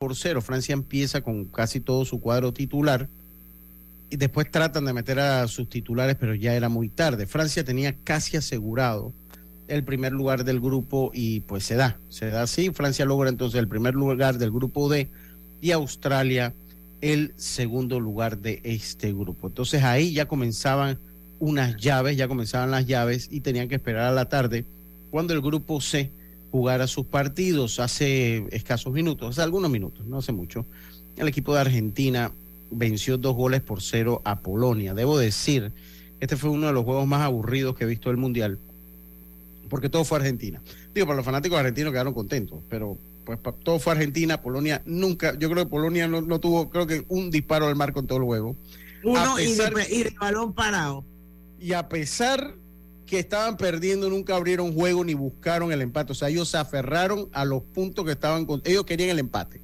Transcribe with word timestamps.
por 0.00 0.16
0. 0.16 0.40
Francia 0.40 0.72
empieza 0.72 1.20
con 1.20 1.44
casi 1.44 1.78
todo 1.78 2.06
su 2.06 2.22
cuadro 2.22 2.54
titular 2.54 3.06
y 4.08 4.16
después 4.16 4.50
tratan 4.50 4.86
de 4.86 4.94
meter 4.94 5.20
a 5.20 5.46
sus 5.46 5.68
titulares, 5.68 6.16
pero 6.18 6.34
ya 6.34 6.54
era 6.54 6.70
muy 6.70 6.88
tarde. 6.88 7.26
Francia 7.26 7.64
tenía 7.64 7.94
casi 8.02 8.38
asegurado 8.38 9.12
el 9.68 9.84
primer 9.84 10.12
lugar 10.12 10.44
del 10.44 10.58
grupo 10.58 11.10
y 11.12 11.40
pues 11.40 11.64
se 11.64 11.74
da, 11.74 11.98
se 12.08 12.30
da 12.30 12.44
así. 12.44 12.70
Francia 12.70 13.04
logra 13.04 13.28
entonces 13.28 13.60
el 13.60 13.68
primer 13.68 13.92
lugar 13.94 14.38
del 14.38 14.50
grupo 14.50 14.88
D 14.88 15.10
y 15.60 15.72
Australia 15.72 16.54
el 17.02 17.34
segundo 17.36 18.00
lugar 18.00 18.38
de 18.38 18.62
este 18.64 19.12
grupo. 19.12 19.48
Entonces 19.48 19.82
ahí 19.82 20.14
ya 20.14 20.26
comenzaban 20.26 20.98
unas 21.40 21.76
llaves, 21.76 22.16
ya 22.16 22.26
comenzaban 22.26 22.70
las 22.70 22.86
llaves 22.86 23.28
y 23.30 23.42
tenían 23.42 23.68
que 23.68 23.74
esperar 23.74 24.04
a 24.06 24.12
la 24.12 24.30
tarde 24.30 24.64
cuando 25.10 25.34
el 25.34 25.42
grupo 25.42 25.78
C 25.82 26.10
jugara 26.50 26.86
sus 26.86 27.06
partidos 27.06 27.80
hace 27.80 28.44
escasos 28.50 28.92
minutos, 28.92 29.30
hace 29.30 29.42
algunos 29.42 29.70
minutos, 29.70 30.06
no 30.06 30.18
hace 30.18 30.32
mucho. 30.32 30.66
El 31.16 31.28
equipo 31.28 31.54
de 31.54 31.60
Argentina 31.60 32.32
venció 32.70 33.18
dos 33.18 33.34
goles 33.34 33.60
por 33.60 33.82
cero 33.82 34.20
a 34.24 34.40
Polonia. 34.40 34.94
Debo 34.94 35.18
decir, 35.18 35.72
este 36.20 36.36
fue 36.36 36.50
uno 36.50 36.66
de 36.66 36.72
los 36.72 36.84
juegos 36.84 37.06
más 37.06 37.22
aburridos 37.22 37.76
que 37.76 37.84
he 37.84 37.86
visto 37.86 38.08
del 38.08 38.18
Mundial, 38.18 38.58
porque 39.68 39.88
todo 39.88 40.04
fue 40.04 40.18
Argentina. 40.18 40.60
Digo, 40.94 41.06
para 41.06 41.16
los 41.16 41.24
fanáticos 41.24 41.58
argentinos 41.58 41.92
quedaron 41.92 42.14
contentos, 42.14 42.60
pero 42.68 42.98
pues 43.24 43.38
todo 43.62 43.78
fue 43.78 43.92
Argentina, 43.92 44.40
Polonia 44.40 44.82
nunca, 44.86 45.38
yo 45.38 45.50
creo 45.50 45.64
que 45.64 45.70
Polonia 45.70 46.08
no, 46.08 46.40
tuvo, 46.40 46.70
creo 46.70 46.86
que 46.86 47.04
un 47.08 47.30
disparo 47.30 47.66
al 47.66 47.76
marco 47.76 48.00
en 48.00 48.06
todo 48.06 48.18
el 48.18 48.24
juego. 48.24 48.56
Uno 49.04 49.38
y, 49.38 49.52
el 49.52 50.14
balón 50.20 50.52
parado. 50.52 51.04
Y 51.60 51.72
a 51.72 51.88
pesar 51.88 52.54
que 53.10 53.18
estaban 53.18 53.56
perdiendo, 53.56 54.08
nunca 54.08 54.36
abrieron 54.36 54.72
juego 54.72 55.04
ni 55.04 55.14
buscaron 55.14 55.72
el 55.72 55.82
empate. 55.82 56.12
O 56.12 56.14
sea, 56.14 56.28
ellos 56.28 56.48
se 56.48 56.58
aferraron 56.58 57.28
a 57.32 57.44
los 57.44 57.60
puntos 57.60 58.06
que 58.06 58.12
estaban 58.12 58.46
con. 58.46 58.62
Ellos 58.64 58.84
querían 58.84 59.10
el 59.10 59.18
empate. 59.18 59.60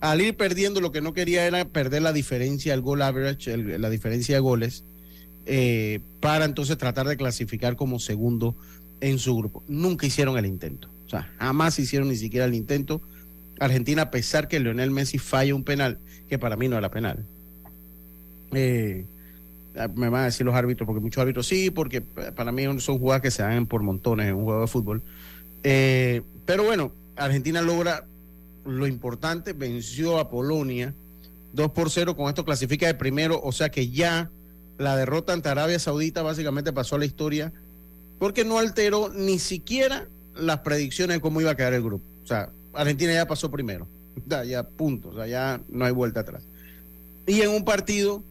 Al 0.00 0.20
ir 0.20 0.36
perdiendo, 0.36 0.80
lo 0.80 0.92
que 0.92 1.00
no 1.00 1.12
quería 1.12 1.46
era 1.46 1.64
perder 1.64 2.02
la 2.02 2.12
diferencia, 2.12 2.72
el 2.72 2.82
goal 2.82 3.02
average, 3.02 3.56
la 3.56 3.90
diferencia 3.90 4.36
de 4.36 4.40
goles, 4.40 4.84
eh, 5.46 5.98
para 6.20 6.44
entonces 6.44 6.78
tratar 6.78 7.08
de 7.08 7.16
clasificar 7.16 7.74
como 7.74 7.98
segundo 7.98 8.54
en 9.00 9.18
su 9.18 9.36
grupo. 9.36 9.64
Nunca 9.66 10.06
hicieron 10.06 10.38
el 10.38 10.46
intento. 10.46 10.88
O 11.06 11.10
sea, 11.10 11.28
jamás 11.38 11.76
hicieron 11.80 12.08
ni 12.08 12.16
siquiera 12.16 12.46
el 12.46 12.54
intento. 12.54 13.02
Argentina, 13.58 14.02
a 14.02 14.10
pesar 14.12 14.46
que 14.46 14.60
Leonel 14.60 14.92
Messi 14.92 15.18
falla 15.18 15.56
un 15.56 15.64
penal, 15.64 15.98
que 16.28 16.38
para 16.38 16.56
mí 16.56 16.68
no 16.68 16.78
era 16.78 16.90
penal. 16.90 17.26
Eh, 18.52 19.06
me 19.94 20.08
van 20.08 20.22
a 20.22 20.24
decir 20.26 20.46
los 20.46 20.54
árbitros, 20.54 20.86
porque 20.86 21.00
muchos 21.00 21.20
árbitros 21.20 21.46
sí, 21.46 21.70
porque 21.70 22.00
para 22.00 22.52
mí 22.52 22.64
son 22.80 22.98
jugadas 22.98 23.22
que 23.22 23.30
se 23.30 23.42
dan 23.42 23.66
por 23.66 23.82
montones 23.82 24.28
en 24.28 24.34
un 24.34 24.44
juego 24.44 24.60
de 24.62 24.66
fútbol. 24.66 25.02
Eh, 25.62 26.22
pero 26.44 26.64
bueno, 26.64 26.92
Argentina 27.16 27.62
logra 27.62 28.04
lo 28.64 28.86
importante, 28.86 29.52
venció 29.52 30.18
a 30.18 30.30
Polonia 30.30 30.94
2 31.52 31.70
por 31.72 31.90
0, 31.90 32.16
con 32.16 32.28
esto 32.28 32.44
clasifica 32.44 32.86
de 32.86 32.94
primero, 32.94 33.40
o 33.42 33.52
sea 33.52 33.70
que 33.70 33.88
ya 33.88 34.30
la 34.78 34.96
derrota 34.96 35.32
ante 35.32 35.48
Arabia 35.48 35.78
Saudita 35.78 36.22
básicamente 36.22 36.72
pasó 36.72 36.96
a 36.96 36.98
la 36.98 37.06
historia, 37.06 37.52
porque 38.18 38.44
no 38.44 38.58
alteró 38.58 39.10
ni 39.10 39.38
siquiera 39.38 40.06
las 40.34 40.60
predicciones 40.60 41.16
de 41.16 41.20
cómo 41.20 41.40
iba 41.40 41.50
a 41.50 41.56
quedar 41.56 41.72
el 41.72 41.82
grupo. 41.82 42.04
O 42.22 42.26
sea, 42.26 42.50
Argentina 42.74 43.12
ya 43.12 43.26
pasó 43.26 43.50
primero, 43.50 43.88
ya, 44.26 44.44
ya 44.44 44.62
punto, 44.64 45.08
o 45.10 45.14
sea, 45.14 45.26
ya 45.26 45.60
no 45.68 45.84
hay 45.84 45.92
vuelta 45.92 46.20
atrás. 46.20 46.44
Y 47.26 47.40
en 47.40 47.50
un 47.50 47.64
partido 47.64 48.22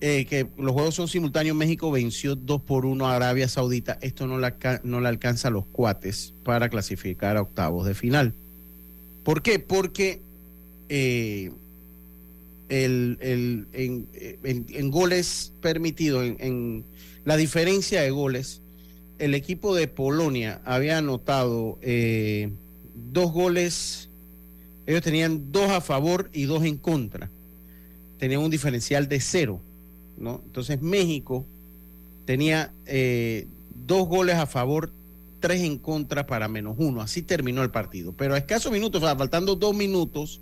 eh, 0.00 0.26
que 0.26 0.46
los 0.56 0.72
juegos 0.72 0.94
son 0.94 1.08
simultáneos, 1.08 1.56
México 1.56 1.90
venció 1.90 2.36
2 2.36 2.62
por 2.62 2.86
1 2.86 3.06
a 3.08 3.16
Arabia 3.16 3.48
Saudita. 3.48 3.98
Esto 4.00 4.26
no 4.26 4.38
le 4.38 4.54
no 4.84 4.98
alcanza 5.06 5.48
a 5.48 5.50
los 5.50 5.66
cuates 5.66 6.34
para 6.44 6.68
clasificar 6.68 7.36
a 7.36 7.42
octavos 7.42 7.86
de 7.86 7.94
final. 7.94 8.32
¿Por 9.24 9.42
qué? 9.42 9.58
Porque 9.58 10.22
eh, 10.88 11.50
el, 12.68 13.66
en, 13.72 14.90
goles 14.90 15.52
permitidos, 15.60 16.24
en, 16.38 16.84
la 17.24 17.36
diferencia 17.36 18.02
de 18.02 18.10
goles, 18.10 18.62
el 19.18 19.34
equipo 19.34 19.74
de 19.74 19.88
Polonia 19.88 20.60
había 20.64 20.98
anotado 20.98 21.78
eh, 21.82 22.52
dos 22.94 23.32
goles, 23.32 24.10
ellos 24.86 25.02
tenían 25.02 25.50
dos 25.50 25.70
a 25.70 25.80
favor 25.80 26.30
y 26.32 26.44
dos 26.44 26.64
en 26.64 26.76
contra. 26.76 27.30
Tenían 28.18 28.40
un 28.42 28.50
diferencial 28.50 29.08
de 29.08 29.20
cero. 29.20 29.60
Entonces 30.18 30.80
México 30.80 31.46
tenía 32.24 32.72
eh, 32.86 33.46
dos 33.74 34.06
goles 34.06 34.36
a 34.36 34.46
favor, 34.46 34.92
tres 35.40 35.62
en 35.62 35.78
contra 35.78 36.26
para 36.26 36.48
menos 36.48 36.76
uno. 36.78 37.00
Así 37.00 37.22
terminó 37.22 37.62
el 37.62 37.70
partido. 37.70 38.12
Pero 38.12 38.34
a 38.34 38.38
escasos 38.38 38.72
minutos, 38.72 39.02
faltando 39.02 39.54
dos 39.54 39.74
minutos, 39.74 40.40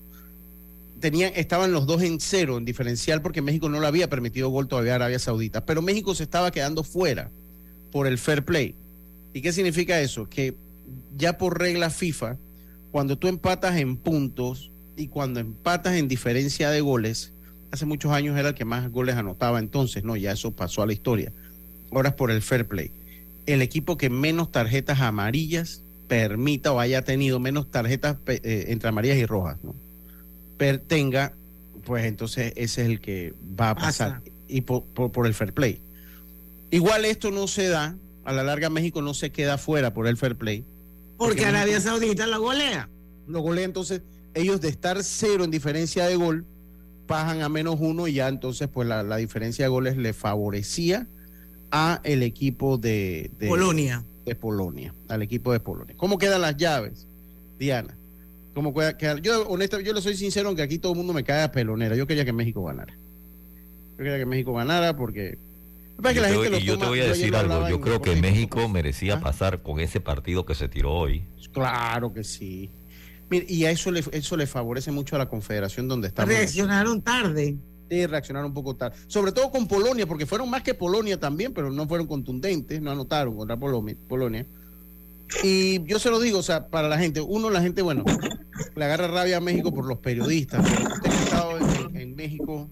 tenían, 1.01 1.33
estaban 1.37 1.73
los 1.73 1.87
dos 1.87 2.03
en 2.03 2.21
cero 2.21 2.59
en 2.59 2.65
diferencial 2.65 3.23
porque 3.23 3.43
México 3.43 3.69
no 3.69 3.81
le 3.81 3.87
había 3.87 4.09
permitido 4.09 4.49
gol 4.49 4.69
todavía 4.69 4.93
a 4.93 4.97
Arabia 4.97 5.19
Saudita. 5.19 5.65
Pero 5.65 5.83
México 5.83 6.15
se 6.15 6.23
estaba 6.23 6.51
quedando 6.51 6.83
fuera 6.83 7.31
por 7.93 8.07
el 8.07 8.19
fair 8.19 8.45
play. 8.45 8.75
¿Y 9.33 9.43
qué 9.43 9.53
significa 9.53 10.01
eso? 10.01 10.29
Que 10.29 10.57
ya 11.17 11.39
por 11.39 11.59
regla 11.59 11.91
FIFA, 11.91 12.39
cuando 12.91 13.19
tú 13.19 13.29
empatas 13.29 13.77
en 13.77 13.97
puntos 13.97 14.71
y 14.97 15.09
cuando 15.09 15.41
empatas 15.41 15.95
en 15.95 16.09
diferencia 16.09 16.71
de 16.71 16.81
goles, 16.81 17.33
hace 17.77 17.87
muchos 17.87 18.11
años 18.13 18.39
era 18.39 18.49
el 18.49 18.55
que 18.55 18.65
más 18.65 18.91
goles 18.91 19.17
anotaba, 19.17 19.59
entonces 19.59 20.03
no, 20.03 20.17
ya 20.17 20.33
eso 20.33 20.53
pasó 20.53 20.83
a 20.83 20.87
la 20.87 20.93
historia. 20.93 21.33
Ahora 21.93 22.11
es 22.11 22.15
por 22.15 22.31
el 22.31 22.43
fair 22.43 22.67
play. 22.67 22.91
El 23.47 23.63
equipo 23.63 23.97
que 23.97 24.11
menos 24.11 24.51
tarjetas 24.51 25.01
amarillas 25.01 25.83
permita 26.09 26.73
o 26.73 26.81
haya 26.81 27.03
tenido 27.03 27.39
menos 27.39 27.71
tarjetas 27.71 28.17
eh, 28.27 28.67
entre 28.69 28.89
amarillas 28.89 29.19
y 29.19 29.27
rojas, 29.27 29.59
¿no? 29.63 29.75
tenga, 30.87 31.35
pues 31.85 32.07
entonces 32.07 32.53
ese 32.57 32.83
es 32.83 32.89
el 32.89 33.01
que 33.01 33.35
va 33.59 33.71
a 33.71 33.75
pasar. 33.75 34.23
Y 34.49 34.63
por, 34.63 34.85
por, 34.85 35.27
el 35.27 35.35
fair 35.35 35.53
play. 35.53 35.83
Igual 36.71 37.05
esto 37.05 37.31
no 37.31 37.47
se 37.47 37.69
da, 37.69 37.97
a 38.25 38.33
la 38.33 38.43
larga 38.43 38.71
México 38.71 39.03
no 39.03 39.13
se 39.13 39.31
queda 39.31 39.59
fuera 39.59 39.93
por 39.93 40.07
el 40.07 40.17
fair 40.17 40.37
play. 40.37 40.65
Porque, 41.19 41.45
Arabia 41.45 41.81
Saudita 41.81 42.27
lo 42.27 42.41
golea. 42.41 42.89
Lo 43.27 43.41
golea, 43.41 43.65
entonces 43.65 44.03
ellos 44.35 44.61
de 44.61 44.69
estar 44.69 45.03
cero 45.03 45.45
en 45.45 45.51
diferencia 45.51 46.07
de 46.07 46.17
gol, 46.17 46.47
bajan 47.07 47.43
a 47.43 47.49
menos 47.49 47.77
uno 47.79 48.09
y 48.09 48.15
ya 48.15 48.29
entonces 48.29 48.69
pues 48.69 48.89
la, 48.89 49.17
diferencia 49.17 49.65
de 49.65 49.69
goles 49.69 49.97
le 49.97 50.13
favorecía 50.13 51.07
a 51.71 52.01
el 52.05 52.23
equipo 52.23 52.79
de, 52.79 53.31
Polonia. 53.49 54.05
De 54.25 54.35
Polonia, 54.35 54.95
al 55.09 55.23
equipo 55.23 55.53
de 55.53 55.61
Polonia. 55.61 55.95
¿Cómo 55.97 56.19
quedan 56.19 56.41
las 56.43 56.57
llaves, 56.57 57.07
Diana? 57.59 57.97
¿Cómo 58.55 58.73
queda, 58.73 58.97
Yo, 59.21 59.47
honestamente, 59.49 59.89
yo 59.89 59.95
le 59.95 60.01
soy 60.01 60.17
sincero, 60.17 60.49
aunque 60.49 60.63
aquí 60.63 60.79
todo 60.79 60.93
el 60.93 60.99
mundo 60.99 61.13
me 61.13 61.25
cae 61.25 61.43
a 61.43 61.53
pelonera. 61.53 61.95
Yo 61.95 62.07
quería 62.07 62.25
que 62.25 62.33
México 62.33 62.65
ganara. 62.65 62.95
Yo 63.93 63.97
quería 63.99 64.19
que 64.19 64.27
México 64.27 64.55
ganara 64.55 64.97
porque... 64.97 65.39
Yo, 65.99 66.23
te, 66.23 66.63
yo 66.63 66.79
te 66.79 66.87
voy 66.87 67.01
a 67.01 67.07
decir 67.07 67.35
algo. 67.35 67.69
Yo 67.71 67.81
creo 67.81 68.03
que 68.03 68.17
México 68.17 68.69
merecía 68.69 69.15
¿Ah? 69.15 69.21
pasar 69.21 69.63
con 69.63 69.81
ese 69.81 69.99
partido 69.99 70.45
que 70.45 70.55
se 70.55 70.69
tiró 70.69 70.93
hoy. 70.93 71.25
Claro 71.53 72.13
que 72.13 72.23
sí 72.23 72.71
y 73.31 73.65
a 73.65 73.71
eso 73.71 73.91
le, 73.91 74.05
eso 74.13 74.37
le 74.37 74.47
favorece 74.47 74.93
mucho 74.93 75.17
a 75.17 75.19
la 75.19 75.29
confederación 75.29 75.89
donde 75.89 76.09
está. 76.09 76.25
Reaccionaron 76.25 77.03
tarde. 77.03 77.57
Sí, 77.91 78.07
reaccionaron 78.07 78.49
un 78.51 78.55
poco 78.55 78.75
tarde. 78.75 78.97
Sobre 79.07 79.33
todo 79.33 79.51
con 79.51 79.69
Polonia, 79.69 80.07
porque 80.07 80.27
fueron 80.27 80.51
más 80.51 80.63
que 80.63 80.75
Polonia 80.75 81.19
también, 81.19 81.53
pero 81.53 81.71
no 81.71 81.87
fueron 81.87 82.07
contundentes, 82.07 82.81
no 82.81 82.91
anotaron 82.91 83.37
contra 83.37 83.57
Polonia. 83.57 84.47
Y 85.43 85.85
yo 85.85 85.99
se 85.99 86.11
lo 86.11 86.21
digo, 86.21 86.39
o 86.39 86.43
sea, 86.43 86.69
para 86.69 86.89
la 86.89 86.99
gente, 86.99 87.21
uno, 87.21 87.51
la 87.51 87.61
gente, 87.61 87.83
bueno, 87.83 88.05
le 88.77 88.85
agarra 88.85 89.09
rabia 89.09 89.39
a 89.39 89.41
México 89.41 89.73
por 89.73 89.87
los 89.87 89.99
periodistas. 89.99 90.65
usted 90.65 91.03
que 91.03 91.09
ha 91.09 91.23
estado 91.23 91.59
en, 91.95 92.15
México. 92.15 92.71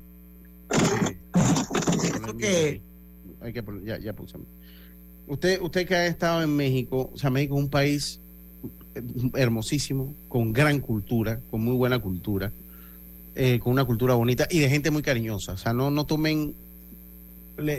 Eh, 2.41 2.81
hay 3.41 3.53
que, 3.53 3.64
ya, 3.84 3.98
ya 3.98 4.12
puse. 4.12 4.38
Usted, 5.26 5.60
usted 5.60 5.87
que 5.87 5.94
ha 5.94 6.06
estado 6.06 6.43
en 6.43 6.54
México, 6.54 7.10
o 7.12 7.19
sea, 7.19 7.31
México 7.31 7.56
es 7.56 7.62
un 7.62 7.70
país 7.70 8.20
hermosísimo, 9.34 10.14
con 10.28 10.52
gran 10.52 10.80
cultura, 10.80 11.41
con 11.50 11.62
muy 11.62 11.75
buena 11.75 11.98
cultura, 11.98 12.52
eh, 13.34 13.58
con 13.58 13.72
una 13.72 13.84
cultura 13.84 14.14
bonita 14.14 14.46
y 14.50 14.61
de 14.61 14.69
gente 14.69 14.90
muy 14.90 15.02
cariñosa. 15.02 15.52
O 15.52 15.56
sea, 15.56 15.72
no, 15.72 15.90
no 15.90 16.06
tomen, 16.06 16.55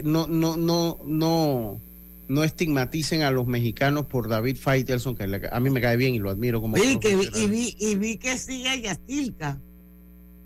no, 0.04 0.28
no, 0.28 0.58
no, 0.58 1.00
no, 1.06 1.82
no 2.28 2.44
estigmaticen 2.44 3.22
a 3.22 3.32
los 3.32 3.48
mexicanos 3.48 4.06
por 4.06 4.28
David 4.28 4.58
Faitelson, 4.58 5.16
que 5.16 5.50
a 5.52 5.60
mí 5.60 5.70
me 5.70 5.82
cae 5.82 5.98
bien 5.98 6.16
y 6.16 6.20
lo 6.20 6.30
admiro 6.30 6.62
como. 6.62 6.78
Sí, 6.78 7.00
que 7.00 7.16
vi, 7.16 7.30
y, 7.36 7.48
vi, 7.48 7.76
y 7.80 7.96
vi 7.96 8.18
que 8.18 8.38
sigue 8.38 8.70
a 8.70 8.76
Yastilka. 8.76 9.60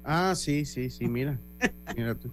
Ah, 0.04 0.34
sí, 0.36 0.66
sí, 0.66 0.90
sí, 0.90 1.08
mira. 1.08 1.40
mira 1.96 2.16
tú. 2.16 2.32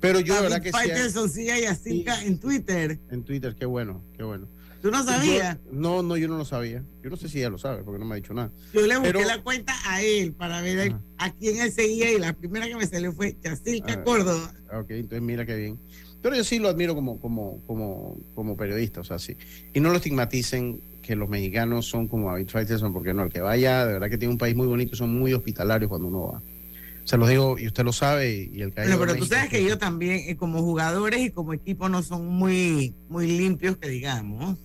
Pero 0.00 0.20
yo, 0.20 0.34
David 0.34 0.42
verdad 0.42 0.62
que 0.62 0.70
Faitelson 0.70 1.28
sigue 1.28 1.52
a 1.52 1.60
Yastilka 1.60 2.22
en 2.22 2.38
Twitter. 2.38 2.98
En 3.10 3.24
Twitter, 3.24 3.54
qué 3.56 3.66
bueno, 3.66 4.02
qué 4.16 4.22
bueno. 4.22 4.48
¿Tú 4.80 4.90
no 4.90 5.04
sabías? 5.04 5.58
no, 5.72 6.02
no, 6.02 6.16
yo 6.16 6.28
no 6.28 6.38
lo 6.38 6.44
sabía. 6.44 6.84
Yo 7.02 7.10
no 7.10 7.16
sé 7.16 7.28
si 7.28 7.38
ella 7.38 7.50
lo 7.50 7.58
sabe 7.58 7.82
porque 7.82 7.98
no 7.98 8.04
me 8.04 8.14
ha 8.14 8.16
dicho 8.16 8.32
nada. 8.34 8.52
Yo 8.72 8.86
le 8.86 8.96
busqué 8.98 9.24
la 9.24 9.42
cuenta 9.42 9.74
a 9.84 10.02
él 10.02 10.32
para 10.34 10.60
ver 10.60 10.94
a 11.18 11.32
quién 11.32 11.60
él 11.60 11.72
seguía 11.72 12.12
y 12.12 12.18
la 12.18 12.32
primera 12.32 12.66
que 12.66 12.76
me 12.76 12.86
salió 12.86 13.12
fue 13.12 13.36
Chacilca 13.40 13.94
ah, 13.94 14.04
Córdoba. 14.04 14.54
Ok, 14.72 14.90
entonces 14.90 15.22
mira 15.22 15.44
qué 15.44 15.56
bien. 15.56 15.80
Pero 16.22 16.36
yo 16.36 16.44
sí 16.44 16.58
lo 16.58 16.68
admiro 16.68 16.94
como, 16.94 17.20
como, 17.20 17.60
como, 17.66 18.18
como 18.34 18.56
periodista, 18.56 19.00
o 19.00 19.04
sea, 19.04 19.18
sí. 19.18 19.36
Y 19.72 19.80
no 19.80 19.90
lo 19.90 19.96
estigmaticen 19.96 20.80
que 21.02 21.16
los 21.16 21.28
mexicanos 21.28 21.86
son 21.86 22.08
como 22.08 22.30
David 22.30 22.48
Faitelson, 22.48 22.92
porque 22.92 23.14
no, 23.14 23.24
el 23.24 23.32
que 23.32 23.40
vaya, 23.40 23.86
de 23.86 23.94
verdad 23.94 24.10
que 24.10 24.18
tiene 24.18 24.32
un 24.32 24.38
país 24.38 24.54
muy 24.54 24.66
bonito, 24.66 24.96
son 24.96 25.18
muy 25.18 25.32
hospitalarios 25.32 25.88
cuando 25.88 26.08
uno 26.08 26.32
va. 26.32 26.42
Se 27.04 27.16
lo 27.16 27.26
digo 27.26 27.58
y 27.58 27.66
usted 27.66 27.84
lo 27.84 27.92
sabe 27.92 28.50
y 28.52 28.60
el 28.60 28.74
que 28.74 28.82
Pero, 28.82 28.98
pero 28.98 29.16
tú 29.16 29.24
sabes 29.24 29.48
que 29.48 29.60
ellos 29.60 29.78
también, 29.78 30.28
eh, 30.28 30.36
como 30.36 30.60
jugadores 30.60 31.20
y 31.20 31.30
como 31.30 31.54
equipo, 31.54 31.88
no 31.88 32.02
son 32.02 32.26
muy, 32.26 32.94
muy 33.08 33.26
limpios, 33.26 33.78
que 33.78 33.88
digamos. 33.88 34.58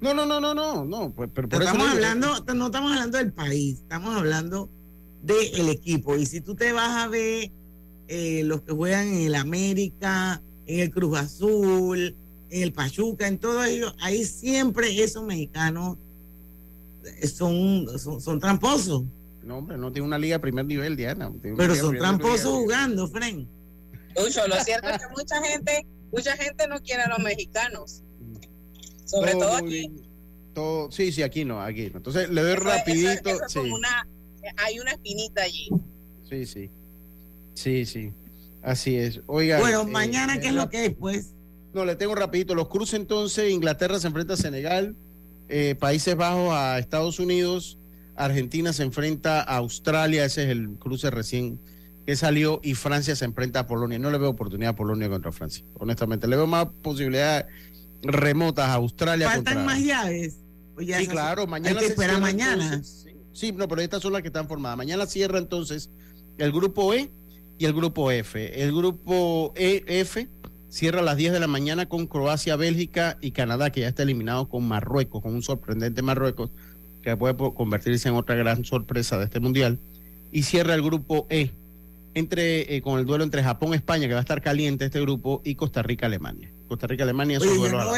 No, 0.00 0.14
no, 0.14 0.24
no, 0.24 0.40
no, 0.40 0.54
no, 0.54 0.84
no. 0.84 1.10
Pues, 1.10 1.28
pero 1.34 1.48
estamos 1.48 1.88
hablando, 1.88 2.28
no 2.54 2.66
estamos 2.66 2.92
hablando 2.92 3.18
del 3.18 3.32
país, 3.32 3.80
estamos 3.80 4.16
hablando 4.16 4.70
del 5.22 5.68
equipo. 5.68 6.16
Y 6.16 6.26
si 6.26 6.40
tú 6.40 6.54
te 6.54 6.72
vas 6.72 7.04
a 7.04 7.08
ver 7.08 7.50
eh, 8.08 8.42
los 8.44 8.62
que 8.62 8.72
juegan 8.72 9.08
en 9.08 9.20
el 9.22 9.34
América, 9.34 10.42
en 10.66 10.80
el 10.80 10.90
Cruz 10.90 11.18
Azul, 11.18 12.16
en 12.50 12.62
el 12.62 12.72
Pachuca, 12.72 13.28
en 13.28 13.38
todo 13.38 13.62
ello, 13.64 13.94
ahí 14.00 14.24
siempre 14.24 15.02
esos 15.02 15.24
mexicanos 15.24 15.98
son, 17.34 17.86
son, 17.98 18.40
tramposos. 18.40 19.04
No, 19.42 19.58
hombre, 19.58 19.76
no 19.76 19.92
tiene 19.92 20.06
una 20.06 20.18
liga 20.18 20.36
de 20.36 20.40
primer 20.40 20.64
nivel, 20.64 20.96
Diana. 20.96 21.32
Pero 21.42 21.74
son 21.74 21.96
tramposos 21.96 22.52
jugando, 22.52 23.08
Fren. 23.08 23.48
Lucho, 24.16 24.46
lo 24.48 24.56
cierto 24.64 24.88
es 24.88 24.98
que 24.98 25.08
mucha 25.16 25.42
gente, 25.42 25.86
mucha 26.12 26.36
gente 26.36 26.66
no 26.68 26.80
quiere 26.80 27.02
a 27.02 27.08
los 27.08 27.20
mexicanos. 27.20 28.02
Sobre 29.10 29.32
todo, 29.32 29.56
aquí. 29.56 29.90
Todo, 30.54 30.90
sí, 30.92 31.12
sí, 31.12 31.22
aquí 31.22 31.44
no, 31.44 31.60
aquí 31.60 31.90
no. 31.90 31.98
Entonces 31.98 32.30
le 32.30 32.42
doy 32.42 32.54
rapidito. 32.54 33.30
hay 34.56 34.78
una 34.78 34.92
espinita 34.92 35.42
allí. 35.42 35.68
Sí, 36.28 36.46
sí. 36.46 36.70
Sí, 37.54 37.86
sí. 37.86 38.12
Así 38.62 38.96
es. 38.96 39.20
Oiga. 39.26 39.58
Bueno, 39.58 39.82
eh, 39.82 39.86
mañana, 39.86 40.38
¿qué 40.38 40.48
es 40.48 40.54
lo 40.54 40.68
que 40.68 40.86
es, 40.86 40.94
pues? 40.94 41.34
No, 41.72 41.84
le 41.84 41.96
tengo 41.96 42.14
rapidito. 42.14 42.54
Los 42.54 42.68
cruces 42.68 42.98
entonces, 42.98 43.50
Inglaterra 43.50 43.98
se 43.98 44.06
enfrenta 44.06 44.34
a 44.34 44.36
Senegal, 44.36 44.96
eh, 45.48 45.74
Países 45.78 46.16
Bajos 46.16 46.52
a 46.52 46.78
Estados 46.78 47.18
Unidos, 47.18 47.78
Argentina 48.16 48.72
se 48.72 48.82
enfrenta 48.82 49.40
a 49.40 49.56
Australia, 49.56 50.24
ese 50.24 50.44
es 50.44 50.50
el 50.50 50.76
cruce 50.78 51.10
recién 51.10 51.60
que 52.06 52.16
salió, 52.16 52.60
y 52.62 52.74
Francia 52.74 53.14
se 53.14 53.24
enfrenta 53.24 53.60
a 53.60 53.66
Polonia. 53.66 53.98
No 53.98 54.10
le 54.10 54.18
veo 54.18 54.30
oportunidad 54.30 54.70
a 54.70 54.76
Polonia 54.76 55.08
contra 55.08 55.32
Francia, 55.32 55.64
honestamente. 55.78 56.26
Le 56.26 56.36
veo 56.36 56.46
más 56.46 56.66
posibilidades 56.82 57.46
remotas 58.02 58.68
a 58.68 58.74
Australia. 58.74 59.28
¿Faltan 59.28 59.64
más 59.64 59.80
llaves? 59.80 60.38
sí, 60.78 61.06
claro, 61.06 61.46
mañana. 61.46 61.78
Hay 61.78 61.86
que 61.86 61.90
esperar 61.92 62.20
mañana. 62.20 62.82
sí, 63.32 63.52
no, 63.52 63.68
pero 63.68 63.80
estas 63.80 64.02
son 64.02 64.12
las 64.12 64.22
que 64.22 64.28
están 64.28 64.48
formadas. 64.48 64.76
Mañana 64.76 65.06
cierra 65.06 65.38
entonces 65.38 65.90
el 66.38 66.52
grupo 66.52 66.94
E 66.94 67.10
y 67.58 67.66
el 67.66 67.74
grupo 67.74 68.10
F. 68.10 68.62
El 68.62 68.74
grupo 68.74 69.52
EF 69.56 70.26
cierra 70.70 71.00
a 71.00 71.02
las 71.02 71.16
10 71.16 71.32
de 71.32 71.40
la 71.40 71.46
mañana 71.46 71.86
con 71.86 72.06
Croacia, 72.06 72.56
Bélgica 72.56 73.18
y 73.20 73.32
Canadá, 73.32 73.70
que 73.70 73.82
ya 73.82 73.88
está 73.88 74.02
eliminado 74.04 74.48
con 74.48 74.66
Marruecos, 74.66 75.22
con 75.22 75.34
un 75.34 75.42
sorprendente 75.42 76.00
Marruecos, 76.00 76.50
que 77.02 77.16
puede 77.16 77.36
convertirse 77.36 78.08
en 78.08 78.14
otra 78.14 78.36
gran 78.36 78.64
sorpresa 78.64 79.18
de 79.18 79.24
este 79.24 79.40
mundial. 79.40 79.78
Y 80.32 80.44
cierra 80.44 80.74
el 80.74 80.82
grupo 80.82 81.26
E, 81.28 81.50
entre, 82.14 82.74
eh, 82.74 82.82
con 82.82 82.98
el 82.98 83.04
duelo 83.04 83.24
entre 83.24 83.42
Japón, 83.42 83.74
España, 83.74 84.06
que 84.06 84.14
va 84.14 84.20
a 84.20 84.22
estar 84.22 84.40
caliente 84.40 84.86
este 84.86 85.00
grupo, 85.00 85.42
y 85.44 85.56
Costa 85.56 85.82
Rica, 85.82 86.06
Alemania. 86.06 86.50
Costa 86.70 86.86
Rica, 86.86 87.02
Alemania 87.02 87.40
duelo. 87.40 87.92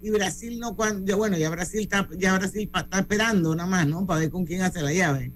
y, 0.00 0.10
Brasil 0.10 0.60
no, 0.60 0.76
cuando, 0.76 1.16
bueno, 1.16 1.36
ya 1.36 1.50
Brasil 1.50 1.80
está, 1.80 2.08
ya 2.16 2.38
Brasil 2.38 2.70
está 2.72 3.00
esperando 3.00 3.52
nada 3.56 3.68
más, 3.68 3.84
¿no? 3.88 4.06
Para 4.06 4.20
ver 4.20 4.30
con 4.30 4.46
quién 4.46 4.62
hace 4.62 4.80
la 4.80 4.92
llave. 4.92 5.32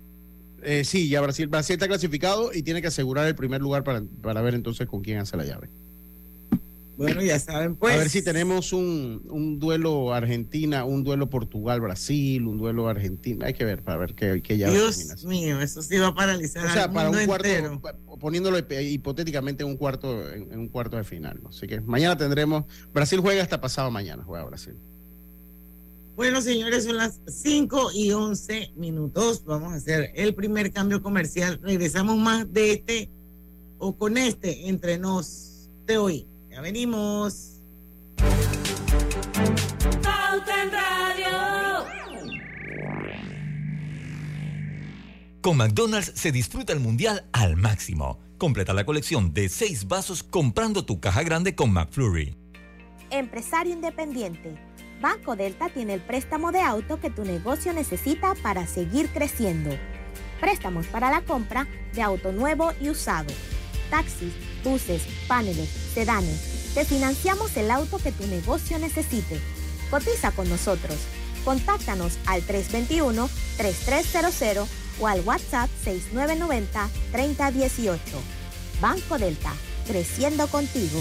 Eh, 0.63 0.85
sí, 0.85 1.09
ya 1.09 1.21
Brasil, 1.21 1.49
Brasil 1.49 1.75
está 1.75 1.89
clasificado 1.89 2.53
y 2.55 2.63
tiene 2.63 2.81
que 2.81 2.87
asegurar 2.87 3.27
el 3.27 3.35
primer 3.35 3.61
lugar 3.61 3.83
para, 3.83 4.05
para 4.23 4.41
ver 4.41 4.55
entonces 4.55 4.87
con 4.87 5.03
quién 5.03 5.19
hace 5.19 5.37
la 5.37 5.45
llave. 5.45 5.69
Bueno, 7.01 7.23
ya 7.23 7.39
saben, 7.39 7.77
pues. 7.77 7.95
A 7.95 7.97
ver 7.97 8.11
si 8.11 8.21
tenemos 8.21 8.75
un, 8.75 9.23
un 9.31 9.59
duelo 9.59 10.13
Argentina, 10.13 10.85
un 10.85 11.03
duelo 11.03 11.31
Portugal-Brasil, 11.31 12.47
un 12.47 12.59
duelo 12.59 12.89
Argentina. 12.89 13.47
Hay 13.47 13.55
que 13.55 13.65
ver 13.65 13.83
para 13.83 13.97
ver 13.97 14.15
qué, 14.15 14.43
qué 14.43 14.59
llave. 14.59 14.75
Dios 14.75 15.25
mío, 15.25 15.63
eso 15.63 15.81
sí 15.81 15.97
va 15.97 16.09
a 16.09 16.15
paralizar. 16.15 16.67
O 16.67 16.71
sea, 16.71 16.93
para 16.93 17.09
un 17.09 17.25
cuarto, 17.25 17.49
poniéndolo 18.21 18.59
hipotéticamente 18.59 19.63
en 19.63 19.71
un 19.71 19.79
cuarto, 19.79 20.31
en, 20.31 20.59
un 20.59 20.69
cuarto 20.69 20.99
de 20.99 21.05
final. 21.05 21.41
Así 21.49 21.67
que 21.67 21.81
mañana 21.81 22.19
tendremos. 22.19 22.67
Brasil 22.93 23.19
juega 23.21 23.43
hasta 23.43 23.63
pasado 23.63 23.91
mañana, 23.91 24.23
juega 24.23 24.45
Brasil. 24.45 24.75
Bueno, 26.17 26.43
señores, 26.43 26.85
son 26.85 26.99
las 26.99 27.19
5 27.27 27.93
y 27.95 28.13
11 28.13 28.73
minutos. 28.77 29.43
Vamos 29.47 29.73
a 29.73 29.77
hacer 29.77 30.13
el 30.15 30.35
primer 30.35 30.71
cambio 30.71 31.01
comercial. 31.01 31.59
Regresamos 31.63 32.19
más 32.19 32.53
de 32.53 32.73
este 32.73 33.11
o 33.79 33.97
con 33.97 34.19
este 34.19 34.69
entre 34.69 34.99
nos 34.99 35.71
de 35.87 35.97
hoy. 35.97 36.27
Ya 36.51 36.61
venimos. 36.61 37.63
Con 45.41 45.57
McDonald's 45.57 46.13
se 46.15 46.33
disfruta 46.33 46.73
el 46.73 46.81
mundial 46.81 47.25
al 47.33 47.57
máximo. 47.57 48.19
Completa 48.37 48.75
la 48.75 48.85
colección 48.85 49.33
de 49.33 49.49
seis 49.49 49.89
vasos 49.89 50.23
comprando 50.23 50.85
tu 50.85 51.01
caja 51.01 51.23
grande 51.23 51.55
con 51.55 51.73
McFlurry. 51.73 52.37
Empresario 53.11 53.73
independiente 53.73 54.57
Banco 55.01 55.35
Delta 55.35 55.71
tiene 55.71 55.95
el 55.95 56.01
préstamo 56.01 56.53
de 56.53 56.61
auto 56.61 57.01
que 57.01 57.09
tu 57.09 57.25
negocio 57.25 57.73
necesita 57.73 58.35
para 58.43 58.67
seguir 58.67 59.09
creciendo. 59.09 59.71
Préstamos 60.41 60.87
para 60.89 61.11
la 61.11 61.23
compra 61.23 61.67
de 61.95 62.03
auto 62.03 62.33
nuevo 62.33 62.73
y 62.81 62.91
usado. 62.91 63.33
Taxis, 63.89 64.35
buses, 64.63 65.03
paneles, 65.27 65.71
sedanes. 65.95 66.75
Te 66.75 66.85
financiamos 66.85 67.57
el 67.57 67.71
auto 67.71 67.97
que 67.99 68.13
tu 68.13 68.27
negocio 68.27 68.79
necesite. 68.79 69.41
Cotiza 69.91 70.33
con 70.33 70.47
nosotros. 70.49 70.97
Contáctanos 71.45 72.19
al 72.27 72.47
321-3300 72.47 74.67
o 75.01 75.09
al 75.09 75.23
WhatsApp 75.23 75.69
6990-3018. 75.85 77.99
Banco 78.81 79.19
Delta, 79.19 79.53
creciendo 79.87 80.47
contigo. 80.49 81.01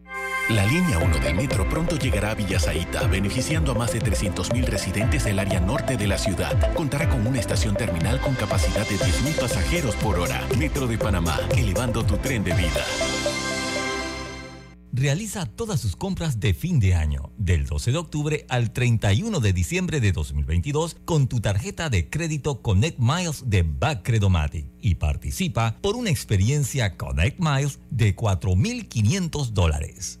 La 0.49 0.65
línea 0.65 0.97
1 0.97 1.19
del 1.19 1.35
metro 1.35 1.69
pronto 1.69 1.97
llegará 1.97 2.31
a 2.31 2.35
Villasaita, 2.35 3.07
beneficiando 3.07 3.71
a 3.71 3.75
más 3.75 3.93
de 3.93 4.01
300.000 4.01 4.65
residentes 4.65 5.23
del 5.23 5.39
área 5.39 5.59
norte 5.59 5.95
de 5.95 6.07
la 6.07 6.17
ciudad. 6.17 6.73
Contará 6.73 7.07
con 7.07 7.25
una 7.25 7.39
estación 7.39 7.75
terminal 7.75 8.19
con 8.19 8.35
capacidad 8.35 8.87
de 8.87 8.95
10.000 8.95 9.39
pasajeros 9.39 9.95
por 9.95 10.19
hora. 10.19 10.45
Metro 10.57 10.87
de 10.87 10.97
Panamá, 10.97 11.39
elevando 11.55 12.03
tu 12.03 12.17
tren 12.17 12.43
de 12.43 12.53
vida. 12.53 12.83
Realiza 14.93 15.45
todas 15.45 15.79
sus 15.79 15.95
compras 15.95 16.41
de 16.41 16.53
fin 16.53 16.81
de 16.81 16.95
año, 16.95 17.31
del 17.37 17.65
12 17.65 17.93
de 17.93 17.97
octubre 17.97 18.45
al 18.49 18.73
31 18.73 19.39
de 19.39 19.53
diciembre 19.53 20.01
de 20.01 20.11
2022, 20.11 20.97
con 21.05 21.27
tu 21.27 21.39
tarjeta 21.39 21.89
de 21.89 22.09
crédito 22.09 22.61
Connect 22.61 22.99
Miles 22.99 23.49
de 23.49 23.63
Backcredomatic 23.63 24.65
y 24.81 24.95
participa 24.95 25.77
por 25.81 25.95
una 25.95 26.09
experiencia 26.09 26.97
Connect 26.97 27.39
Miles 27.39 27.79
de 27.89 28.13
4.500 28.17 29.51
dólares. 29.51 30.20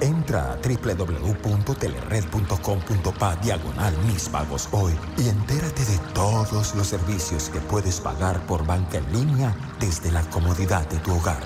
Entra 0.00 0.52
a 0.52 0.56
www.telered.com.pa 0.56 3.36
diagonal 3.36 3.94
mis 4.06 4.30
pagos 4.30 4.66
hoy 4.72 4.94
y 5.18 5.28
entérate 5.28 5.84
de 5.84 5.98
todos 6.14 6.74
los 6.74 6.86
servicios 6.86 7.50
que 7.50 7.60
puedes 7.60 8.00
pagar 8.00 8.40
por 8.46 8.64
banca 8.66 8.96
en 8.98 9.12
línea 9.12 9.54
desde 9.78 10.10
la 10.10 10.22
comodidad 10.30 10.88
de 10.88 10.96
tu 11.00 11.14
hogar. 11.14 11.42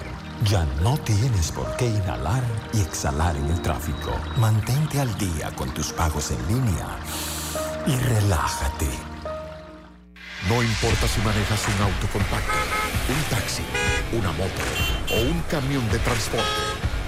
Ya 0.48 0.64
no 0.82 0.96
tienes 0.98 1.50
por 1.50 1.74
qué 1.76 1.88
inhalar 1.88 2.44
y 2.72 2.80
exhalar 2.80 3.34
en 3.36 3.46
el 3.46 3.60
tráfico. 3.62 4.12
Mantente 4.36 5.00
al 5.00 5.18
día 5.18 5.50
con 5.56 5.74
tus 5.74 5.92
pagos 5.92 6.30
en 6.30 6.46
línea 6.46 6.86
y 7.86 7.96
relájate. 7.96 8.88
No 10.48 10.62
importa 10.62 11.08
si 11.08 11.20
manejas 11.22 11.66
un 11.68 11.82
auto 11.84 12.06
compacto, 12.12 12.52
un 13.08 13.22
taxi, 13.30 13.64
una 14.12 14.30
moto 14.32 14.62
o 15.10 15.22
un 15.22 15.40
camión 15.50 15.88
de 15.90 15.98
transporte. 16.00 16.93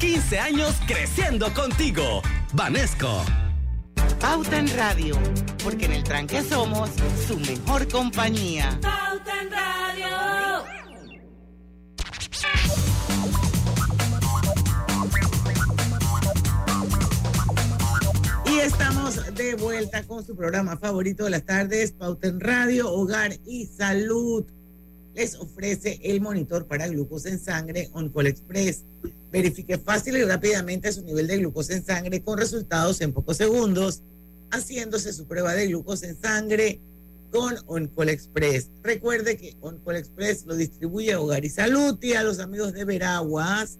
15 0.00 0.38
años 0.38 0.74
creciendo 0.86 1.52
contigo. 1.52 2.22
Vanesco. 2.54 3.22
Pauta 4.18 4.58
en 4.58 4.74
Radio, 4.74 5.14
porque 5.62 5.84
en 5.84 5.92
el 5.92 6.02
tranque 6.04 6.42
somos 6.42 6.88
su 7.28 7.38
mejor 7.38 7.86
compañía. 7.86 8.78
Pauta 8.80 9.42
en 9.42 9.50
Radio. 9.50 10.64
Y 18.46 18.60
estamos 18.60 19.34
de 19.34 19.54
vuelta 19.56 20.02
con 20.06 20.24
su 20.24 20.34
programa 20.34 20.78
favorito 20.78 21.24
de 21.24 21.30
las 21.30 21.44
tardes, 21.44 21.92
Pauta 21.92 22.28
en 22.28 22.40
Radio, 22.40 22.90
Hogar 22.90 23.32
y 23.44 23.66
Salud. 23.66 24.46
Les 25.14 25.34
ofrece 25.36 26.00
el 26.02 26.20
monitor 26.20 26.66
para 26.66 26.88
glucosa 26.88 27.28
en 27.28 27.40
sangre 27.40 27.90
OnCall 27.92 28.28
Express 28.28 28.84
Verifique 29.30 29.78
fácil 29.78 30.16
y 30.16 30.24
rápidamente 30.24 30.92
su 30.92 31.04
nivel 31.04 31.28
de 31.28 31.38
glucosa 31.38 31.74
en 31.74 31.84
sangre 31.84 32.20
con 32.20 32.36
resultados 32.36 33.00
en 33.00 33.12
pocos 33.12 33.36
segundos, 33.36 34.02
haciéndose 34.50 35.12
su 35.12 35.26
prueba 35.26 35.54
de 35.54 35.68
glucosa 35.68 36.08
en 36.08 36.20
sangre 36.20 36.80
con 37.30 37.54
Oncol 37.66 38.08
Express. 38.08 38.70
Recuerde 38.82 39.36
que 39.36 39.56
Oncol 39.60 39.96
Express 39.96 40.46
lo 40.46 40.56
distribuye 40.56 41.12
a 41.12 41.20
Hogar 41.20 41.44
y 41.44 41.48
Salud 41.48 41.96
y 42.02 42.14
a 42.14 42.24
los 42.24 42.40
amigos 42.40 42.72
de 42.72 42.84
Veraguas. 42.84 43.78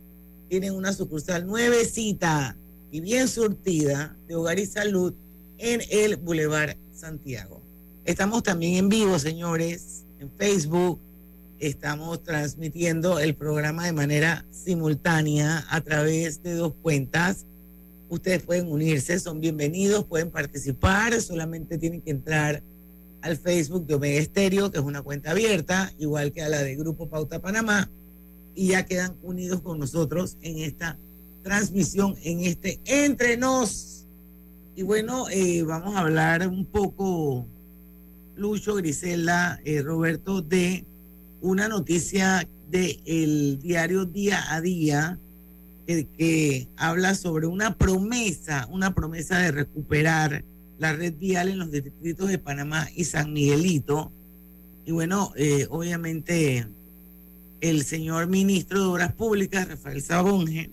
Tienen 0.49 0.73
una 0.73 0.93
sucursal 0.93 1.47
nuevecita 1.47 2.57
y 2.93 3.01
bien 3.01 3.27
surtida 3.27 4.17
de 4.29 4.37
Hogar 4.37 4.61
y 4.61 4.67
Salud 4.67 5.15
en 5.59 5.83
el 5.91 6.15
Boulevard 6.15 6.77
Santiago. 6.95 7.61
Estamos 8.05 8.45
también 8.45 8.75
en 8.75 8.89
vivo, 8.89 9.19
señores, 9.19 10.05
en 10.21 10.31
Facebook, 10.31 11.01
estamos 11.61 12.23
transmitiendo 12.23 13.19
el 13.19 13.35
programa 13.35 13.85
de 13.85 13.93
manera 13.93 14.47
simultánea 14.51 15.65
a 15.69 15.83
través 15.83 16.43
de 16.43 16.55
dos 16.55 16.73
cuentas. 16.83 17.45
Ustedes 18.09 18.43
pueden 18.43 18.67
unirse, 18.73 19.21
son 19.21 19.41
bienvenidos, 19.41 20.05
pueden 20.07 20.31
participar, 20.31 21.21
solamente 21.21 21.79
tienen 21.79 22.01
que 22.01 22.11
entrar 22.11 22.63
al 23.21 23.37
Facebook 23.37 23.87
de 23.87 23.95
Omega 23.95 24.19
Estéreo, 24.19 24.71
que 24.71 24.79
es 24.79 24.85
una 24.85 25.03
cuenta 25.03 25.33
abierta, 25.33 25.93
igual 25.99 26.33
que 26.33 26.43
a 26.43 26.49
la 26.49 26.63
de 26.63 26.75
Grupo 26.77 27.09
Pauta 27.09 27.41
Panamá, 27.41 27.91
y 28.55 28.69
ya 28.69 28.87
quedan 28.87 29.15
unidos 29.23 29.61
con 29.61 29.79
nosotros 29.79 30.39
en 30.41 30.59
esta 30.59 30.97
transmisión, 31.43 32.17
en 32.25 32.41
este 32.41 32.81
Entre 32.87 33.37
Nos. 33.37 34.07
Y 34.75 34.83
bueno, 34.83 35.27
eh, 35.31 35.63
vamos 35.63 35.95
a 35.95 36.01
hablar 36.01 36.49
un 36.49 36.65
poco, 36.65 37.47
Lucho, 38.35 38.77
Grisela, 38.77 39.61
eh, 39.65 39.83
Roberto, 39.83 40.41
de 40.41 40.87
una 41.41 41.69
noticia 41.69 42.47
del 42.71 43.59
diario 43.61 44.05
Día 44.05 44.53
a 44.53 44.61
Día 44.61 45.19
que, 45.87 46.69
habla 46.77 47.15
sobre 47.15 47.47
una 47.47 47.77
promesa, 47.77 48.69
una 48.71 48.95
promesa 48.95 49.39
de 49.39 49.51
recuperar 49.51 50.45
la 50.79 50.93
red 50.93 51.15
vial 51.15 51.49
en 51.49 51.59
los 51.59 51.71
distritos 51.71 52.29
de 52.29 52.39
Panamá 52.39 52.89
y 52.95 53.05
San 53.05 53.33
Miguelito. 53.33 54.13
Y 54.87 54.93
bueno, 54.93 55.33
eh, 55.37 55.67
obviamente 55.69 56.67
el 57.61 57.85
señor 57.85 58.29
ministro 58.29 58.81
de 58.81 58.87
Obras 58.87 59.13
Públicas, 59.13 59.69
Rafael 59.69 60.01
Sabonge, 60.01 60.71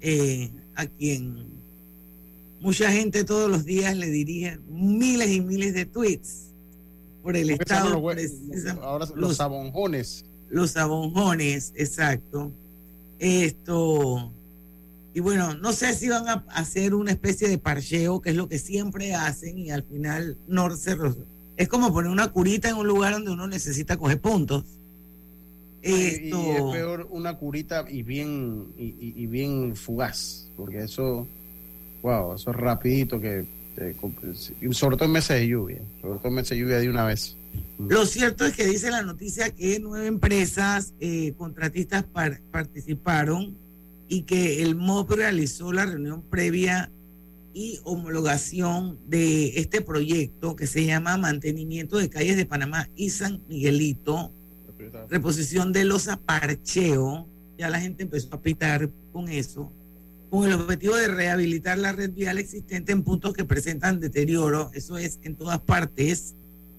eh, 0.00 0.50
a 0.74 0.86
quien 0.86 1.46
mucha 2.60 2.90
gente 2.92 3.24
todos 3.24 3.50
los 3.50 3.64
días 3.64 3.96
le 3.96 4.08
dirige 4.08 4.58
miles 4.70 5.30
y 5.30 5.40
miles 5.40 5.74
de 5.74 5.84
tweets 5.84 6.51
por 7.22 7.36
el 7.36 7.50
Estado. 7.50 7.94
ahora 8.82 9.06
los, 9.14 9.40
abonjones. 9.40 10.24
Los 10.50 10.76
abonjones, 10.76 11.72
exacto. 11.76 12.52
Esto. 13.18 14.32
Y 15.14 15.20
bueno, 15.20 15.54
no 15.54 15.72
sé 15.72 15.94
si 15.94 16.08
van 16.08 16.26
a 16.28 16.44
hacer 16.48 16.94
una 16.94 17.12
especie 17.12 17.48
de 17.48 17.58
parcheo, 17.58 18.20
que 18.20 18.30
es 18.30 18.36
lo 18.36 18.48
que 18.48 18.58
siempre 18.58 19.14
hacen, 19.14 19.58
y 19.58 19.70
al 19.70 19.82
final 19.84 20.38
no 20.48 20.74
se 20.76 20.96
Es 21.56 21.68
como 21.68 21.92
poner 21.92 22.10
una 22.10 22.28
curita 22.28 22.68
en 22.68 22.76
un 22.76 22.86
lugar 22.86 23.12
donde 23.12 23.30
uno 23.30 23.46
necesita 23.46 23.96
coger 23.96 24.20
puntos. 24.20 24.64
Esto... 25.82 26.42
Y 26.42 26.50
es 26.50 26.62
peor 26.72 27.08
una 27.10 27.36
curita 27.36 27.84
y 27.88 28.02
bien, 28.02 28.72
y 28.76 29.26
bien 29.26 29.76
fugaz, 29.76 30.48
porque 30.56 30.84
eso, 30.84 31.26
wow, 32.02 32.34
eso 32.34 32.50
es 32.50 32.56
rapidito 32.56 33.20
que 33.20 33.61
sobre 34.72 34.96
todo 34.96 35.06
en 35.06 35.12
meses 35.12 35.40
de 35.40 35.48
lluvia, 35.48 35.80
sobre 36.00 36.18
todo 36.18 36.28
en 36.28 36.34
meses 36.34 36.50
de 36.50 36.58
lluvia 36.58 36.78
de 36.78 36.88
una 36.88 37.04
vez. 37.04 37.36
Lo 37.78 38.06
cierto 38.06 38.46
es 38.46 38.54
que 38.54 38.66
dice 38.66 38.90
la 38.90 39.02
noticia 39.02 39.50
que 39.50 39.78
nueve 39.80 40.06
empresas 40.06 40.94
eh, 41.00 41.34
contratistas 41.36 42.04
participaron 42.50 43.56
y 44.08 44.22
que 44.22 44.62
el 44.62 44.76
MOP 44.76 45.12
realizó 45.12 45.72
la 45.72 45.86
reunión 45.86 46.22
previa 46.22 46.90
y 47.54 47.80
homologación 47.84 48.98
de 49.06 49.58
este 49.58 49.82
proyecto 49.82 50.56
que 50.56 50.66
se 50.66 50.86
llama 50.86 51.16
Mantenimiento 51.16 51.98
de 51.98 52.08
Calles 52.08 52.36
de 52.36 52.46
Panamá 52.46 52.88
y 52.96 53.10
San 53.10 53.42
Miguelito, 53.48 54.32
reposición 55.08 55.72
de 55.72 55.84
los 55.84 56.08
aparcheos, 56.08 57.26
ya 57.58 57.68
la 57.68 57.80
gente 57.80 58.02
empezó 58.02 58.34
a 58.34 58.40
pitar 58.40 58.90
con 59.12 59.28
eso 59.28 59.70
con 60.32 60.46
el 60.46 60.54
objetivo 60.54 60.96
de 60.96 61.08
rehabilitar 61.08 61.76
la 61.76 61.92
red 61.92 62.10
vial 62.10 62.38
existente 62.38 62.90
en 62.90 63.02
puntos 63.02 63.34
que 63.34 63.44
presentan 63.44 64.00
deterioro, 64.00 64.70
eso 64.72 64.96
es 64.96 65.18
en 65.24 65.36
todas 65.36 65.60
partes, 65.60 66.34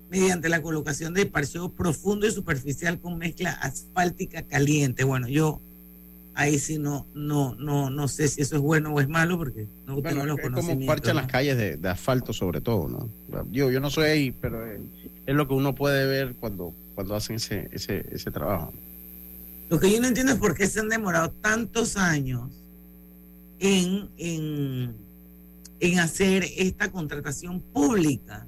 mediante 0.10 0.50
la 0.50 0.64
colocación 0.64 1.14
de 1.14 1.28
parcheo 1.28 1.70
profundo 1.70 2.26
y 2.26 2.32
superficial 2.32 3.00
con 3.00 3.20
mezcla 3.20 3.52
asfáltica 3.52 4.42
caliente. 4.42 5.04
Bueno, 5.04 5.28
yo 5.28 5.62
ahí 6.34 6.58
sí 6.58 6.80
no, 6.80 7.06
no, 7.14 7.54
no, 7.54 7.92
no 7.92 8.08
sé 8.08 8.28
si 8.28 8.42
eso 8.42 8.56
es 8.56 8.62
bueno 8.64 8.92
o 8.92 9.00
es 9.00 9.08
malo 9.08 9.38
porque 9.38 9.68
no 9.86 10.02
tengo 10.02 10.26
los 10.26 10.40
es 10.40 10.50
como 10.50 10.86
parchan 10.88 11.16
las 11.16 11.28
calles 11.28 11.80
de, 11.80 11.90
asfalto 11.90 12.34
sobre 12.34 12.60
todo, 12.60 12.88
¿no? 12.88 13.08
Yo, 13.52 13.70
yo 13.70 13.80
no 13.80 13.92
soy 13.92 14.06
ahí, 14.06 14.32
pero 14.32 14.66
es, 14.66 14.82
lo 15.28 15.48
que 15.48 15.54
uno 15.54 15.76
puede 15.76 16.08
ver 16.08 16.34
cuando, 16.40 16.74
cuando 16.96 17.14
hacen 17.14 17.36
ese, 17.36 17.70
ese, 17.72 18.04
ese 18.12 18.32
trabajo. 18.32 18.74
Lo 19.70 19.80
que 19.80 19.92
yo 19.92 20.02
no 20.02 20.08
entiendo 20.08 20.34
es 20.34 20.40
por 20.40 20.56
qué 20.56 20.66
se 20.66 20.80
han 20.80 20.90
demorado 20.90 21.30
tantos 21.30 21.98
años 21.98 22.63
en, 23.64 24.10
en, 24.18 24.94
en 25.80 26.00
hacer 26.00 26.46
esta 26.58 26.92
contratación 26.92 27.62
pública. 27.62 28.46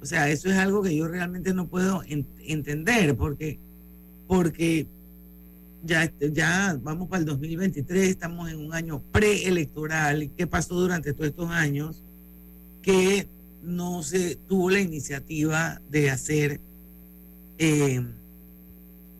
O 0.00 0.06
sea, 0.06 0.30
eso 0.30 0.48
es 0.48 0.56
algo 0.56 0.80
que 0.80 0.94
yo 0.94 1.08
realmente 1.08 1.52
no 1.52 1.66
puedo 1.66 2.02
entender 2.06 3.16
porque, 3.16 3.58
porque 4.28 4.86
ya, 5.82 6.12
ya 6.20 6.78
vamos 6.80 7.08
para 7.08 7.20
el 7.20 7.26
2023, 7.26 8.10
estamos 8.10 8.48
en 8.48 8.58
un 8.58 8.72
año 8.72 9.02
preelectoral. 9.10 10.30
¿Qué 10.36 10.46
pasó 10.46 10.76
durante 10.76 11.12
todos 11.14 11.30
estos 11.30 11.50
años? 11.50 12.04
Que 12.80 13.26
no 13.60 14.04
se 14.04 14.36
tuvo 14.36 14.70
la 14.70 14.80
iniciativa 14.80 15.80
de 15.90 16.10
hacer 16.10 16.60
eh, 17.58 18.06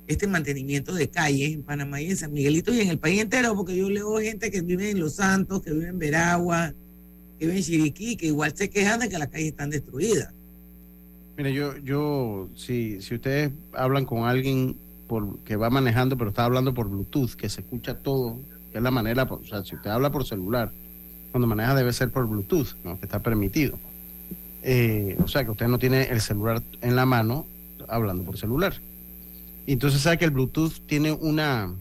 este 0.06 0.26
mantenimiento 0.26 0.94
de 0.94 1.08
calles 1.08 1.54
en 1.54 1.62
Panamá 1.62 2.00
y 2.00 2.10
en 2.10 2.16
San 2.16 2.32
Miguelito 2.32 2.72
y 2.72 2.80
en 2.80 2.88
el 2.88 2.98
país 2.98 3.20
entero, 3.20 3.54
porque 3.54 3.76
yo 3.76 3.88
leo 3.88 4.18
gente 4.18 4.50
que 4.50 4.60
vive 4.60 4.90
en 4.90 5.00
Los 5.00 5.14
Santos, 5.14 5.62
que 5.62 5.72
vive 5.72 5.88
en 5.88 5.98
Veragua, 5.98 6.72
que 7.38 7.46
vive 7.46 7.58
en 7.58 7.64
Chiriquí, 7.64 8.16
que 8.16 8.26
igual 8.26 8.52
se 8.54 8.68
quejan 8.68 9.00
de 9.00 9.08
que 9.08 9.18
las 9.18 9.28
calles 9.28 9.48
están 9.48 9.70
destruidas. 9.70 10.32
Mire, 11.36 11.52
yo, 11.52 11.76
yo, 11.78 12.48
si, 12.54 13.00
si 13.00 13.14
ustedes 13.14 13.50
hablan 13.72 14.04
con 14.04 14.24
alguien 14.24 14.76
por, 15.08 15.38
que 15.40 15.56
va 15.56 15.70
manejando, 15.70 16.16
pero 16.16 16.30
está 16.30 16.44
hablando 16.44 16.74
por 16.74 16.88
Bluetooth, 16.88 17.34
que 17.34 17.48
se 17.48 17.62
escucha 17.62 17.98
todo, 17.98 18.38
que 18.70 18.78
es 18.78 18.82
la 18.82 18.90
manera, 18.90 19.24
o 19.24 19.44
sea, 19.44 19.64
si 19.64 19.74
usted 19.74 19.90
habla 19.90 20.12
por 20.12 20.24
celular, 20.24 20.70
cuando 21.32 21.48
maneja 21.48 21.74
debe 21.74 21.92
ser 21.92 22.10
por 22.10 22.28
Bluetooth, 22.28 22.76
¿no? 22.84 22.98
que 23.00 23.06
está 23.06 23.20
permitido. 23.20 23.76
Eh, 24.62 25.16
o 25.22 25.26
sea, 25.26 25.44
que 25.44 25.50
usted 25.50 25.66
no 25.66 25.78
tiene 25.78 26.04
el 26.04 26.20
celular 26.20 26.62
en 26.80 26.94
la 26.94 27.04
mano 27.04 27.46
hablando 27.88 28.22
por 28.22 28.38
celular. 28.38 28.74
Entonces 29.66 30.00
sabe 30.00 30.18
que 30.18 30.24
el 30.24 30.30
Bluetooth 30.30 30.72
tiene 30.86 31.12
una... 31.12 31.74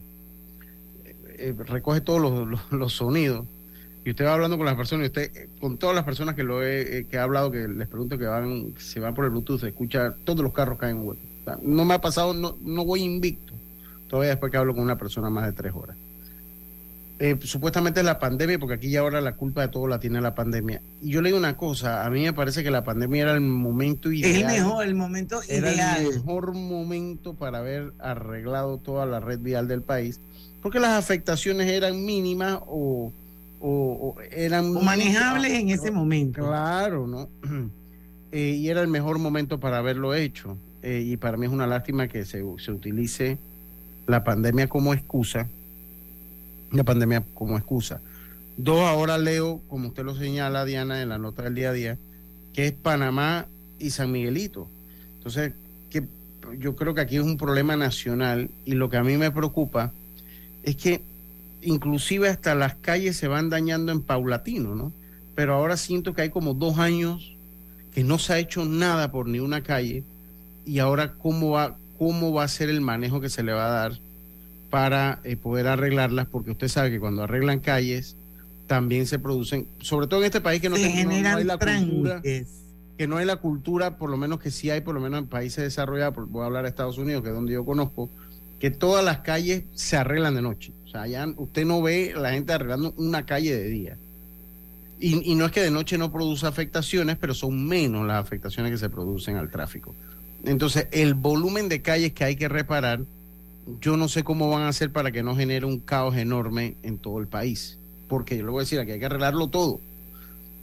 Eh, 1.36 1.54
recoge 1.66 2.00
todos 2.00 2.20
los, 2.20 2.72
los, 2.72 2.92
sonidos 2.92 3.44
y 4.04 4.10
usted 4.10 4.24
va 4.24 4.34
hablando 4.34 4.56
con 4.56 4.66
las 4.66 4.76
personas 4.76 5.04
y 5.04 5.06
usted 5.08 5.48
con 5.60 5.78
todas 5.78 5.96
las 5.96 6.04
personas 6.04 6.36
que 6.36 6.44
lo 6.44 6.62
he, 6.62 7.06
que 7.10 7.18
ha 7.18 7.24
hablado 7.24 7.50
que 7.50 7.66
les 7.66 7.88
pregunto 7.88 8.16
que 8.16 8.26
van 8.26 8.74
se 8.78 9.00
van 9.00 9.14
por 9.14 9.24
el 9.24 9.32
Bluetooth 9.32 9.60
se 9.60 9.68
escucha 9.68 10.14
todos 10.24 10.44
los 10.44 10.52
carros 10.52 10.78
caen 10.78 10.98
en 10.98 11.18
no 11.62 11.84
me 11.84 11.94
ha 11.94 12.00
pasado, 12.00 12.34
no, 12.34 12.56
no 12.62 12.84
voy 12.84 13.02
invicto. 13.02 13.52
Todavía 14.08 14.30
después 14.30 14.50
que 14.50 14.58
hablo 14.58 14.74
con 14.74 14.82
una 14.82 14.96
persona 14.96 15.30
más 15.30 15.46
de 15.46 15.52
tres 15.52 15.72
horas. 15.74 15.96
Eh, 17.20 17.38
supuestamente 17.42 18.00
es 18.00 18.06
la 18.06 18.18
pandemia, 18.18 18.58
porque 18.58 18.74
aquí 18.74 18.90
ya 18.90 19.00
ahora 19.00 19.20
la 19.20 19.36
culpa 19.36 19.62
de 19.62 19.68
todo 19.68 19.86
la 19.86 20.00
tiene 20.00 20.20
la 20.20 20.34
pandemia. 20.34 20.80
Y 21.00 21.10
yo 21.10 21.22
le 21.22 21.28
digo 21.28 21.38
una 21.38 21.56
cosa, 21.56 22.04
a 22.04 22.10
mí 22.10 22.22
me 22.22 22.32
parece 22.32 22.64
que 22.64 22.72
la 22.72 22.82
pandemia 22.82 23.22
era 23.22 23.34
el 23.34 23.40
momento 23.40 24.10
ideal. 24.10 24.50
El 24.50 24.62
mejor, 24.62 24.84
el 24.84 24.94
momento 24.94 25.40
era 25.48 25.98
el 25.98 26.08
mejor 26.08 26.54
momento 26.54 27.34
para 27.34 27.58
haber 27.58 27.92
arreglado 28.00 28.78
toda 28.78 29.06
la 29.06 29.20
red 29.20 29.38
vial 29.38 29.68
del 29.68 29.82
país, 29.82 30.20
porque 30.60 30.80
las 30.80 30.98
afectaciones 30.98 31.68
eran 31.68 32.04
mínimas 32.04 32.58
o, 32.66 33.12
o, 33.60 34.16
eran... 34.32 34.72
manejables 34.72 35.52
en 35.52 35.70
ese 35.70 35.92
momento. 35.92 36.44
Claro, 36.44 37.06
¿no? 37.06 37.28
Eh, 38.36 38.56
y 38.58 38.68
era 38.68 38.80
el 38.80 38.88
mejor 38.88 39.20
momento 39.20 39.60
para 39.60 39.78
haberlo 39.78 40.12
hecho. 40.12 40.58
Eh, 40.82 41.04
y 41.06 41.16
para 41.16 41.36
mí 41.36 41.46
es 41.46 41.52
una 41.52 41.68
lástima 41.68 42.08
que 42.08 42.24
se, 42.24 42.42
se 42.58 42.72
utilice 42.72 43.38
la 44.08 44.24
pandemia 44.24 44.68
como 44.68 44.92
excusa, 44.92 45.48
la 46.74 46.84
pandemia 46.84 47.24
como 47.34 47.56
excusa. 47.56 48.00
Dos, 48.56 48.80
ahora 48.80 49.18
leo, 49.18 49.60
como 49.68 49.88
usted 49.88 50.04
lo 50.04 50.14
señala, 50.14 50.64
Diana, 50.64 51.02
en 51.02 51.08
la 51.08 51.18
nota 51.18 51.42
del 51.42 51.54
día 51.54 51.70
a 51.70 51.72
día, 51.72 51.98
que 52.52 52.66
es 52.66 52.72
Panamá 52.72 53.46
y 53.78 53.90
San 53.90 54.12
Miguelito. 54.12 54.68
Entonces, 55.16 55.52
que 55.90 56.04
yo 56.58 56.76
creo 56.76 56.94
que 56.94 57.00
aquí 57.00 57.16
es 57.16 57.22
un 57.22 57.36
problema 57.36 57.76
nacional 57.76 58.50
y 58.64 58.74
lo 58.74 58.90
que 58.90 58.96
a 58.96 59.02
mí 59.02 59.16
me 59.16 59.30
preocupa 59.30 59.92
es 60.62 60.76
que 60.76 61.02
inclusive 61.62 62.28
hasta 62.28 62.54
las 62.54 62.74
calles 62.74 63.16
se 63.16 63.28
van 63.28 63.50
dañando 63.50 63.90
en 63.90 64.02
paulatino, 64.02 64.74
¿no? 64.74 64.92
Pero 65.34 65.54
ahora 65.54 65.76
siento 65.76 66.14
que 66.14 66.22
hay 66.22 66.30
como 66.30 66.54
dos 66.54 66.78
años 66.78 67.34
que 67.92 68.04
no 68.04 68.18
se 68.18 68.34
ha 68.34 68.38
hecho 68.38 68.64
nada 68.64 69.10
por 69.10 69.28
ni 69.28 69.40
una 69.40 69.62
calle 69.62 70.04
y 70.66 70.78
ahora 70.78 71.14
cómo 71.14 71.50
va, 71.52 71.76
cómo 71.98 72.32
va 72.32 72.44
a 72.44 72.48
ser 72.48 72.70
el 72.70 72.80
manejo 72.80 73.20
que 73.20 73.30
se 73.30 73.42
le 73.42 73.52
va 73.52 73.66
a 73.66 73.80
dar 73.80 73.98
para 74.74 75.20
eh, 75.22 75.36
poder 75.36 75.68
arreglarlas, 75.68 76.26
porque 76.26 76.50
usted 76.50 76.66
sabe 76.66 76.90
que 76.90 76.98
cuando 76.98 77.22
arreglan 77.22 77.60
calles 77.60 78.16
también 78.66 79.06
se 79.06 79.20
producen, 79.20 79.68
sobre 79.78 80.08
todo 80.08 80.18
en 80.18 80.26
este 80.26 80.40
país 80.40 80.60
que 80.60 80.68
no, 80.68 80.74
hay 80.74 81.44
la 81.44 81.58
cultura, 81.58 82.20
que 82.20 83.06
no 83.06 83.18
hay 83.18 83.24
la 83.24 83.36
cultura, 83.36 83.98
por 83.98 84.10
lo 84.10 84.16
menos 84.16 84.40
que 84.40 84.50
sí 84.50 84.70
hay, 84.70 84.80
por 84.80 84.96
lo 84.96 85.00
menos 85.00 85.20
en 85.20 85.26
países 85.28 85.62
desarrollados, 85.62 86.28
voy 86.28 86.42
a 86.42 86.46
hablar 86.46 86.64
de 86.64 86.70
Estados 86.70 86.98
Unidos, 86.98 87.22
que 87.22 87.28
es 87.28 87.34
donde 87.36 87.52
yo 87.52 87.64
conozco, 87.64 88.10
que 88.58 88.72
todas 88.72 89.04
las 89.04 89.20
calles 89.20 89.62
se 89.74 89.96
arreglan 89.96 90.34
de 90.34 90.42
noche. 90.42 90.72
O 90.86 90.88
sea, 90.88 91.06
ya 91.06 91.24
usted 91.36 91.64
no 91.64 91.80
ve 91.80 92.12
la 92.16 92.32
gente 92.32 92.52
arreglando 92.52 92.94
una 92.96 93.24
calle 93.24 93.56
de 93.56 93.68
día. 93.68 93.96
Y, 94.98 95.30
y 95.30 95.36
no 95.36 95.46
es 95.46 95.52
que 95.52 95.60
de 95.60 95.70
noche 95.70 95.98
no 95.98 96.10
produce 96.10 96.48
afectaciones, 96.48 97.16
pero 97.16 97.32
son 97.32 97.64
menos 97.64 98.04
las 98.08 98.20
afectaciones 98.20 98.72
que 98.72 98.78
se 98.78 98.90
producen 98.90 99.36
al 99.36 99.52
tráfico. 99.52 99.94
Entonces, 100.42 100.88
el 100.90 101.14
volumen 101.14 101.68
de 101.68 101.80
calles 101.80 102.12
que 102.12 102.24
hay 102.24 102.34
que 102.34 102.48
reparar, 102.48 103.02
yo 103.80 103.96
no 103.96 104.08
sé 104.08 104.24
cómo 104.24 104.50
van 104.50 104.62
a 104.62 104.68
hacer 104.68 104.92
para 104.92 105.12
que 105.12 105.22
no 105.22 105.36
genere 105.36 105.66
un 105.66 105.80
caos 105.80 106.16
enorme 106.16 106.76
en 106.82 106.98
todo 106.98 107.18
el 107.18 107.26
país. 107.26 107.78
Porque 108.08 108.36
yo 108.36 108.44
le 108.44 108.50
voy 108.50 108.60
a 108.60 108.64
decir, 108.64 108.78
aquí 108.78 108.92
hay 108.92 108.98
que 108.98 109.06
arreglarlo 109.06 109.48
todo. 109.48 109.80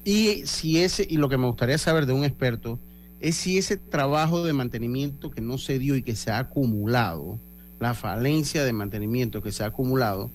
Y 0.03 0.43
si 0.45 0.79
ese, 0.79 1.05
y 1.09 1.17
lo 1.17 1.29
que 1.29 1.37
me 1.37 1.47
gustaría 1.47 1.77
saber 1.77 2.05
de 2.05 2.13
un 2.13 2.23
experto, 2.23 2.79
es 3.19 3.35
si 3.35 3.57
ese 3.57 3.77
trabajo 3.77 4.43
de 4.43 4.53
mantenimiento 4.53 5.29
que 5.29 5.41
no 5.41 5.57
se 5.57 5.77
dio 5.79 5.95
y 5.95 6.03
que 6.03 6.15
se 6.15 6.31
ha 6.31 6.39
acumulado, 6.39 7.39
la 7.79 7.93
falencia 7.93 8.63
de 8.63 8.73
mantenimiento 8.73 9.41
que 9.41 9.51
se 9.51 9.63
ha 9.63 9.67
acumulado, 9.67 10.31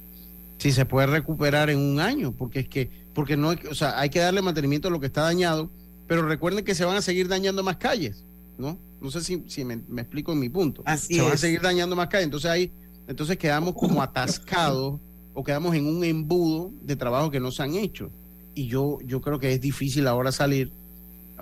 si 0.58 0.72
se 0.72 0.86
puede 0.86 1.06
recuperar 1.06 1.70
en 1.70 1.78
un 1.78 2.00
año, 2.00 2.32
porque 2.32 2.60
es 2.60 2.68
que, 2.68 2.90
porque 3.14 3.36
no, 3.36 3.54
o 3.70 3.74
sea, 3.74 3.98
hay 3.98 4.10
que 4.10 4.20
darle 4.20 4.42
mantenimiento 4.42 4.88
a 4.88 4.90
lo 4.90 5.00
que 5.00 5.06
está 5.06 5.22
dañado, 5.22 5.70
pero 6.06 6.26
recuerden 6.26 6.64
que 6.64 6.74
se 6.74 6.84
van 6.84 6.96
a 6.96 7.02
seguir 7.02 7.28
dañando 7.28 7.62
más 7.62 7.76
calles, 7.76 8.24
¿no? 8.58 8.78
No 9.00 9.10
sé 9.10 9.20
si, 9.20 9.64
me, 9.64 9.74
explico 9.74 10.32
en 10.32 10.40
mi 10.40 10.48
punto. 10.48 10.82
Así 10.84 11.14
Se 11.14 11.22
van 11.22 11.32
a 11.32 11.36
seguir 11.36 11.60
dañando 11.60 11.94
más 11.94 12.08
calles. 12.08 12.24
Entonces 12.24 12.50
ahí, 12.50 12.72
entonces 13.06 13.36
quedamos 13.36 13.74
como 13.74 14.02
atascados 14.02 15.00
o 15.34 15.44
quedamos 15.44 15.74
en 15.74 15.86
un 15.86 16.02
embudo 16.02 16.72
de 16.82 16.96
trabajo 16.96 17.30
que 17.30 17.40
no 17.40 17.50
se 17.50 17.62
han 17.62 17.74
hecho. 17.74 18.10
Y 18.54 18.68
yo, 18.68 18.98
yo 19.04 19.20
creo 19.20 19.38
que 19.38 19.52
es 19.52 19.60
difícil 19.60 20.06
ahora 20.06 20.32
salir, 20.32 20.72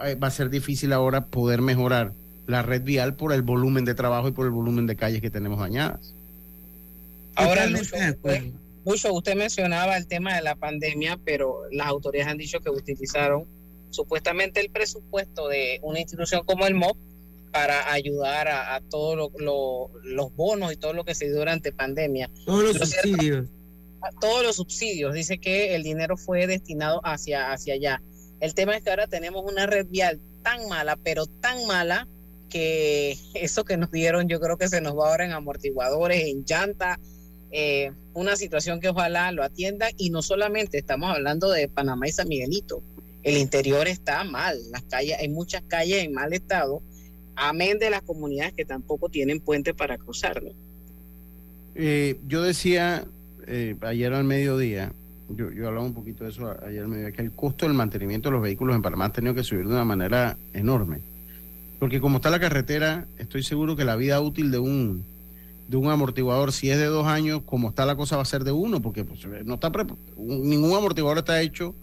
eh, 0.04 0.16
va 0.16 0.28
a 0.28 0.30
ser 0.32 0.50
difícil 0.50 0.92
ahora 0.92 1.26
poder 1.26 1.62
mejorar 1.62 2.12
la 2.46 2.62
red 2.62 2.82
vial 2.82 3.14
por 3.14 3.32
el 3.32 3.42
volumen 3.42 3.84
de 3.84 3.94
trabajo 3.94 4.28
y 4.28 4.32
por 4.32 4.46
el 4.46 4.52
volumen 4.52 4.86
de 4.86 4.96
calles 4.96 5.20
que 5.20 5.30
tenemos 5.30 5.60
dañadas. 5.60 6.14
Ahora, 7.36 7.66
Lucho, 8.84 9.14
usted 9.14 9.34
mencionaba 9.34 9.96
el 9.96 10.06
tema 10.06 10.34
de 10.34 10.42
la 10.42 10.56
pandemia, 10.56 11.18
pero 11.24 11.62
las 11.72 11.86
autoridades 11.86 12.30
han 12.30 12.38
dicho 12.38 12.60
que 12.60 12.68
utilizaron 12.68 13.46
supuestamente 13.90 14.60
el 14.60 14.70
presupuesto 14.70 15.48
de 15.48 15.78
una 15.82 16.00
institución 16.00 16.42
como 16.44 16.66
el 16.66 16.74
MOP 16.74 16.96
para 17.54 17.92
ayudar 17.92 18.48
a, 18.48 18.80
todos 18.90 19.30
los 19.36 20.34
bonos 20.34 20.72
y 20.72 20.76
todo 20.76 20.92
lo 20.92 21.04
que 21.04 21.14
se 21.14 21.26
dio 21.26 21.36
durante 21.36 21.70
pandemia. 21.70 22.28
Todos 22.44 22.64
los 22.64 22.90
subsidios. 22.90 23.46
todos 24.20 24.42
los 24.42 24.56
subsidios. 24.56 25.14
Dice 25.14 25.38
que 25.38 25.76
el 25.76 25.84
dinero 25.84 26.16
fue 26.16 26.48
destinado 26.48 27.00
hacia, 27.04 27.52
hacia 27.52 27.74
allá. 27.74 28.02
El 28.40 28.54
tema 28.54 28.76
es 28.76 28.82
que 28.82 28.90
ahora 28.90 29.06
tenemos 29.06 29.44
una 29.48 29.66
red 29.66 29.86
vial 29.86 30.20
tan 30.42 30.68
mala, 30.68 30.96
pero 30.96 31.26
tan 31.26 31.64
mala, 31.66 32.08
que 32.50 33.16
eso 33.34 33.64
que 33.64 33.76
nos 33.76 33.92
dieron 33.92 34.28
yo 34.28 34.40
creo 34.40 34.56
que 34.56 34.68
se 34.68 34.80
nos 34.80 34.98
va 34.98 35.10
ahora 35.10 35.24
en 35.24 35.30
amortiguadores, 35.30 36.24
en 36.26 36.44
llanta, 36.44 36.98
eh, 37.52 37.92
una 38.14 38.34
situación 38.34 38.80
que 38.80 38.88
ojalá 38.88 39.30
lo 39.30 39.44
atienda 39.44 39.90
y 39.96 40.10
no 40.10 40.22
solamente 40.22 40.78
estamos 40.78 41.08
hablando 41.14 41.52
de 41.52 41.68
Panamá 41.68 42.08
y 42.08 42.12
San 42.12 42.26
Miguelito, 42.26 42.82
el 43.22 43.36
interior 43.36 43.86
está 43.86 44.24
mal, 44.24 44.58
las 44.72 44.82
calles, 44.82 45.16
hay 45.20 45.28
muchas 45.28 45.62
calles 45.68 46.02
en 46.02 46.12
mal 46.14 46.32
estado 46.32 46.82
amén 47.36 47.78
de 47.78 47.90
las 47.90 48.02
comunidades 48.02 48.54
que 48.54 48.64
tampoco 48.64 49.08
tienen 49.08 49.40
puente 49.40 49.74
para 49.74 49.98
cruzarlo. 49.98 50.52
Eh, 51.74 52.20
yo 52.26 52.42
decía 52.42 53.04
eh, 53.46 53.76
ayer 53.80 54.12
al 54.12 54.24
mediodía, 54.24 54.92
yo, 55.28 55.50
yo 55.50 55.68
hablaba 55.68 55.86
un 55.86 55.94
poquito 55.94 56.24
de 56.24 56.30
eso 56.30 56.54
ayer 56.64 56.82
al 56.82 56.88
mediodía, 56.88 57.12
que 57.12 57.22
el 57.22 57.32
costo 57.32 57.66
del 57.66 57.74
mantenimiento 57.74 58.28
de 58.28 58.34
los 58.34 58.42
vehículos 58.42 58.76
en 58.76 58.82
Panamá 58.82 59.06
ha 59.06 59.12
tenido 59.12 59.34
que 59.34 59.42
subir 59.42 59.66
de 59.66 59.72
una 59.72 59.84
manera 59.84 60.36
enorme. 60.52 61.00
Porque 61.78 62.00
como 62.00 62.16
está 62.16 62.30
la 62.30 62.40
carretera, 62.40 63.06
estoy 63.18 63.42
seguro 63.42 63.76
que 63.76 63.84
la 63.84 63.96
vida 63.96 64.20
útil 64.20 64.50
de 64.50 64.58
un 64.58 65.04
de 65.68 65.78
un 65.78 65.88
amortiguador, 65.88 66.52
si 66.52 66.70
es 66.70 66.78
de 66.78 66.84
dos 66.86 67.06
años, 67.06 67.42
como 67.44 67.70
está 67.70 67.86
la 67.86 67.96
cosa 67.96 68.16
va 68.16 68.22
a 68.22 68.26
ser 68.26 68.44
de 68.44 68.52
uno, 68.52 68.82
porque 68.82 69.04
pues, 69.04 69.26
no 69.44 69.54
está 69.54 69.72
ningún 70.16 70.76
amortiguador 70.76 71.18
está 71.18 71.40
hecho 71.40 71.74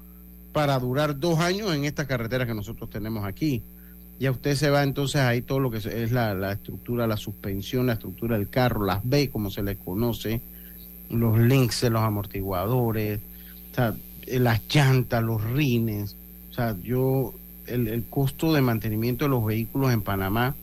para 0.54 0.78
durar 0.78 1.18
dos 1.20 1.40
años 1.40 1.74
en 1.74 1.86
esta 1.86 2.06
carretera 2.06 2.46
que 2.46 2.54
nosotros 2.54 2.90
tenemos 2.90 3.26
aquí. 3.26 3.64
Ya 4.22 4.30
usted 4.30 4.54
se 4.54 4.70
va 4.70 4.84
entonces 4.84 5.20
ahí 5.20 5.42
todo 5.42 5.60
lo 5.60 5.72
que 5.72 5.78
es 5.78 6.12
la, 6.12 6.36
la 6.36 6.52
estructura, 6.52 7.08
la 7.08 7.18
suspensión, 7.18 7.88
la 7.88 7.94
estructura 7.94 8.38
del 8.38 8.50
carro, 8.50 8.86
las 8.86 9.00
B 9.04 9.32
como 9.32 9.50
se 9.50 9.64
les 9.64 9.78
conoce, 9.78 10.42
los 11.10 11.40
links 11.40 11.82
los 11.82 12.04
amortiguadores, 12.04 13.20
o 13.72 13.76
sea, 13.76 13.96
las 14.28 14.62
llantas, 14.72 15.24
los 15.24 15.44
rines. 15.44 16.16
O 16.52 16.54
sea, 16.54 16.78
yo, 16.84 17.34
el, 17.66 17.88
el 17.88 18.04
costo 18.04 18.54
de 18.54 18.62
mantenimiento 18.62 19.26
de 19.26 19.30
los 19.30 19.44
vehículos 19.44 19.92
en 19.92 20.04
Panamá 20.04 20.54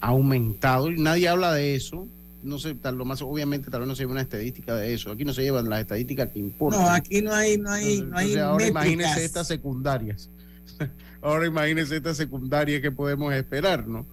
ha 0.00 0.06
aumentado 0.06 0.90
y 0.90 0.98
nadie 0.98 1.28
habla 1.28 1.52
de 1.52 1.74
eso, 1.74 2.08
no 2.42 2.58
sé, 2.58 2.74
tal, 2.76 2.96
lo 2.96 3.04
más 3.04 3.20
obviamente 3.20 3.70
tal 3.70 3.80
vez 3.80 3.88
no 3.88 3.94
se 3.94 4.04
lleva 4.04 4.12
una 4.12 4.22
estadística 4.22 4.74
de 4.74 4.94
eso. 4.94 5.12
Aquí 5.12 5.26
no 5.26 5.34
se 5.34 5.42
llevan 5.42 5.68
las 5.68 5.82
estadísticas 5.82 6.30
que 6.30 6.38
importan. 6.38 6.80
No, 6.80 6.88
aquí 6.88 7.20
no 7.20 7.34
hay, 7.34 7.58
no 7.58 7.72
hay, 7.72 8.00
no 8.00 8.16
hay 8.16 8.36
ahora 8.36 8.66
imagínense 8.66 9.22
estas 9.22 9.48
secundarias. 9.48 10.30
ahora 11.22 11.46
imagínense 11.46 11.96
estas 11.96 12.16
secundarias 12.16 12.80
que 12.80 12.90
podemos 12.90 13.32
esperar, 13.34 13.86
¿no? 13.86 14.06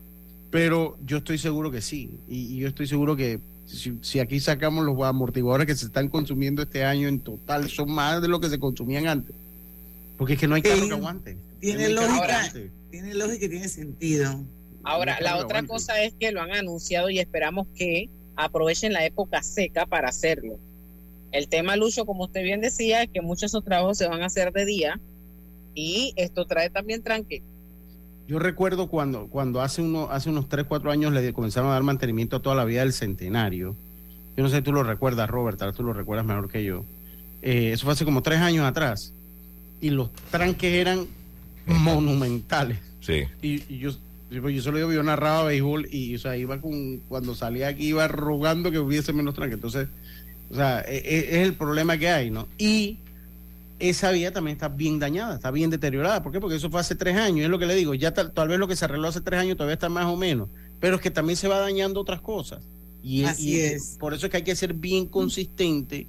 Pero 0.52 0.98
yo 1.06 1.18
estoy 1.18 1.38
seguro 1.38 1.72
que 1.72 1.82
sí. 1.82 2.20
Y, 2.28 2.58
yo 2.58 2.68
estoy 2.68 2.88
seguro 2.88 3.16
que 3.16 3.40
si, 3.68 4.20
aquí 4.20 4.40
sacamos 4.40 4.86
los 4.86 5.00
amortiguadores 5.02 5.68
que 5.68 5.76
se 5.76 5.86
están 5.86 6.10
consumiendo 6.10 6.64
este 6.64 6.84
año 6.84 7.08
en 7.08 7.20
total, 7.20 7.70
son 7.70 7.92
más 7.92 8.22
de 8.22 8.28
lo 8.28 8.40
que 8.40 8.50
se 8.50 8.60
consumían 8.60 9.08
antes. 9.08 9.36
Porque 10.18 10.34
es 10.34 10.40
que 10.40 10.48
no 10.48 10.56
hay 10.56 10.62
carro 10.62 10.88
que 10.88 10.94
aguante. 10.94 11.38
Tiene 11.60 11.90
lógica, 11.90 12.52
tiene 12.90 13.14
lógica 13.14 13.46
y 13.46 13.50
tiene 13.50 13.68
sentido. 13.68 14.44
Ahora, 14.84 15.20
la 15.22 15.38
otra 15.38 15.64
cosa 15.64 16.02
es 16.02 16.14
que 16.20 16.32
lo 16.32 16.42
han 16.42 16.52
anunciado 16.52 17.10
y 17.10 17.20
esperamos 17.20 17.68
que 17.76 18.10
aprovechen 18.36 18.94
la 18.94 19.06
época 19.06 19.44
seca 19.44 19.86
para 19.86 20.10
hacerlo. 20.10 20.58
El 21.32 21.48
tema, 21.48 21.76
Lucho, 21.76 22.06
como 22.06 22.24
usted 22.24 22.42
bien 22.42 22.62
decía, 22.62 23.04
es 23.04 23.10
que 23.10 23.22
muchos 23.22 23.42
de 23.42 23.48
esos 23.48 23.64
trabajos 23.64 23.98
se 23.98 24.08
van 24.08 24.24
a 24.24 24.28
hacer 24.28 24.52
de 24.52 24.66
día 24.66 25.00
y 25.80 26.14
esto 26.18 26.46
trae 26.46 26.70
también 26.70 27.02
tranque. 27.02 27.42
Yo 28.28 28.38
recuerdo 28.38 28.88
cuando, 28.88 29.28
cuando 29.28 29.62
hace, 29.62 29.82
uno, 29.82 30.10
hace 30.12 30.30
unos 30.30 30.50
3, 30.50 30.66
4 30.68 30.92
años 30.92 31.14
le 31.14 31.34
comenzaron 31.34 31.70
a 31.70 31.74
dar 31.74 31.84
mantenimiento 31.84 32.36
a 32.36 32.42
toda 32.42 32.56
la 32.56 32.66
vida 32.66 32.82
del 32.82 32.94
centenario. 32.94 33.76
Yo 34.36 34.44
no 34.44 34.50
sé 34.50 34.58
si 34.58 34.62
tú 34.62 34.74
lo 34.74 34.84
recuerdas, 34.84 35.30
Robert, 35.30 35.58
tal 35.58 35.70
vez 35.70 35.78
tú 35.78 35.84
lo 35.84 35.94
recuerdas 35.94 36.26
mejor 36.26 36.50
que 36.50 36.64
yo. 36.64 36.84
Eh, 37.42 37.72
eso 37.74 37.86
fue 37.86 37.94
hace 37.94 38.06
como 38.06 38.22
3 38.22 38.40
años 38.40 38.66
atrás. 38.66 39.14
Y 39.82 39.90
los 39.90 40.12
tranques 40.30 40.74
eran 40.74 41.08
monumentales. 41.66 42.80
Sí. 43.00 43.24
Y, 43.42 43.74
y 43.74 43.80
yo 43.80 43.92
pues, 44.42 44.56
yo 44.56 44.62
solo 44.62 44.78
yo, 44.78 44.92
yo 44.92 45.02
narraba 45.02 45.46
béisbol 45.46 45.88
y, 45.92 46.16
o 46.16 46.20
sea, 46.20 46.38
iba 46.38 46.62
con, 46.62 47.00
cuando 47.08 47.34
salía 47.34 47.70
aquí 47.70 47.88
iba 47.88 48.08
rogando 48.08 48.70
que 48.70 48.80
hubiese 48.80 49.12
menos 49.12 49.34
tranque. 49.34 49.56
Entonces, 49.56 49.88
o 50.52 50.56
sea, 50.56 50.82
e, 50.82 50.98
e, 50.98 51.20
es, 51.42 51.48
el 51.48 51.54
problema 51.54 51.98
que 51.98 52.10
hay, 52.10 52.30
¿no? 52.30 52.48
Y 52.60 53.00
esa 53.80 54.12
vía 54.12 54.32
también 54.32 54.56
está 54.56 54.68
bien 54.68 55.00
dañada, 55.00 55.36
está 55.36 55.52
bien 55.52 55.70
deteriorada. 55.70 56.22
¿Por 56.22 56.32
qué? 56.32 56.40
Porque 56.40 56.58
eso 56.58 56.70
fue 56.70 56.82
hace 56.82 56.96
tres 56.96 57.16
años, 57.16 57.46
es 57.46 57.50
lo 57.50 57.58
que 57.58 57.66
le 57.66 57.76
digo. 57.76 57.94
Ya 57.94 58.14
tal, 58.14 58.48
vez 58.48 58.60
lo 58.60 58.68
que 58.68 58.76
se 58.76 58.86
arregló 58.86 59.08
hace 59.08 59.22
tres 59.22 59.40
años 59.40 59.58
todavía 59.58 59.76
está 59.76 59.90
más 59.90 60.06
o 60.06 60.18
menos, 60.18 60.50
pero 60.80 60.98
es 60.98 61.02
que 61.02 61.12
también 61.12 61.38
se 61.38 61.48
va 61.48 61.60
dañando 61.60 62.02
otras 62.02 62.22
cosas. 62.22 62.60
Y, 63.02 63.24
Así 63.24 63.60
es. 63.62 63.96
Por 64.00 64.14
eso 64.14 64.26
es 64.26 64.32
que 64.32 64.38
hay 64.38 64.44
que 64.44 64.56
ser 64.56 64.74
bien 64.74 65.06
consistente 65.06 66.08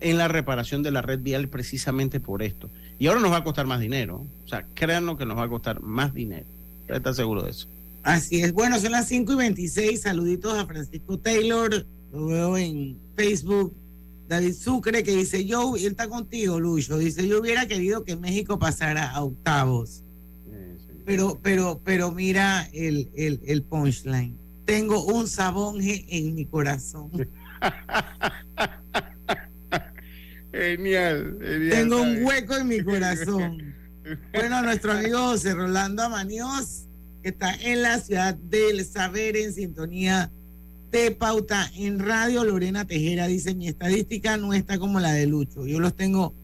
en 0.00 0.18
la 0.18 0.28
reparación 0.28 0.82
de 0.82 0.90
la 0.90 1.02
red 1.02 1.20
vial 1.20 1.48
precisamente 1.48 2.18
por 2.18 2.42
esto. 2.42 2.70
Y 2.98 3.06
ahora 3.06 3.20
nos 3.20 3.32
va 3.32 3.38
a 3.38 3.44
costar 3.44 3.66
más 3.66 3.80
dinero. 3.80 4.26
O 4.44 4.48
sea, 4.48 4.66
créanlo 4.74 5.16
que 5.16 5.26
nos 5.26 5.36
va 5.36 5.44
a 5.44 5.48
costar 5.48 5.80
más 5.80 6.14
dinero. 6.14 6.46
¿Estás 6.88 7.16
seguro 7.16 7.42
de 7.42 7.50
eso? 7.50 7.68
Así 8.02 8.40
es. 8.40 8.52
Bueno, 8.52 8.78
son 8.80 8.92
las 8.92 9.08
5 9.08 9.32
y 9.32 9.36
26. 9.36 10.00
Saluditos 10.00 10.58
a 10.58 10.66
Francisco 10.66 11.18
Taylor. 11.18 11.86
Lo 12.12 12.26
veo 12.26 12.56
en 12.56 12.98
Facebook. 13.16 13.74
David 14.32 14.54
Sucre 14.54 15.02
que 15.02 15.14
dice, 15.14 15.44
yo, 15.44 15.76
él 15.76 15.88
está 15.88 16.08
contigo, 16.08 16.58
Lucho. 16.58 16.96
Dice, 16.96 17.28
yo 17.28 17.38
hubiera 17.38 17.66
querido 17.66 18.02
que 18.02 18.16
México 18.16 18.58
pasara 18.58 19.10
a 19.10 19.22
octavos. 19.22 20.04
Pero, 21.04 21.38
pero, 21.42 21.82
pero 21.84 22.12
mira 22.12 22.66
el, 22.72 23.10
el, 23.14 23.42
el 23.44 23.62
punchline. 23.62 24.38
Tengo 24.64 25.04
un 25.04 25.28
sabonje 25.28 26.06
en 26.08 26.34
mi 26.34 26.46
corazón. 26.46 27.10
genial, 30.50 31.36
genial, 31.38 31.70
Tengo 31.70 32.00
un 32.00 32.24
hueco 32.24 32.56
en 32.56 32.68
mi 32.68 32.82
corazón. 32.82 33.74
Bueno, 34.32 34.62
nuestro 34.62 34.92
amigo 34.92 35.18
José 35.18 35.54
Rolando 35.54 36.02
Amanios, 36.02 36.88
que 37.22 37.28
está 37.28 37.54
en 37.54 37.82
la 37.82 38.00
ciudad 38.00 38.34
del 38.34 38.84
saber 38.84 39.36
en 39.36 39.52
sintonía 39.52 40.32
de 40.92 41.10
pauta 41.10 41.70
en 41.74 41.98
radio. 41.98 42.44
Lorena 42.44 42.86
Tejera 42.86 43.26
dice: 43.26 43.54
Mi 43.54 43.66
estadística 43.68 44.36
no 44.36 44.52
está 44.52 44.78
como 44.78 45.00
la 45.00 45.12
de 45.12 45.26
Lucho. 45.26 45.66
Yo 45.66 45.80
los 45.80 45.94
tengo 45.96 46.34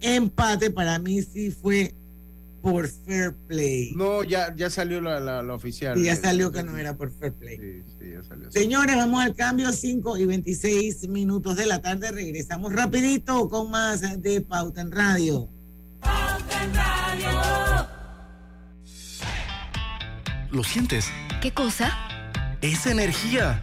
empate. 0.00 0.70
Para 0.70 0.98
mí 0.98 1.20
sí 1.22 1.50
fue 1.50 1.94
por 2.62 2.88
fair 2.88 3.34
play. 3.46 3.92
No, 3.94 4.24
ya, 4.24 4.54
ya 4.54 4.70
salió 4.70 5.00
la, 5.00 5.20
la, 5.20 5.54
oficial. 5.54 6.02
ya 6.02 6.16
salió 6.16 6.50
que 6.52 6.62
no 6.62 6.76
era 6.76 6.96
por 6.96 7.10
fair 7.10 7.32
play. 7.32 7.56
Sí, 7.56 7.82
sí, 7.98 8.10
ya 8.12 8.22
salió. 8.22 8.50
Señores, 8.50 8.96
vamos 8.96 9.22
al 9.22 9.34
cambio, 9.34 9.72
5 9.72 10.16
y 10.16 10.26
26 10.26 11.08
minutos 11.08 11.56
de 11.56 11.66
la 11.66 11.80
tarde. 11.80 12.10
Regresamos 12.10 12.72
rapidito 12.72 13.48
con 13.48 13.70
más 13.70 14.00
de 14.22 14.40
pauta 14.40 14.80
en 14.80 14.92
radio. 14.92 15.48
¿Lo 20.50 20.64
sientes? 20.64 21.06
¿Qué 21.42 21.52
cosa? 21.52 21.92
Es 22.62 22.86
energía. 22.86 23.62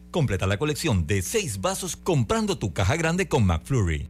Completa 0.11 0.45
la 0.45 0.57
colección 0.57 1.07
de 1.07 1.21
6 1.21 1.61
vasos 1.61 1.95
comprando 1.95 2.57
tu 2.57 2.73
caja 2.73 2.97
grande 2.97 3.29
con 3.29 3.45
McFlurry. 3.45 4.09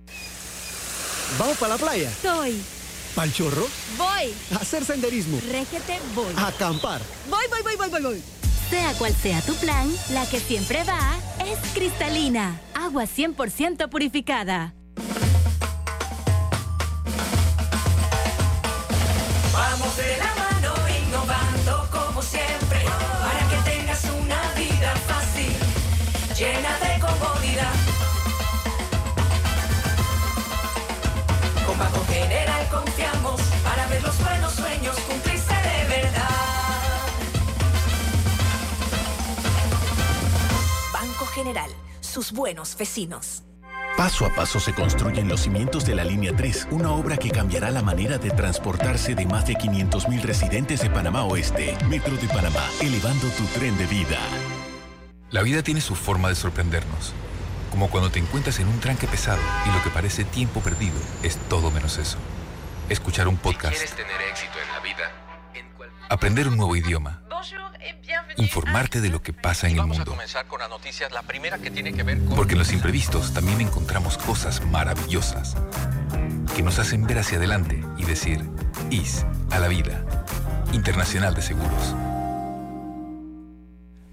¿Vamos 1.38 1.58
para 1.58 1.76
la 1.76 1.80
playa? 1.80 2.12
Soy. 2.22 2.60
¿Pal 3.16 3.32
chorro? 3.32 3.68
Voy. 3.98 4.34
hacer 4.60 4.84
senderismo. 4.84 5.40
Régete, 5.52 6.00
voy. 6.16 6.34
acampar. 6.36 7.02
Voy, 7.30 7.46
voy, 7.50 7.62
voy, 7.62 7.76
voy, 7.78 7.90
voy, 7.90 8.02
voy. 8.02 8.24
Sea 8.70 8.94
cual 8.94 9.14
sea 9.14 9.42
tu 9.42 9.54
plan, 9.56 9.88
la 10.12 10.26
que 10.28 10.40
siempre 10.40 10.84
va 10.84 11.20
es 11.46 11.60
cristalina. 11.74 12.60
Agua 12.74 13.04
100% 13.04 13.90
purificada. 13.90 14.74
General, 41.52 41.72
sus 42.00 42.32
buenos 42.32 42.78
vecinos. 42.78 43.44
Paso 43.98 44.26
a 44.26 44.34
paso 44.34 44.58
se 44.58 44.74
construyen 44.74 45.28
los 45.28 45.42
cimientos 45.42 45.86
de 45.86 45.96
la 45.96 46.06
Línea 46.06 46.34
3, 46.34 46.70
una 46.72 46.92
obra 46.92 47.18
que 47.18 47.30
cambiará 47.30 47.72
la 47.72 47.82
manera 47.82 48.18
de 48.18 48.32
transportarse 48.32 49.16
de 49.16 49.26
más 49.26 49.46
de 49.46 49.56
500.000 49.56 50.22
residentes 50.22 50.82
de 50.82 50.90
Panamá 50.90 51.26
Oeste. 51.26 51.78
Metro 51.90 52.16
de 52.16 52.30
Panamá, 52.30 52.64
elevando 52.80 53.28
tu 53.32 53.44
tren 53.48 53.78
de 53.78 53.86
vida. 53.88 54.18
La 55.30 55.42
vida 55.42 55.62
tiene 55.62 55.82
su 55.82 55.94
forma 55.94 56.30
de 56.30 56.36
sorprendernos, 56.36 57.12
como 57.70 57.90
cuando 57.90 58.10
te 58.10 58.20
encuentras 58.20 58.58
en 58.60 58.70
un 58.70 58.80
tranque 58.80 59.08
pesado 59.08 59.42
y 59.66 59.76
lo 59.76 59.84
que 59.84 59.90
parece 59.90 60.24
tiempo 60.24 60.62
perdido 60.62 60.96
es 61.22 61.36
todo 61.50 61.70
menos 61.70 61.98
eso. 61.98 62.18
Escuchar 62.88 63.28
un 63.28 63.36
podcast. 63.36 63.78
tener 63.94 64.22
éxito 64.32 64.58
en 64.58 64.72
la 64.72 64.80
vida, 64.80 65.12
aprender 66.08 66.48
un 66.48 66.56
nuevo 66.56 66.78
idioma. 66.78 67.21
Informarte 68.38 69.02
de 69.02 69.10
lo 69.10 69.22
que 69.22 69.34
pasa 69.34 69.68
en 69.68 69.78
el 69.78 69.86
mundo. 69.86 70.18
Porque 72.36 72.54
en 72.54 72.60
los 72.60 72.72
imprevistos 72.72 73.34
también 73.34 73.62
encontramos 73.62 74.18
cosas 74.18 74.64
maravillosas 74.66 75.56
que 76.56 76.64
nos 76.64 76.80
hacen 76.80 77.06
ver 77.06 77.20
hacia 77.20 77.38
adelante 77.38 77.84
y 77.98 78.06
decir, 78.06 78.50
IS 78.90 79.26
a 79.52 79.60
la 79.60 79.68
vida. 79.68 80.06
Internacional 80.74 81.34
de 81.34 81.42
Seguros 81.42 81.96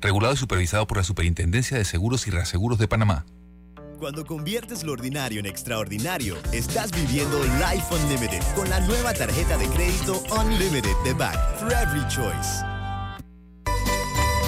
regulado 0.00 0.34
y 0.34 0.36
supervisado 0.36 0.86
por 0.86 0.96
la 0.96 1.04
Superintendencia 1.04 1.76
de 1.76 1.84
Seguros 1.84 2.26
y 2.26 2.30
Reaseguros 2.30 2.78
de 2.78 2.88
Panamá. 2.88 3.26
Cuando 3.98 4.24
conviertes 4.24 4.84
lo 4.84 4.92
ordinario 4.92 5.40
en 5.40 5.46
extraordinario, 5.46 6.36
estás 6.52 6.92
viviendo 6.92 7.42
Life 7.42 7.92
Unlimited 7.92 8.42
con 8.54 8.70
la 8.70 8.78
nueva 8.80 9.12
tarjeta 9.12 9.56
de 9.58 9.66
crédito 9.66 10.22
Unlimited 10.30 10.94
de 11.04 11.14
Back 11.14 11.58
for 11.58 11.72
Every 11.72 12.06
Choice. 12.08 12.77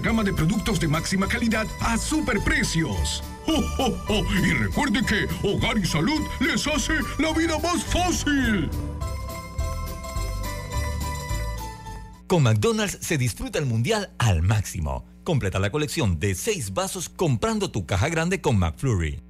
gama 0.00 0.22
de 0.22 0.32
productos 0.32 0.80
de 0.80 0.88
máxima 0.88 1.26
calidad 1.28 1.66
a 1.80 1.96
superprecios. 1.96 3.22
¡Oh, 3.46 4.22
Y 4.42 4.52
recuerde 4.52 5.00
que 5.04 5.26
Hogar 5.46 5.78
y 5.78 5.84
Salud 5.84 6.20
les 6.40 6.66
hace 6.66 6.94
la 7.18 7.32
vida 7.32 7.58
más 7.58 7.84
fácil. 7.84 8.70
Con 12.26 12.42
McDonald's 12.42 12.98
se 13.00 13.18
disfruta 13.18 13.58
el 13.58 13.66
mundial 13.66 14.10
al 14.18 14.42
máximo. 14.42 15.04
Completa 15.24 15.58
la 15.58 15.70
colección 15.70 16.18
de 16.18 16.34
seis 16.34 16.72
vasos 16.72 17.08
comprando 17.08 17.70
tu 17.70 17.86
caja 17.86 18.08
grande 18.08 18.40
con 18.40 18.58
McFlurry. 18.58 19.22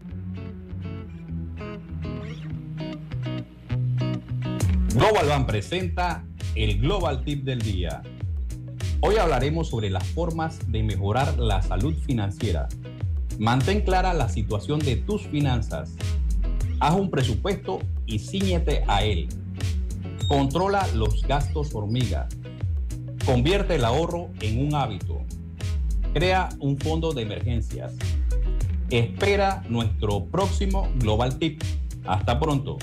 Global 4.95 5.27
Bank 5.27 5.47
presenta 5.47 6.25
el 6.55 6.81
Global 6.81 7.25
Tip 7.25 7.45
del 7.45 7.61
Día 7.61 8.01
Hoy 9.01 9.17
hablaremos 9.17 9.69
sobre 9.69 9.91
las 9.91 10.07
formas 10.09 10.59
de 10.71 10.83
mejorar 10.83 11.39
la 11.39 11.63
salud 11.63 11.95
financiera. 12.07 12.69
Mantén 13.39 13.83
clara 13.83 14.15
la 14.15 14.29
situación 14.29 14.79
de 14.79 14.97
tus 14.97 15.23
finanzas. 15.23 15.93
Haz 16.81 16.95
un 16.95 17.11
presupuesto 17.11 17.81
y 18.07 18.19
ciñete 18.19 18.85
a 18.87 19.05
él. 19.05 19.29
Controla 20.29 20.87
los 20.95 21.23
gastos 21.27 21.75
hormiga. 21.75 22.29
Convierte 23.27 23.77
el 23.77 23.85
ahorro 23.85 24.31
en 24.41 24.67
un 24.67 24.75
hábito. 24.75 25.23
Crea 26.13 26.49
un 26.61 26.79
fondo 26.79 27.13
de 27.13 27.23
emergencias. 27.23 27.93
Espera 28.91 29.65
nuestro 29.69 30.25
próximo 30.27 30.89
Global 30.99 31.39
Tip. 31.39 31.63
Hasta 32.07 32.39
pronto. 32.39 32.79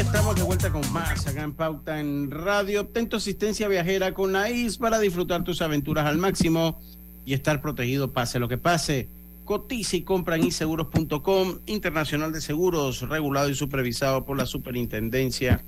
Estamos 0.00 0.36
de 0.36 0.42
vuelta 0.42 0.70
con 0.70 0.92
más 0.92 1.26
acá 1.26 1.42
en 1.42 1.54
Pauta 1.54 2.00
en 2.00 2.30
Radio. 2.30 2.82
Obtén 2.82 3.08
tu 3.08 3.16
asistencia 3.16 3.66
viajera 3.66 4.12
con 4.12 4.30
la 4.30 4.50
IS 4.50 4.76
para 4.76 4.98
disfrutar 4.98 5.42
tus 5.42 5.62
aventuras 5.62 6.04
al 6.04 6.18
máximo 6.18 6.78
y 7.24 7.32
estar 7.32 7.62
protegido 7.62 8.12
pase 8.12 8.38
lo 8.38 8.46
que 8.46 8.58
pase. 8.58 9.08
Cotiza 9.46 9.96
y 9.96 10.02
compra 10.02 10.36
en 10.36 10.44
iseguros.com, 10.44 11.60
Internacional 11.64 12.30
de 12.30 12.42
Seguros, 12.42 13.08
regulado 13.08 13.48
y 13.48 13.54
supervisado 13.54 14.26
por 14.26 14.36
la 14.36 14.44
Superintendencia 14.44 15.64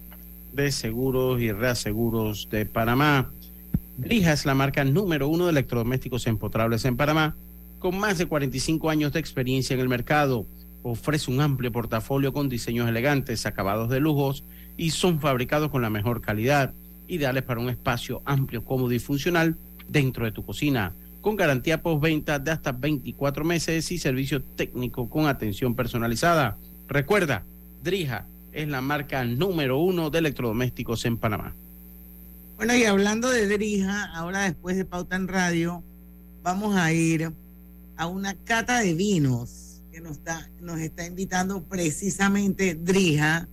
de 0.53 0.73
Seguros 0.73 1.41
y 1.41 1.51
Reaseguros 1.51 2.49
de 2.51 2.67
Panamá. 2.67 3.31
Grija 3.97 4.35
es 4.35 4.45
la 4.45 4.55
marca 4.55 4.85
número 4.85 5.29
uno 5.29 5.45
de 5.47 5.53
electrodomésticos 5.53 6.27
empotrables 6.27 6.85
en 6.85 6.99
Panamá, 6.99 7.35
con 7.79 7.99
más 7.99 8.19
de 8.19 8.27
45 8.27 8.91
años 8.91 9.13
de 9.15 9.21
experiencia 9.21 9.73
en 9.73 9.81
el 9.81 9.89
mercado 9.89 10.45
ofrece 10.83 11.31
un 11.31 11.41
amplio 11.41 11.73
portafolio 11.73 12.33
con 12.33 12.49
diseños 12.49 12.89
elegantes, 12.89 13.47
acabados 13.47 13.89
de 13.89 14.01
lujos 14.01 14.45
y 14.77 14.91
son 14.91 15.21
fabricados 15.21 15.71
con 15.71 15.83
la 15.83 15.91
mejor 15.91 16.21
calidad, 16.21 16.75
ideales 17.09 17.43
para 17.43 17.61
un 17.61 17.71
espacio 17.71 18.23
amplio, 18.25 18.65
cómodo 18.65 18.93
y 18.93 18.99
funcional 18.99 19.57
dentro 19.89 20.25
de 20.25 20.33
tu 20.33 20.45
cocina, 20.45 20.95
con 21.21 21.37
garantía 21.37 21.83
postventa 21.83 22.39
de 22.39 22.51
hasta 22.51 22.73
24 22.73 23.45
meses 23.45 23.91
y 23.91 23.99
servicio 23.99 24.43
técnico 24.43 25.09
con 25.09 25.27
atención 25.27 25.75
personalizada. 25.75 26.57
Recuerda, 26.87 27.45
Drija 27.83 28.27
es 28.53 28.69
la 28.69 28.81
marca 28.81 29.25
número 29.25 29.79
uno 29.79 30.11
de 30.11 30.19
electrodomésticos 30.19 31.05
en 31.05 31.17
Panamá. 31.17 31.55
Bueno, 32.57 32.75
y 32.75 32.85
hablando 32.85 33.31
de 33.31 33.47
Drija, 33.47 34.13
ahora 34.15 34.43
después 34.43 34.77
de 34.77 34.85
Pauta 34.85 35.17
en 35.17 35.29
Radio, 35.29 35.83
vamos 36.43 36.77
a 36.77 36.93
ir 36.93 37.33
a 37.97 38.07
una 38.07 38.35
cata 38.35 38.81
de 38.81 38.95
vinos 38.95 39.68
nos 40.01 40.19
está, 40.19 40.51
nos 40.61 40.81
está 40.81 41.07
invitando 41.07 41.63
precisamente 41.63 42.75
Drija, 42.75 43.49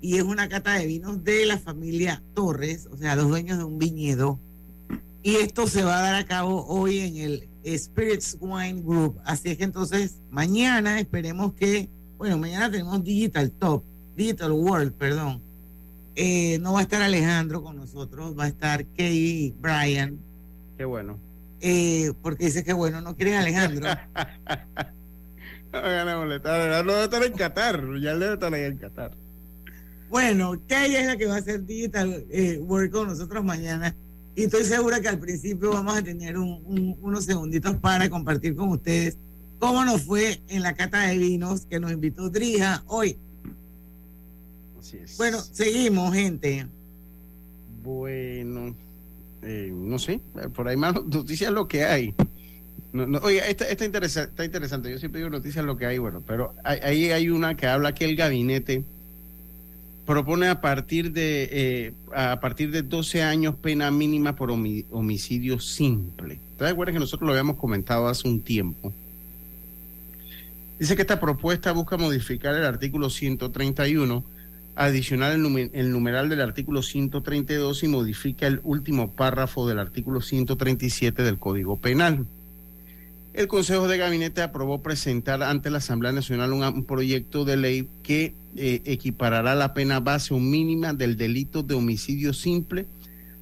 y 0.00 0.16
es 0.16 0.22
una 0.22 0.48
cata 0.48 0.74
de 0.74 0.86
vinos 0.86 1.22
de 1.24 1.46
la 1.46 1.58
familia 1.58 2.22
Torres, 2.34 2.88
o 2.90 2.96
sea, 2.96 3.16
los 3.16 3.28
dueños 3.28 3.58
de 3.58 3.64
un 3.64 3.78
viñedo. 3.78 4.38
Y 5.22 5.36
esto 5.36 5.66
se 5.66 5.84
va 5.84 5.98
a 5.98 6.02
dar 6.02 6.14
a 6.14 6.24
cabo 6.24 6.64
hoy 6.66 7.00
en 7.00 7.16
el 7.18 7.48
Spirits 7.78 8.38
Wine 8.40 8.82
Group. 8.82 9.18
Así 9.24 9.50
es 9.50 9.58
que 9.58 9.64
entonces 9.64 10.16
mañana 10.30 10.98
esperemos 10.98 11.52
que, 11.52 11.88
bueno, 12.16 12.38
mañana 12.38 12.70
tenemos 12.70 13.04
Digital 13.04 13.50
Top, 13.50 13.84
Digital 14.16 14.52
World, 14.52 14.92
perdón. 14.94 15.42
Eh, 16.16 16.58
no 16.60 16.72
va 16.72 16.80
a 16.80 16.82
estar 16.82 17.02
Alejandro 17.02 17.62
con 17.62 17.76
nosotros, 17.76 18.38
va 18.38 18.44
a 18.44 18.48
estar 18.48 18.84
Kay 18.96 19.54
Brian. 19.60 20.18
Qué 20.78 20.86
bueno. 20.86 21.18
Eh, 21.60 22.12
porque 22.22 22.46
dice 22.46 22.64
que 22.64 22.72
bueno, 22.72 23.02
no 23.02 23.14
quieren 23.14 23.34
Alejandro. 23.34 23.88
No 25.72 25.80
debe 25.80 27.04
estar 27.04 27.22
en 27.22 27.32
Qatar, 27.32 27.82
ya 28.00 28.16
debe 28.16 28.34
estar 28.34 28.52
ahí 28.52 28.64
en 28.64 28.78
Qatar. 28.78 29.12
Bueno, 30.08 30.60
que 30.66 30.86
ella 30.86 31.00
es 31.00 31.06
la 31.06 31.16
que 31.16 31.26
va 31.26 31.36
a 31.36 31.38
hacer 31.38 31.64
digital 31.64 32.24
eh, 32.30 32.58
work 32.58 32.90
con 32.90 33.08
nosotros 33.08 33.44
mañana. 33.44 33.94
Y 34.34 34.44
estoy 34.44 34.64
segura 34.64 35.00
que 35.00 35.08
al 35.08 35.18
principio 35.18 35.70
vamos 35.72 35.96
a 35.96 36.02
tener 36.02 36.36
unos 36.38 37.24
segunditos 37.24 37.76
para 37.76 38.08
compartir 38.08 38.56
con 38.56 38.70
ustedes 38.70 39.16
cómo 39.58 39.84
nos 39.84 40.02
fue 40.02 40.40
en 40.48 40.62
la 40.62 40.74
cata 40.74 41.06
de 41.06 41.18
vinos 41.18 41.66
que 41.66 41.78
nos 41.78 41.92
invitó 41.92 42.30
Drija 42.30 42.82
hoy. 42.86 43.16
Así 44.80 44.96
es. 44.96 45.16
Bueno, 45.16 45.38
seguimos, 45.40 46.12
gente. 46.14 46.66
Bueno, 47.82 48.74
eh, 49.42 49.70
no 49.72 49.98
sé, 49.98 50.20
por 50.54 50.66
ahí 50.66 50.76
más 50.76 50.94
noticias 50.94 51.52
lo 51.52 51.68
que 51.68 51.84
hay. 51.84 52.14
No, 52.92 53.18
oiga, 53.18 53.46
esta, 53.46 53.66
esta 53.68 53.84
está 53.84 54.44
interesante. 54.44 54.90
Yo 54.90 54.98
siempre 54.98 55.20
digo 55.20 55.30
noticias 55.30 55.64
lo 55.64 55.76
que 55.76 55.86
hay, 55.86 55.98
bueno, 55.98 56.22
pero 56.26 56.54
ahí 56.64 57.10
hay 57.10 57.28
una 57.28 57.56
que 57.56 57.66
habla 57.66 57.94
que 57.94 58.04
el 58.04 58.16
gabinete 58.16 58.84
propone 60.04 60.48
a 60.48 60.60
partir 60.60 61.12
de 61.12 61.48
eh, 61.52 61.92
a 62.12 62.40
partir 62.40 62.72
de 62.72 62.82
12 62.82 63.22
años 63.22 63.54
pena 63.54 63.92
mínima 63.92 64.34
por 64.34 64.50
homicidio 64.50 65.60
simple. 65.60 66.40
¿Te 66.58 66.66
acuerdas 66.66 66.94
que 66.94 66.98
nosotros 67.00 67.26
lo 67.26 67.32
habíamos 67.32 67.56
comentado 67.56 68.08
hace 68.08 68.26
un 68.26 68.42
tiempo? 68.42 68.92
Dice 70.80 70.96
que 70.96 71.02
esta 71.02 71.20
propuesta 71.20 71.70
busca 71.70 71.96
modificar 71.96 72.56
el 72.56 72.64
artículo 72.64 73.08
131, 73.08 74.24
adicionar 74.74 75.32
el, 75.32 75.70
el 75.74 75.92
numeral 75.92 76.28
del 76.28 76.40
artículo 76.40 76.82
132 76.82 77.84
y 77.84 77.88
modifica 77.88 78.48
el 78.48 78.60
último 78.64 79.12
párrafo 79.14 79.68
del 79.68 79.78
artículo 79.78 80.22
137 80.22 81.22
del 81.22 81.38
Código 81.38 81.76
Penal. 81.76 82.26
El 83.32 83.46
Consejo 83.46 83.86
de 83.86 83.96
Gabinete 83.96 84.42
aprobó 84.42 84.82
presentar 84.82 85.42
ante 85.42 85.70
la 85.70 85.78
Asamblea 85.78 86.12
Nacional 86.12 86.52
un, 86.52 86.84
proyecto 86.84 87.44
de 87.44 87.56
ley 87.56 87.88
que 88.02 88.34
eh, 88.56 88.82
equiparará 88.84 89.54
la 89.54 89.72
pena 89.72 90.00
base 90.00 90.34
o 90.34 90.40
mínima 90.40 90.94
del 90.94 91.16
delito 91.16 91.62
de 91.62 91.74
homicidio 91.74 92.32
simple 92.32 92.86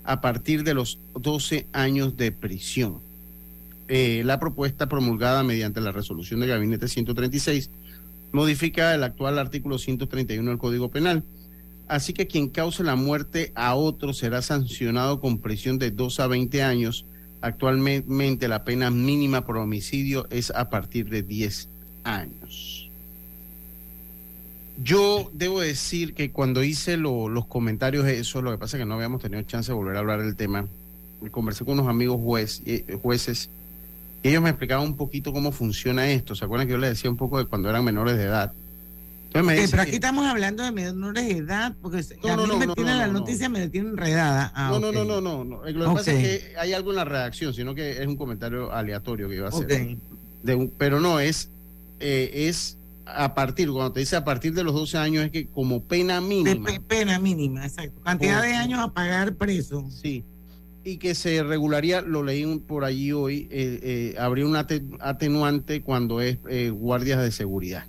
a 0.05 0.20
partir 0.20 0.62
de 0.62 0.74
los 0.74 0.98
12 1.14 1.66
años 1.72 2.18
de 2.18 2.33
prisión. 2.33 3.01
Eh, 3.88 4.22
la 4.27 4.38
propuesta 4.38 4.90
promulgada 4.90 5.42
mediante 5.42 5.81
la 5.81 5.92
resolución 5.92 6.40
de 6.40 6.48
Gabinete 6.48 6.88
136 6.88 7.70
modifica 8.33 8.94
el 8.94 9.03
actual 9.03 9.38
artículo 9.38 9.79
131 9.79 10.51
del 10.51 10.59
Código 10.59 10.90
Penal. 10.90 11.24
Así 11.87 12.12
que 12.12 12.27
quien 12.27 12.51
cause 12.51 12.85
la 12.85 12.96
muerte 12.96 13.53
a 13.55 13.74
otro 13.74 14.12
será 14.12 14.42
sancionado 14.42 15.20
con 15.20 15.38
prisión 15.38 15.79
de 15.79 15.90
2 15.90 16.20
a 16.20 16.27
20 16.27 16.62
años 16.62 17.07
Actualmente 17.40 18.48
la 18.48 18.64
pena 18.64 18.90
mínima 18.90 19.44
por 19.44 19.57
homicidio 19.57 20.27
es 20.31 20.51
a 20.51 20.70
partir 20.70 21.09
de 21.09 21.22
10 21.22 21.68
años. 22.05 22.90
Yo 24.83 25.31
debo 25.33 25.61
decir 25.61 26.14
que 26.14 26.31
cuando 26.31 26.62
hice 26.62 26.96
los 26.96 27.46
comentarios 27.46 28.05
de 28.05 28.20
eso, 28.20 28.42
lo 28.42 28.51
que 28.51 28.59
pasa 28.59 28.77
es 28.77 28.83
que 28.83 28.87
no 28.87 28.94
habíamos 28.94 29.22
tenido 29.22 29.42
chance 29.42 29.70
de 29.70 29.77
volver 29.77 29.96
a 29.96 30.01
hablar 30.01 30.22
del 30.22 30.37
tema. 30.37 30.66
Conversé 31.31 31.64
con 31.64 31.74
unos 31.74 31.88
amigos 31.88 32.20
juez, 32.20 32.62
eh, 32.64 32.98
jueces 33.03 33.51
ellos 34.22 34.42
me 34.42 34.51
explicaban 34.51 34.87
un 34.87 34.96
poquito 34.96 35.33
cómo 35.33 35.53
funciona 35.53 36.11
esto. 36.11 36.35
¿Se 36.35 36.44
acuerdan 36.44 36.66
que 36.66 36.72
yo 36.72 36.79
les 36.79 36.90
decía 36.90 37.11
un 37.11 37.16
poco 37.16 37.38
de 37.38 37.46
cuando 37.46 37.70
eran 37.70 37.85
menores 37.85 38.16
de 38.16 38.24
edad? 38.24 38.53
Pero 39.32 39.82
aquí 39.82 39.94
estamos 39.94 40.26
hablando 40.26 40.62
de 40.62 40.72
menores 40.72 41.28
de 41.28 41.36
edad, 41.36 41.74
porque 41.80 41.98
a 41.98 42.36
mí 42.36 42.56
me 42.58 42.74
tiene 42.74 42.94
la 42.94 43.06
noticia, 43.08 43.48
me 43.48 43.68
tiene 43.68 43.90
enredada. 43.90 44.52
Ah, 44.54 44.70
no, 44.70 44.80
no, 44.80 44.92
no, 44.92 45.04
no, 45.04 45.20
no, 45.20 45.44
no. 45.44 45.70
Lo 45.70 45.88
que 45.88 45.94
pasa 45.94 46.12
es 46.12 46.22
que 46.22 46.56
hay 46.56 46.72
algo 46.72 46.90
en 46.90 46.96
la 46.96 47.04
redacción, 47.04 47.52
sino 47.52 47.74
que 47.74 48.02
es 48.02 48.06
un 48.06 48.16
comentario 48.16 48.72
aleatorio 48.72 49.28
que 49.28 49.36
iba 49.36 49.46
a 49.46 49.50
hacer. 49.50 49.66
De 49.66 50.70
pero 50.78 51.00
no, 51.00 51.20
es, 51.20 51.50
eh, 52.00 52.30
es 52.48 52.78
a 53.04 53.34
partir, 53.34 53.70
cuando 53.70 53.92
te 53.92 54.00
dice 54.00 54.16
a 54.16 54.24
partir 54.24 54.54
de 54.54 54.64
los 54.64 54.74
12 54.74 54.98
años, 54.98 55.24
es 55.24 55.30
que 55.30 55.46
como 55.48 55.82
pena 55.82 56.20
mínima. 56.20 56.70
pena 56.86 57.18
mínima, 57.18 57.66
exacto. 57.66 58.00
Cantidad 58.00 58.42
de 58.42 58.54
años 58.54 58.80
a 58.80 58.92
pagar 58.92 59.34
preso. 59.34 59.88
Sí. 59.90 60.24
Y 60.84 60.98
que 60.98 61.14
se 61.14 61.42
regularía, 61.42 62.00
lo 62.00 62.22
leí 62.22 62.46
por 62.60 62.84
allí 62.84 63.12
hoy, 63.12 63.48
eh, 63.50 63.80
eh, 63.82 64.14
habría 64.18 64.46
un 64.46 64.56
atenuante 64.56 65.82
cuando 65.82 66.20
es 66.22 66.38
guardias 66.72 67.20
de 67.20 67.30
seguridad 67.30 67.84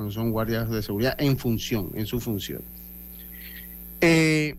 cuando 0.00 0.14
son 0.14 0.30
guardias 0.30 0.70
de 0.70 0.82
seguridad 0.82 1.14
en 1.18 1.36
función, 1.36 1.90
en 1.92 2.06
su 2.06 2.20
función. 2.20 2.62
Eh, 4.00 4.56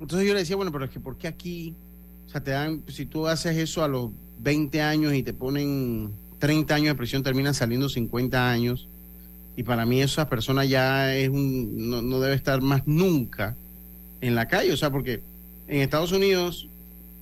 entonces 0.00 0.26
yo 0.26 0.34
le 0.34 0.40
decía, 0.40 0.56
bueno, 0.56 0.72
pero 0.72 0.86
es 0.86 0.90
que 0.90 0.98
¿por 0.98 1.16
qué 1.16 1.28
aquí? 1.28 1.72
O 2.26 2.28
sea, 2.28 2.42
te 2.42 2.50
dan, 2.50 2.82
si 2.88 3.06
tú 3.06 3.28
haces 3.28 3.56
eso 3.58 3.84
a 3.84 3.86
los 3.86 4.10
20 4.40 4.82
años 4.82 5.14
y 5.14 5.22
te 5.22 5.34
ponen 5.34 6.10
30 6.40 6.74
años 6.74 6.88
de 6.88 6.94
prisión, 6.96 7.22
terminan 7.22 7.54
saliendo 7.54 7.88
50 7.88 8.50
años. 8.50 8.88
Y 9.56 9.62
para 9.62 9.86
mí 9.86 10.02
esa 10.02 10.28
persona 10.28 10.64
ya 10.64 11.14
es 11.14 11.28
un, 11.28 11.88
no, 11.88 12.18
debe 12.18 12.34
estar 12.34 12.60
más 12.60 12.84
nunca 12.84 13.56
en 14.20 14.34
la 14.34 14.48
calle. 14.48 14.72
O 14.72 14.76
sea, 14.76 14.90
porque 14.90 15.22
en 15.68 15.80
Estados 15.80 16.10
Unidos, 16.10 16.68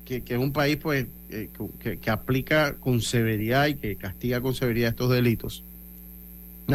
que, 0.07 0.23
es 0.27 0.39
un 0.39 0.55
país 0.55 0.79
pues 0.79 1.09
eh, 1.29 1.51
que, 1.79 1.99
que, 1.99 2.11
aplica 2.11 2.77
con 2.77 3.03
severidad 3.03 3.67
y 3.67 3.75
que 3.75 3.97
castiga 3.97 4.41
con 4.41 4.55
severidad 4.55 4.89
estos 4.89 5.11
delitos, 5.11 5.63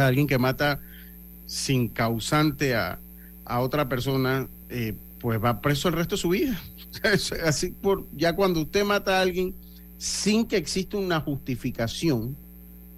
alguien 0.00 0.26
que 0.26 0.38
mata 0.38 0.80
sin 1.46 1.88
causante 1.88 2.74
a, 2.74 2.98
otra 3.48 3.88
persona, 3.88 4.48
eh, 4.68 4.94
pues 5.20 5.42
va 5.42 5.60
preso 5.60 5.88
el 5.88 5.94
resto 5.94 6.16
de 6.16 6.20
su 6.20 6.30
vida. 6.30 6.60
Así 7.44 7.70
por, 7.70 8.06
ya 8.12 8.34
cuando 8.34 8.60
usted 8.60 8.84
mata 8.84 9.18
a 9.18 9.22
alguien 9.22 9.54
sin 9.98 10.46
que 10.46 10.56
exista 10.56 10.96
una 10.96 11.20
justificación, 11.20 12.36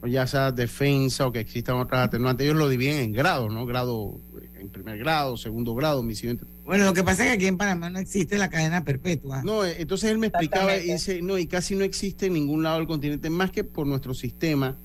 o 0.00 0.06
ya 0.06 0.26
sea 0.26 0.52
defensa 0.52 1.26
o 1.26 1.32
que 1.32 1.40
existan 1.40 1.76
otras 1.76 2.06
atenuantes, 2.06 2.46
ellos 2.46 2.56
lo 2.56 2.68
dividen 2.68 2.98
en 2.98 3.12
grados, 3.12 3.52
¿no? 3.52 3.66
Grado 3.66 4.18
en 4.58 4.68
primer 4.70 4.98
grado, 4.98 5.36
segundo 5.36 5.74
grado, 5.74 6.00
homicidio. 6.00 6.38
Bueno, 6.64 6.84
lo 6.84 6.92
que 6.92 7.04
pasa 7.04 7.24
es 7.24 7.30
que 7.30 7.34
aquí 7.36 7.46
en 7.46 7.56
Panamá 7.56 7.90
no 7.90 7.98
existe 7.98 8.38
la 8.38 8.50
cadena 8.50 8.84
perpetua. 8.84 9.42
No, 9.42 9.64
eh, 9.64 9.76
entonces 9.78 10.10
él 10.10 10.18
me 10.18 10.28
explicaba 10.28 10.76
y 10.76 10.92
dice, 10.92 11.22
no, 11.22 11.38
y 11.38 11.46
casi 11.46 11.76
no 11.76 11.84
existe 11.84 12.26
en 12.26 12.34
ningún 12.34 12.62
lado 12.62 12.78
del 12.78 12.86
continente, 12.86 13.30
más 13.30 13.50
que 13.50 13.64
por 13.64 13.86
nuestro 13.86 14.14
sistema 14.14 14.76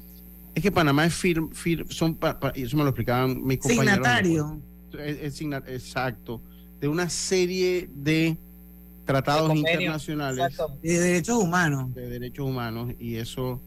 es 0.56 0.62
que 0.62 0.72
Panamá 0.72 1.06
es 1.06 1.14
firme, 1.14 1.50
son, 1.90 2.18
y 2.56 2.64
eso 2.64 2.78
me 2.78 2.84
lo 2.84 2.90
explicaban 2.90 3.44
mis 3.44 3.60
compañeros. 3.60 3.94
Signatario. 3.96 4.62
Es, 5.00 5.42
exacto, 5.42 6.42
de 6.80 6.88
una 6.88 7.10
serie 7.10 7.90
de 7.96 8.38
tratados 9.06 9.56
internacionales. 9.56 10.56
De 10.82 11.00
derechos 11.00 11.38
humanos. 11.38 11.94
De 11.96 12.08
derechos 12.08 12.48
humanos, 12.48 12.94
y 13.00 13.16
eso, 13.16 13.60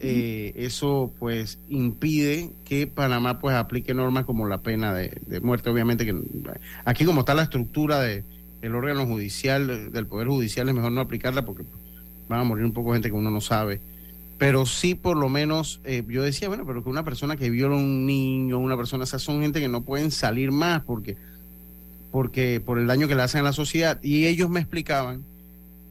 eh, 0.00 0.52
eso 0.56 1.12
pues 1.20 1.60
impide 1.68 2.50
que 2.64 2.88
Panamá 2.88 3.38
pues 3.38 3.54
aplique 3.54 3.94
normas 3.94 4.24
como 4.24 4.48
la 4.48 4.58
pena 4.58 4.92
de, 4.92 5.40
muerte. 5.40 5.70
Obviamente 5.70 6.04
que 6.04 6.16
aquí 6.84 7.04
como 7.04 7.20
está 7.20 7.34
la 7.34 7.44
estructura 7.44 8.00
de 8.00 8.24
el 8.62 8.74
órgano 8.74 9.06
judicial, 9.06 9.92
del 9.92 10.06
Poder 10.06 10.26
Judicial, 10.26 10.68
es 10.68 10.74
mejor 10.74 10.90
no 10.90 11.00
aplicarla 11.00 11.44
porque 11.44 11.62
van 12.26 12.40
a 12.40 12.44
morir 12.44 12.64
un 12.64 12.72
poco 12.72 12.90
de 12.90 12.96
gente 12.96 13.10
que 13.10 13.14
uno 13.14 13.30
no 13.30 13.40
sabe 13.40 13.80
pero 14.38 14.66
sí 14.66 14.94
por 14.94 15.16
lo 15.16 15.28
menos 15.28 15.80
eh, 15.84 16.04
yo 16.08 16.22
decía, 16.22 16.48
bueno, 16.48 16.66
pero 16.66 16.82
que 16.82 16.90
una 16.90 17.04
persona 17.04 17.36
que 17.36 17.50
viola 17.50 17.74
a 17.74 17.78
un 17.78 18.06
niño, 18.06 18.58
una 18.58 18.76
persona, 18.76 19.04
esas 19.04 19.22
son 19.22 19.40
gente 19.40 19.60
que 19.60 19.68
no 19.68 19.82
pueden 19.82 20.10
salir 20.10 20.52
más 20.52 20.82
porque, 20.82 21.16
porque 22.10 22.60
por 22.64 22.78
el 22.78 22.86
daño 22.86 23.08
que 23.08 23.14
le 23.14 23.22
hacen 23.22 23.40
a 23.40 23.44
la 23.44 23.52
sociedad. 23.52 23.98
Y 24.02 24.26
ellos 24.26 24.50
me 24.50 24.60
explicaban 24.60 25.24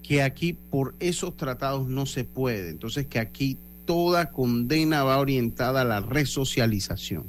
que 0.04 0.22
aquí 0.22 0.54
por 0.54 0.94
esos 1.00 1.36
tratados 1.36 1.88
no 1.88 2.06
se 2.06 2.24
puede. 2.24 2.70
Entonces 2.70 3.08
que 3.08 3.20
aquí 3.20 3.58
toda 3.86 4.32
condena 4.32 5.04
va 5.04 5.18
orientada 5.18 5.82
a 5.82 5.86
la 5.86 6.02
resocialización. 6.02 7.24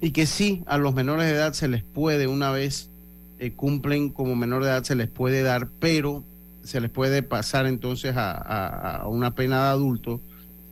Y 0.00 0.10
que 0.10 0.26
sí, 0.26 0.62
a 0.66 0.78
los 0.78 0.94
menores 0.94 1.26
de 1.26 1.32
edad 1.32 1.52
se 1.52 1.68
les 1.68 1.82
puede, 1.82 2.26
una 2.26 2.50
vez 2.50 2.90
eh, 3.38 3.52
cumplen 3.52 4.10
como 4.10 4.36
menor 4.36 4.62
de 4.62 4.70
edad, 4.70 4.84
se 4.84 4.96
les 4.96 5.08
puede 5.08 5.42
dar, 5.42 5.68
pero 5.80 6.24
se 6.64 6.80
les 6.80 6.90
puede 6.90 7.22
pasar 7.22 7.66
entonces 7.66 8.14
a, 8.16 9.04
una 9.06 9.34
pena 9.34 9.64
de 9.64 9.70
adulto, 9.70 10.20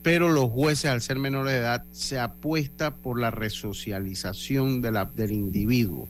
pero 0.03 0.31
los 0.31 0.51
jueces 0.51 0.91
al 0.91 1.03
ser 1.03 1.19
menores 1.19 1.53
de 1.53 1.59
edad 1.59 1.85
se 1.93 2.19
apuesta 2.19 2.95
por 2.95 3.21
la 3.21 3.31
resocialización 3.31 4.81
de 4.81 4.93
la, 4.93 5.05
del 5.05 5.33
individuo. 5.33 6.09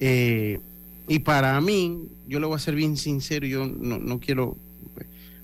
Eh, 0.00 0.60
y 1.08 1.20
para 1.20 1.60
mí, 1.60 2.08
yo 2.28 2.38
le 2.38 2.46
voy 2.46 2.56
a 2.56 2.60
ser 2.60 2.74
bien 2.74 2.96
sincero, 2.96 3.46
yo 3.46 3.66
no, 3.66 4.20
quiero, 4.20 4.56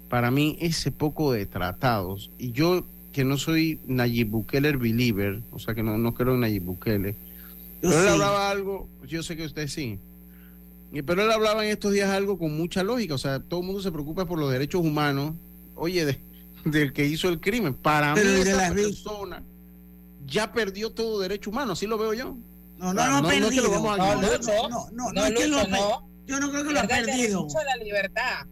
para 0.08 0.30
mí 0.30 0.56
ese 0.60 0.92
poco 0.92 1.32
de 1.32 1.46
tratados, 1.46 2.30
y 2.38 2.52
yo 2.52 2.84
que 3.12 3.24
no 3.24 3.38
soy 3.38 3.80
Nayib 3.86 4.28
Bukele 4.28 4.76
believer, 4.76 5.40
o 5.52 5.58
sea 5.58 5.74
que 5.74 5.82
no, 5.82 5.96
no 5.98 6.14
creo 6.14 6.34
en 6.34 6.40
Nayib 6.40 6.64
Bukele, 6.64 7.14
pero 7.80 8.00
él 8.00 8.08
hablaba 8.08 8.50
algo, 8.50 8.88
yo 9.06 9.22
sé 9.22 9.36
que 9.36 9.44
usted 9.44 9.68
sí, 9.68 9.98
pero 11.06 11.22
él 11.22 11.30
hablaba 11.30 11.64
en 11.64 11.70
estos 11.72 11.92
días 11.92 12.10
algo 12.10 12.38
con 12.38 12.56
mucha 12.56 12.82
lógica, 12.82 13.14
o 13.14 13.18
sea, 13.18 13.40
todo 13.40 13.60
el 13.60 13.66
mundo 13.66 13.82
se 13.82 13.90
preocupa 13.90 14.26
por 14.26 14.38
los 14.38 14.50
derechos 14.50 14.80
humanos, 14.80 15.34
oye, 15.74 16.18
del 16.64 16.92
que 16.92 17.04
hizo 17.06 17.28
el 17.28 17.40
crimen. 17.40 17.74
Para 17.74 18.14
mí 18.14 18.20
esa 18.20 18.72
persona 18.72 19.42
ya 20.26 20.52
perdió 20.52 20.92
todo 20.92 21.20
derecho 21.20 21.50
humano, 21.50 21.72
así 21.72 21.86
lo 21.86 21.98
veo 21.98 22.14
yo. 22.14 22.36
No, 22.78 22.92
no, 22.92 23.06
no, 23.06 23.22
no, 23.22 23.40
no, 23.40 23.48
que 23.50 23.56
lo 23.56 23.70
vamos 23.70 23.98
a 23.98 24.14
no, 24.16 24.20
no, 24.20 24.90
no, 24.90 25.12
no, 25.12 25.26
es 25.26 25.34
que 25.34 25.48
lo, 25.48 25.58
yo 26.26 26.40
no 26.40 26.50
creo 26.50 26.64
que 26.64 26.72
lo 26.72 26.80
ha 26.80 26.86
perdido. 26.86 27.46
la 27.66 27.84
libertad, 27.84 28.46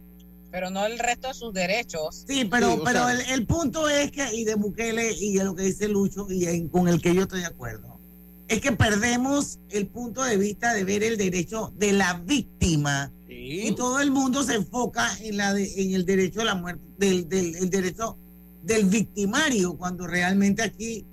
pero 0.51 0.69
no 0.69 0.85
el 0.85 0.97
resto 0.99 1.27
de 1.27 1.33
sus 1.33 1.53
derechos. 1.53 2.23
Sí, 2.27 2.45
pero, 2.45 2.81
pero 2.83 3.09
el, 3.09 3.21
el, 3.31 3.45
punto 3.45 3.89
es 3.89 4.11
que, 4.11 4.33
y 4.33 4.45
de 4.45 4.55
Bukele, 4.55 5.11
y 5.11 5.33
de 5.33 5.43
lo 5.43 5.55
que 5.55 5.63
dice 5.63 5.87
Lucho, 5.87 6.27
y 6.29 6.67
con 6.69 6.87
el 6.87 7.01
que 7.01 7.13
yo 7.13 7.23
estoy 7.23 7.41
de 7.41 7.47
acuerdo, 7.47 7.92
es 8.53 8.61
que 8.61 8.71
perdemos 8.71 9.59
el 9.69 9.87
punto 9.87 10.23
de 10.23 10.37
vista 10.37 10.73
de 10.73 10.83
ver 10.83 11.03
el 11.03 11.17
derecho 11.17 11.73
de 11.75 11.93
la 11.93 12.13
víctima. 12.13 13.11
Y 13.27 13.71
todo 13.73 13.99
el 13.99 14.11
mundo 14.11 14.43
se 14.43 14.55
enfoca 14.55 15.09
en 15.19 15.37
la 15.37 15.51
en 15.57 15.93
el 15.93 16.05
derecho 16.05 16.41
a 16.41 16.45
la 16.45 16.55
muerte 16.55 16.83
del, 16.97 17.27
del 17.27 17.69
derecho 17.69 18.15
del 18.61 18.85
victimario 18.85 19.73
cuando 19.73 20.07
realmente 20.07 20.61
aquí 20.61 21.03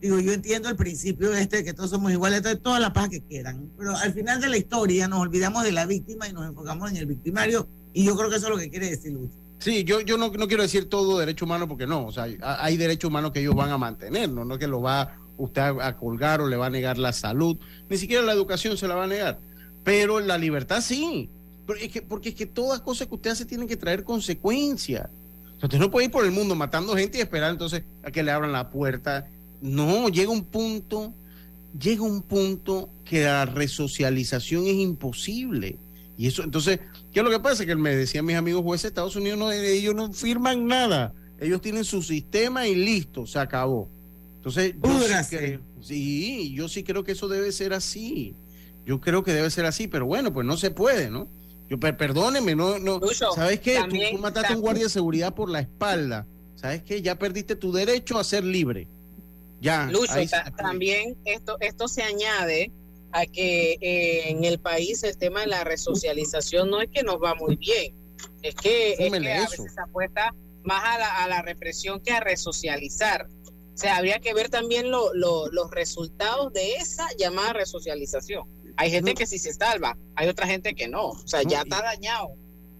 digo 0.00 0.18
yo 0.18 0.32
entiendo 0.32 0.68
el 0.68 0.74
principio 0.74 1.32
este 1.34 1.58
de 1.58 1.64
que 1.64 1.72
todos 1.72 1.90
somos 1.90 2.10
iguales 2.10 2.42
de 2.42 2.56
todas 2.56 2.80
las 2.80 2.90
paz 2.90 3.08
que 3.08 3.20
quedan 3.20 3.70
pero 3.78 3.96
al 3.96 4.12
final 4.12 4.40
de 4.40 4.48
la 4.48 4.56
historia 4.56 5.06
nos 5.06 5.20
olvidamos 5.20 5.62
de 5.62 5.70
la 5.70 5.86
víctima 5.86 6.26
y 6.26 6.32
nos 6.32 6.46
enfocamos 6.46 6.90
en 6.90 6.96
el 6.96 7.06
victimario 7.06 7.68
y 7.92 8.02
yo 8.04 8.16
creo 8.16 8.28
que 8.28 8.36
eso 8.36 8.46
es 8.46 8.50
lo 8.50 8.58
que 8.58 8.70
quiere 8.70 8.90
decir 8.90 9.12
Lucho. 9.12 9.36
Sí, 9.58 9.84
yo, 9.84 10.00
yo 10.00 10.18
no, 10.18 10.32
no 10.32 10.48
quiero 10.48 10.64
decir 10.64 10.88
todo 10.88 11.20
derecho 11.20 11.44
humano 11.44 11.68
porque 11.68 11.86
no, 11.86 12.06
o 12.06 12.10
sea, 12.10 12.26
hay 12.40 12.76
derechos 12.76 13.08
humanos 13.08 13.30
que 13.30 13.38
ellos 13.38 13.54
van 13.54 13.70
a 13.70 13.78
mantener, 13.78 14.28
no, 14.28 14.44
no 14.44 14.58
que 14.58 14.66
lo 14.66 14.82
va 14.82 15.21
usted 15.36 15.62
a, 15.62 15.96
colgar 15.96 16.40
o 16.40 16.48
le 16.48 16.56
va 16.56 16.66
a 16.66 16.70
negar 16.70 16.98
la 16.98 17.12
salud, 17.12 17.58
ni 17.88 17.96
siquiera 17.96 18.22
la 18.22 18.32
educación 18.32 18.76
se 18.76 18.88
la 18.88 18.94
va 18.94 19.04
a 19.04 19.08
negar, 19.08 19.38
pero 19.84 20.20
la 20.20 20.38
libertad 20.38 20.80
sí, 20.80 21.30
porque 21.66 21.86
es 21.86 21.92
que, 21.92 22.02
porque 22.02 22.28
es 22.30 22.34
que 22.34 22.46
todas 22.46 22.80
cosas 22.80 23.08
que 23.08 23.14
usted 23.14 23.30
hace 23.30 23.44
tienen 23.44 23.68
que 23.68 23.76
traer 23.76 24.04
consecuencias. 24.04 25.08
Usted 25.62 25.78
no 25.78 25.90
puede 25.90 26.06
ir 26.06 26.10
por 26.10 26.24
el 26.24 26.32
mundo 26.32 26.56
matando 26.56 26.96
gente 26.96 27.18
y 27.18 27.20
esperar 27.20 27.52
entonces 27.52 27.84
a 28.02 28.10
que 28.10 28.22
le 28.24 28.32
abran 28.32 28.50
la 28.50 28.70
puerta. 28.70 29.28
No, 29.60 30.08
llega 30.08 30.32
un 30.32 30.44
punto, 30.44 31.14
llega 31.78 32.02
un 32.02 32.22
punto 32.22 32.90
que 33.04 33.22
la 33.22 33.46
resocialización 33.46 34.66
es 34.66 34.74
imposible. 34.74 35.78
Y 36.18 36.26
eso, 36.26 36.42
entonces, 36.42 36.80
¿qué 37.12 37.20
es 37.20 37.24
lo 37.24 37.30
que 37.30 37.38
pasa? 37.38 37.64
Que 37.64 37.76
me 37.76 37.94
decían 37.94 38.24
mis 38.24 38.36
amigos 38.36 38.62
jueces 38.62 38.86
Estados 38.86 39.14
Unidos, 39.14 39.38
no, 39.38 39.52
ellos 39.52 39.94
no 39.94 40.12
firman 40.12 40.66
nada. 40.66 41.14
Ellos 41.40 41.60
tienen 41.60 41.84
su 41.84 42.02
sistema 42.02 42.66
y 42.66 42.74
listo, 42.74 43.26
se 43.26 43.38
acabó. 43.38 43.88
Entonces, 44.42 44.74
yo 44.82 45.60
sí, 45.80 46.52
yo 46.52 46.68
sí 46.68 46.82
creo 46.82 47.04
que 47.04 47.12
eso 47.12 47.28
debe 47.28 47.52
ser 47.52 47.72
así. 47.72 48.34
Yo 48.84 49.00
creo 49.00 49.22
que 49.22 49.32
debe 49.32 49.48
ser 49.50 49.66
así, 49.66 49.86
pero 49.86 50.04
bueno, 50.04 50.32
pues 50.32 50.44
no 50.44 50.56
se 50.56 50.72
puede, 50.72 51.10
¿no? 51.10 51.28
Yo, 51.70 51.78
perdóneme, 51.78 52.56
no, 52.56 52.80
no. 52.80 53.00
¿Sabes 53.36 53.60
qué? 53.60 53.78
tú, 54.10 54.18
mataste 54.18 54.52
a 54.52 54.56
un 54.56 54.62
guardia 54.62 54.84
de 54.84 54.90
seguridad 54.90 55.32
por 55.32 55.48
la 55.48 55.60
espalda. 55.60 56.26
¿Sabes 56.56 56.82
qué? 56.82 57.02
Ya 57.02 57.20
perdiste 57.20 57.54
tu 57.54 57.70
derecho 57.70 58.18
a 58.18 58.24
ser 58.24 58.42
libre. 58.42 58.88
Ya. 59.60 59.86
Lucho, 59.86 60.14
también 60.56 61.16
esto, 61.24 61.56
esto 61.60 61.86
se 61.86 62.02
añade 62.02 62.72
a 63.12 63.26
que 63.26 63.78
eh, 63.80 64.30
en 64.30 64.42
el 64.42 64.58
país 64.58 65.04
el 65.04 65.16
tema 65.16 65.42
de 65.42 65.46
la 65.46 65.62
resocialización 65.62 66.68
no 66.68 66.80
es 66.80 66.90
que 66.90 67.04
nos 67.04 67.22
va 67.22 67.36
muy 67.36 67.54
bien, 67.54 67.94
es 68.42 68.56
que, 68.56 68.94
es 68.94 69.12
que 69.12 69.32
a 69.32 69.40
veces 69.42 69.72
se 69.72 69.80
apuesta 69.80 70.34
más 70.64 70.82
a 70.82 70.98
la, 70.98 71.24
a 71.24 71.28
la 71.28 71.42
represión 71.42 72.00
que 72.00 72.10
a 72.10 72.18
resocializar. 72.18 73.28
O 73.74 73.76
sea, 73.76 73.96
habría 73.96 74.18
que 74.20 74.34
ver 74.34 74.48
también 74.48 74.90
los 74.90 75.70
resultados 75.70 76.52
de 76.52 76.74
esa 76.74 77.06
llamada 77.18 77.54
resocialización. 77.54 78.46
Hay 78.76 78.90
gente 78.90 79.14
que 79.14 79.26
sí 79.26 79.38
se 79.38 79.52
salva, 79.52 79.96
hay 80.14 80.28
otra 80.28 80.46
gente 80.46 80.74
que 80.74 80.88
no. 80.88 81.08
O 81.08 81.26
sea, 81.26 81.42
ya 81.42 81.62
está 81.62 81.82
dañado. 81.82 82.28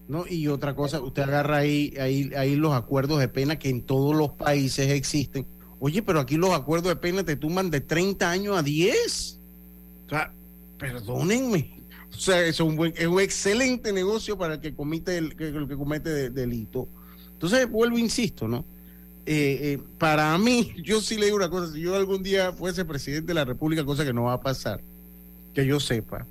¿no? 0.07 0.25
Y 0.27 0.47
otra 0.47 0.75
cosa, 0.75 0.99
usted 1.01 1.23
agarra 1.23 1.57
ahí, 1.57 1.93
ahí, 1.99 2.31
ahí 2.35 2.55
los 2.55 2.73
acuerdos 2.73 3.19
de 3.19 3.27
pena 3.27 3.57
que 3.57 3.69
en 3.69 3.83
todos 3.83 4.15
los 4.15 4.31
países 4.31 4.89
existen. 4.91 5.47
Oye, 5.79 6.01
pero 6.01 6.19
aquí 6.19 6.37
los 6.37 6.51
acuerdos 6.51 6.89
de 6.89 6.95
pena 6.95 7.23
te 7.23 7.35
tumban 7.35 7.69
de 7.69 7.81
30 7.81 8.29
años 8.29 8.57
a 8.57 8.63
10. 8.63 9.39
O 10.05 10.09
sea, 10.09 10.33
perdónenme. 10.77 11.81
O 12.11 12.19
sea, 12.19 12.45
es 12.45 12.59
un, 12.59 12.75
buen, 12.75 12.93
es 12.95 13.07
un 13.07 13.19
excelente 13.19 13.91
negocio 13.91 14.37
para 14.37 14.55
el 14.55 14.59
que 14.59 14.75
comete, 14.75 15.17
el 15.17 15.35
que 15.35 15.75
comete 15.75 16.29
delito. 16.29 16.87
Entonces, 17.31 17.69
vuelvo, 17.69 17.97
insisto, 17.97 18.47
¿no? 18.47 18.65
Eh, 19.25 19.59
eh, 19.61 19.79
para 19.97 20.37
mí, 20.37 20.73
yo 20.83 20.99
sí 20.99 21.17
le 21.17 21.25
digo 21.25 21.37
una 21.37 21.49
cosa, 21.49 21.71
si 21.71 21.79
yo 21.79 21.95
algún 21.95 22.23
día 22.23 22.51
fuese 22.51 22.83
presidente 22.83 23.27
de 23.27 23.33
la 23.35 23.45
República, 23.45 23.85
cosa 23.85 24.03
que 24.03 24.11
no 24.11 24.23
va 24.23 24.33
a 24.33 24.41
pasar, 24.41 24.81
que 25.53 25.65
yo 25.65 25.79
sepa, 25.79 26.27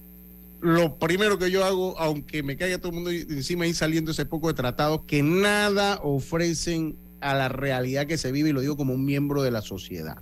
lo 0.60 0.96
primero 0.96 1.38
que 1.38 1.50
yo 1.50 1.64
hago, 1.64 1.98
aunque 1.98 2.42
me 2.42 2.56
caiga 2.56 2.78
todo 2.78 2.88
el 2.88 2.94
mundo 2.94 3.10
encima 3.10 3.66
y 3.66 3.74
saliendo 3.74 4.10
ese 4.10 4.26
poco 4.26 4.48
de 4.48 4.54
tratados, 4.54 5.02
que 5.06 5.22
nada 5.22 6.00
ofrecen 6.02 6.96
a 7.20 7.34
la 7.34 7.48
realidad 7.48 8.06
que 8.06 8.18
se 8.18 8.30
vive, 8.30 8.50
y 8.50 8.52
lo 8.52 8.60
digo 8.60 8.76
como 8.76 8.94
un 8.94 9.04
miembro 9.04 9.42
de 9.42 9.50
la 9.50 9.62
sociedad, 9.62 10.18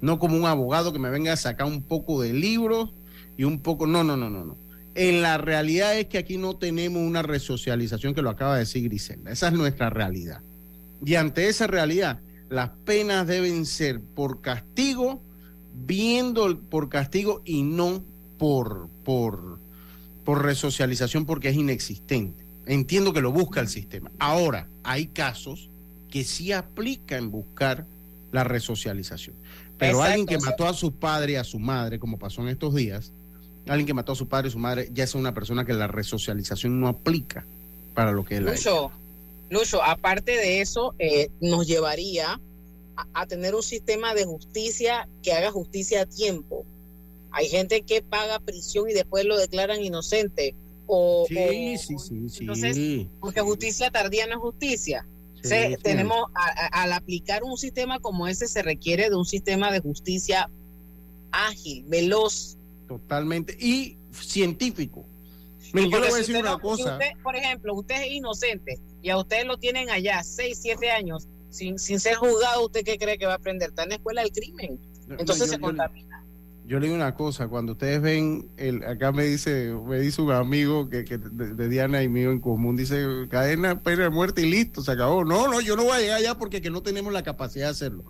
no 0.00 0.18
como 0.18 0.36
un 0.36 0.46
abogado 0.46 0.92
que 0.92 0.98
me 0.98 1.10
venga 1.10 1.34
a 1.34 1.36
sacar 1.36 1.66
un 1.66 1.82
poco 1.82 2.22
de 2.22 2.32
libros 2.32 2.94
y 3.36 3.44
un 3.44 3.60
poco, 3.60 3.86
no, 3.86 4.02
no, 4.02 4.16
no, 4.16 4.30
no, 4.30 4.44
no. 4.44 4.56
En 4.94 5.22
la 5.22 5.38
realidad 5.38 5.98
es 5.98 6.06
que 6.06 6.18
aquí 6.18 6.38
no 6.38 6.56
tenemos 6.56 7.02
una 7.02 7.22
resocialización 7.22 8.14
que 8.14 8.22
lo 8.22 8.30
acaba 8.30 8.54
de 8.54 8.60
decir 8.60 8.84
Griselda, 8.84 9.30
esa 9.30 9.48
es 9.48 9.52
nuestra 9.52 9.90
realidad. 9.90 10.40
Y 11.04 11.14
ante 11.16 11.48
esa 11.48 11.66
realidad, 11.66 12.20
las 12.48 12.70
penas 12.84 13.26
deben 13.26 13.66
ser 13.66 14.00
por 14.00 14.40
castigo, 14.40 15.22
viendo 15.74 16.60
por 16.60 16.88
castigo 16.88 17.42
y 17.44 17.62
no 17.62 18.04
por, 18.38 18.88
por, 19.04 19.58
por 20.24 20.42
resocialización 20.42 21.26
porque 21.26 21.48
es 21.48 21.56
inexistente. 21.56 22.44
Entiendo 22.66 23.12
que 23.12 23.20
lo 23.20 23.32
busca 23.32 23.60
el 23.60 23.68
sistema. 23.68 24.10
Ahora, 24.18 24.68
hay 24.82 25.06
casos 25.08 25.68
que 26.10 26.24
sí 26.24 26.52
aplican 26.52 27.30
buscar 27.30 27.86
la 28.32 28.44
resocialización. 28.44 29.36
Pero 29.78 30.02
alguien 30.02 30.26
que 30.26 30.38
mató 30.38 30.66
a 30.66 30.74
su 30.74 30.92
padre 30.92 31.32
y 31.32 31.36
a 31.36 31.44
su 31.44 31.58
madre, 31.58 31.98
como 31.98 32.18
pasó 32.18 32.42
en 32.42 32.48
estos 32.48 32.74
días, 32.74 33.12
alguien 33.66 33.86
que 33.86 33.94
mató 33.94 34.12
a 34.12 34.16
su 34.16 34.28
padre 34.28 34.48
y 34.48 34.50
su 34.52 34.58
madre, 34.58 34.88
ya 34.92 35.04
es 35.04 35.14
una 35.14 35.34
persona 35.34 35.64
que 35.64 35.72
la 35.72 35.86
resocialización 35.86 36.80
no 36.80 36.88
aplica 36.88 37.44
para 37.94 38.12
lo 38.12 38.24
que 38.24 38.36
él 38.36 38.44
Lucho, 38.44 38.90
Lucho, 39.50 39.82
aparte 39.82 40.32
de 40.32 40.60
eso, 40.60 40.94
eh, 40.98 41.28
nos 41.40 41.66
llevaría 41.66 42.40
a, 43.12 43.26
tener 43.26 43.54
un 43.54 43.62
sistema 43.62 44.14
de 44.14 44.24
justicia 44.24 45.08
que 45.22 45.32
haga 45.32 45.50
justicia 45.50 46.02
a 46.02 46.06
tiempo. 46.06 46.64
Hay 47.30 47.48
gente 47.48 47.82
que 47.82 48.02
paga 48.02 48.38
prisión 48.38 48.88
y 48.88 48.92
después 48.92 49.24
lo 49.24 49.36
declaran 49.36 49.82
inocente. 49.82 50.54
O, 50.86 51.26
sí, 51.28 51.76
sí, 51.78 51.98
sí, 51.98 52.28
sí. 52.28 52.38
Entonces, 52.40 53.06
porque 53.20 53.40
justicia 53.40 53.90
tardía 53.90 54.26
no 54.26 54.34
es 54.34 54.38
justicia. 54.38 55.06
tenemos, 55.82 56.26
al 56.72 56.92
aplicar 56.92 57.42
un 57.42 57.56
sistema 57.56 57.98
como 57.98 58.28
ese, 58.28 58.46
se 58.46 58.62
requiere 58.62 59.10
de 59.10 59.16
un 59.16 59.24
sistema 59.24 59.72
de 59.72 59.80
justicia 59.80 60.48
ágil, 61.32 61.84
veloz. 61.86 62.56
Totalmente. 62.86 63.56
Y 63.58 63.96
científico. 64.12 65.04
Yo 65.82 66.00
le 66.00 66.08
voy 66.08 66.14
a 66.14 66.18
decir 66.18 66.36
una 66.36 66.58
cosa. 66.58 66.98
por 67.22 67.36
ejemplo, 67.36 67.74
usted 67.74 68.02
es 68.02 68.12
inocente 68.12 68.80
y 69.02 69.10
a 69.10 69.18
usted 69.18 69.44
lo 69.46 69.58
tienen 69.58 69.90
allá 69.90 70.22
6, 70.22 70.58
7 70.60 70.90
años 70.90 71.28
sin, 71.50 71.78
sin 71.78 72.00
ser 72.00 72.14
juzgado, 72.16 72.66
¿usted 72.66 72.84
qué 72.84 72.98
cree 72.98 73.18
que 73.18 73.26
va 73.26 73.32
a 73.32 73.36
aprender? 73.36 73.70
Está 73.70 73.84
en 73.84 73.90
la 73.90 73.94
escuela 73.96 74.22
del 74.22 74.32
crimen. 74.32 74.80
Entonces 75.08 75.50
se 75.50 75.58
contamina 75.58 76.24
yo 76.66 76.80
le 76.80 76.86
digo 76.86 76.96
una 76.96 77.14
cosa, 77.14 77.48
cuando 77.48 77.72
ustedes 77.72 78.00
ven, 78.00 78.48
el, 78.56 78.84
acá 78.84 79.12
me 79.12 79.24
dice, 79.24 79.74
me 79.86 80.00
dice 80.00 80.22
un 80.22 80.32
amigo 80.32 80.88
que, 80.88 81.04
de, 81.04 81.68
Diana 81.68 82.02
y 82.02 82.08
mío 82.08 82.30
en 82.30 82.40
común, 82.40 82.74
dice, 82.74 83.04
cadena, 83.28 83.82
pena 83.82 84.04
de 84.04 84.10
muerte 84.10 84.42
y 84.42 84.50
listo, 84.50 84.80
se 84.82 84.92
acabó. 84.92 85.24
No, 85.24 85.46
no, 85.48 85.60
yo 85.60 85.76
no 85.76 85.84
voy 85.84 85.92
a 85.92 86.00
llegar 86.00 86.18
allá 86.18 86.38
porque 86.38 86.62
que 86.62 86.70
no 86.70 86.82
tenemos 86.82 87.12
la 87.12 87.22
capacidad 87.22 87.66
de 87.66 87.72
hacerlo. 87.72 88.04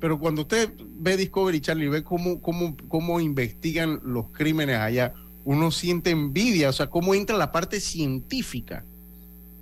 Pero 0.00 0.18
cuando 0.18 0.42
usted 0.42 0.72
ve 0.80 1.16
Discovery 1.16 1.60
Channel 1.60 1.86
y 1.86 1.90
ve 1.90 2.02
cómo, 2.02 2.42
cómo, 2.42 2.76
cómo 2.88 3.20
investigan 3.20 4.00
los 4.02 4.30
crímenes 4.32 4.78
allá, 4.78 5.14
uno 5.44 5.70
siente 5.70 6.10
envidia, 6.10 6.68
o 6.68 6.72
sea, 6.72 6.88
cómo 6.88 7.14
entra 7.14 7.36
la 7.36 7.52
parte 7.52 7.80
científica, 7.80 8.84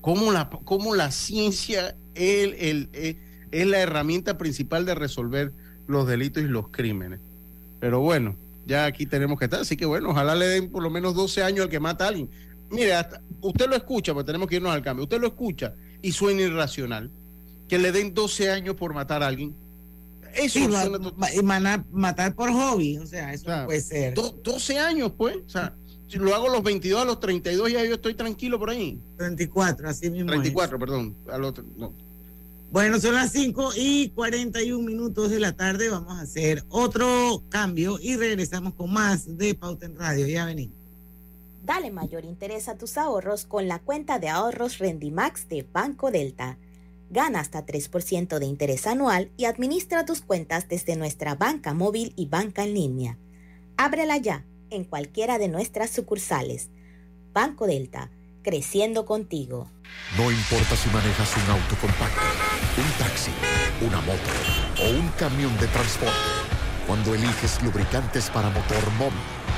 cómo 0.00 0.32
la, 0.32 0.50
cómo 0.50 0.94
la 0.94 1.10
ciencia 1.10 1.96
es, 2.14 2.54
el, 2.58 2.88
es 3.50 3.66
la 3.66 3.78
herramienta 3.78 4.38
principal 4.38 4.84
de 4.84 4.94
resolver 4.94 5.52
los 5.86 6.06
delitos 6.06 6.42
y 6.42 6.46
los 6.46 6.68
crímenes. 6.68 7.20
Pero 7.80 8.00
bueno, 8.00 8.36
ya 8.66 8.84
aquí 8.84 9.06
tenemos 9.06 9.38
que 9.38 9.46
estar. 9.46 9.60
Así 9.60 9.76
que 9.76 9.86
bueno, 9.86 10.10
ojalá 10.10 10.34
le 10.34 10.46
den 10.46 10.70
por 10.70 10.82
lo 10.82 10.90
menos 10.90 11.14
12 11.14 11.42
años 11.42 11.64
al 11.64 11.70
que 11.70 11.80
mata 11.80 12.04
a 12.04 12.08
alguien. 12.08 12.30
Mire, 12.70 12.94
usted 13.40 13.68
lo 13.68 13.74
escucha, 13.74 14.14
porque 14.14 14.26
tenemos 14.26 14.48
que 14.48 14.56
irnos 14.56 14.72
al 14.72 14.82
cambio. 14.82 15.04
Usted 15.04 15.20
lo 15.20 15.26
escucha 15.26 15.74
y 16.02 16.12
suena 16.12 16.42
irracional. 16.42 17.10
Que 17.68 17.78
le 17.78 17.92
den 17.92 18.14
12 18.14 18.50
años 18.50 18.76
por 18.76 18.94
matar 18.94 19.22
a 19.22 19.26
alguien. 19.26 19.54
Eso 20.34 20.60
matar 21.90 22.34
por 22.34 22.52
hobby, 22.52 22.98
o 22.98 23.06
sea, 23.06 23.32
eso 23.32 23.50
puede 23.66 23.80
ser. 23.80 24.14
12 24.14 24.78
años, 24.78 25.12
pues. 25.16 25.36
O 25.46 25.48
sea, 25.48 25.74
si 26.08 26.18
lo 26.18 26.34
hago 26.34 26.48
a 26.48 26.52
los 26.52 26.62
22, 26.62 27.02
a 27.02 27.04
los 27.04 27.20
32, 27.20 27.72
ya 27.72 27.84
yo 27.84 27.94
estoy 27.94 28.14
tranquilo 28.14 28.58
por 28.58 28.70
ahí. 28.70 29.00
34, 29.16 29.88
así 29.88 30.10
mismo. 30.10 30.30
34, 30.30 30.78
perdón. 30.78 31.16
Al 31.30 31.44
otro, 31.44 31.64
no. 31.76 31.92
Bueno, 32.72 33.00
son 33.00 33.16
las 33.16 33.32
5 33.32 33.72
y 33.76 34.10
41 34.10 34.84
minutos 34.84 35.30
de 35.30 35.40
la 35.40 35.52
tarde. 35.56 35.88
Vamos 35.88 36.18
a 36.18 36.22
hacer 36.22 36.64
otro 36.68 37.42
cambio 37.48 37.98
y 38.00 38.16
regresamos 38.16 38.74
con 38.74 38.92
más 38.92 39.36
de 39.36 39.54
Pauta 39.54 39.86
en 39.86 39.96
Radio. 39.96 40.26
Ya 40.28 40.46
venimos. 40.46 40.76
Dale 41.64 41.90
mayor 41.90 42.24
interés 42.24 42.68
a 42.68 42.76
tus 42.76 42.96
ahorros 42.96 43.44
con 43.44 43.68
la 43.68 43.80
cuenta 43.80 44.18
de 44.18 44.28
ahorros 44.28 44.78
Rendimax 44.78 45.48
de 45.48 45.66
Banco 45.72 46.10
Delta. 46.10 46.58
Gana 47.10 47.40
hasta 47.40 47.66
3% 47.66 48.38
de 48.38 48.46
interés 48.46 48.86
anual 48.86 49.32
y 49.36 49.46
administra 49.46 50.04
tus 50.04 50.20
cuentas 50.20 50.68
desde 50.68 50.94
nuestra 50.94 51.34
banca 51.34 51.74
móvil 51.74 52.12
y 52.16 52.26
banca 52.26 52.62
en 52.62 52.74
línea. 52.74 53.18
Ábrela 53.76 54.16
ya 54.16 54.44
en 54.70 54.84
cualquiera 54.84 55.38
de 55.38 55.48
nuestras 55.48 55.90
sucursales. 55.90 56.70
Banco 57.32 57.66
Delta, 57.66 58.12
creciendo 58.42 59.06
contigo. 59.06 59.68
No 60.16 60.30
importa 60.30 60.76
si 60.76 60.88
manejas 60.90 61.36
un 61.36 61.50
auto 61.50 61.76
compacto, 61.80 62.20
un 62.76 63.04
taxi, 63.04 63.32
una 63.84 64.00
moto 64.02 64.30
o 64.80 64.90
un 64.90 65.08
camión 65.18 65.56
de 65.58 65.66
transporte. 65.66 66.14
Cuando 66.86 67.14
eliges 67.14 67.60
lubricantes 67.62 68.30
para 68.30 68.50
motor 68.50 68.90
móvil, 68.98 69.18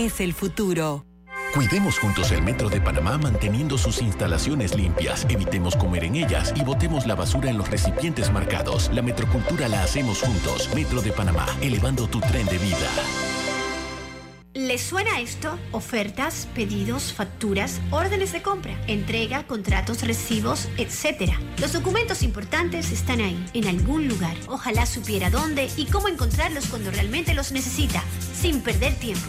el 0.00 0.32
futuro. 0.32 1.04
Cuidemos 1.52 1.98
juntos 1.98 2.32
el 2.32 2.42
Metro 2.42 2.70
de 2.70 2.80
Panamá 2.80 3.18
manteniendo 3.18 3.76
sus 3.76 4.00
instalaciones 4.00 4.74
limpias, 4.74 5.26
evitemos 5.28 5.76
comer 5.76 6.04
en 6.04 6.16
ellas 6.16 6.54
y 6.56 6.62
botemos 6.62 7.06
la 7.06 7.14
basura 7.14 7.50
en 7.50 7.58
los 7.58 7.68
recipientes 7.68 8.32
marcados. 8.32 8.90
La 8.94 9.02
metrocultura 9.02 9.68
la 9.68 9.82
hacemos 9.82 10.22
juntos. 10.22 10.70
Metro 10.74 11.02
de 11.02 11.12
Panamá, 11.12 11.46
elevando 11.60 12.08
tu 12.08 12.18
tren 12.20 12.46
de 12.46 12.56
vida. 12.56 12.88
¿Les 14.54 14.80
suena 14.80 15.20
esto? 15.20 15.58
Ofertas, 15.70 16.48
pedidos, 16.54 17.12
facturas, 17.12 17.80
órdenes 17.90 18.32
de 18.32 18.40
compra, 18.40 18.80
entrega, 18.86 19.46
contratos, 19.46 20.02
recibos, 20.02 20.66
etc. 20.78 21.34
Los 21.58 21.74
documentos 21.74 22.22
importantes 22.22 22.90
están 22.90 23.20
ahí, 23.20 23.44
en 23.52 23.68
algún 23.68 24.08
lugar. 24.08 24.36
Ojalá 24.48 24.86
supiera 24.86 25.28
dónde 25.28 25.68
y 25.76 25.86
cómo 25.86 26.08
encontrarlos 26.08 26.66
cuando 26.66 26.90
realmente 26.90 27.34
los 27.34 27.52
necesita, 27.52 28.02
sin 28.34 28.62
perder 28.62 28.94
tiempo. 28.94 29.28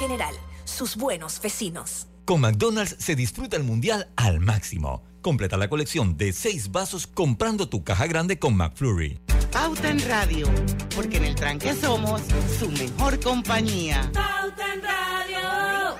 General, 0.00 0.34
sus 0.64 0.96
buenos 0.96 1.42
vecinos. 1.42 2.06
Con 2.24 2.40
McDonald's 2.40 2.96
se 2.98 3.14
disfruta 3.14 3.58
el 3.58 3.64
mundial 3.64 4.08
al 4.16 4.40
máximo. 4.40 5.02
Completa 5.20 5.58
la 5.58 5.68
colección 5.68 6.16
de 6.16 6.32
seis 6.32 6.72
vasos 6.72 7.06
comprando 7.06 7.68
tu 7.68 7.84
caja 7.84 8.06
grande 8.06 8.38
con 8.38 8.56
McFlurry. 8.56 9.20
Pauta 9.52 9.90
en 9.90 10.00
Radio, 10.08 10.48
porque 10.96 11.18
en 11.18 11.24
el 11.24 11.34
tranque 11.34 11.74
somos 11.74 12.22
su 12.58 12.70
mejor 12.70 13.20
compañía. 13.20 14.10
Pauta 14.14 14.72
en 14.72 14.80
Radio. 14.82 15.98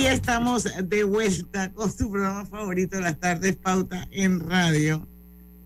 Y 0.00 0.06
estamos 0.06 0.68
de 0.84 1.02
vuelta 1.02 1.72
con 1.72 1.92
su 1.92 2.12
programa 2.12 2.46
favorito 2.46 2.98
de 2.98 3.02
las 3.02 3.18
tardes, 3.18 3.56
Pauta 3.56 4.06
en 4.12 4.48
Radio. 4.48 5.08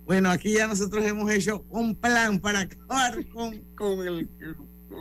Bueno, 0.07 0.31
aquí 0.31 0.53
ya 0.53 0.67
nosotros 0.67 1.05
hemos 1.05 1.31
hecho 1.31 1.65
un 1.71 1.95
plan 1.97 2.39
para 2.39 2.61
acabar 2.61 3.25
con, 3.29 3.59
con 3.75 4.07
el, 4.07 4.29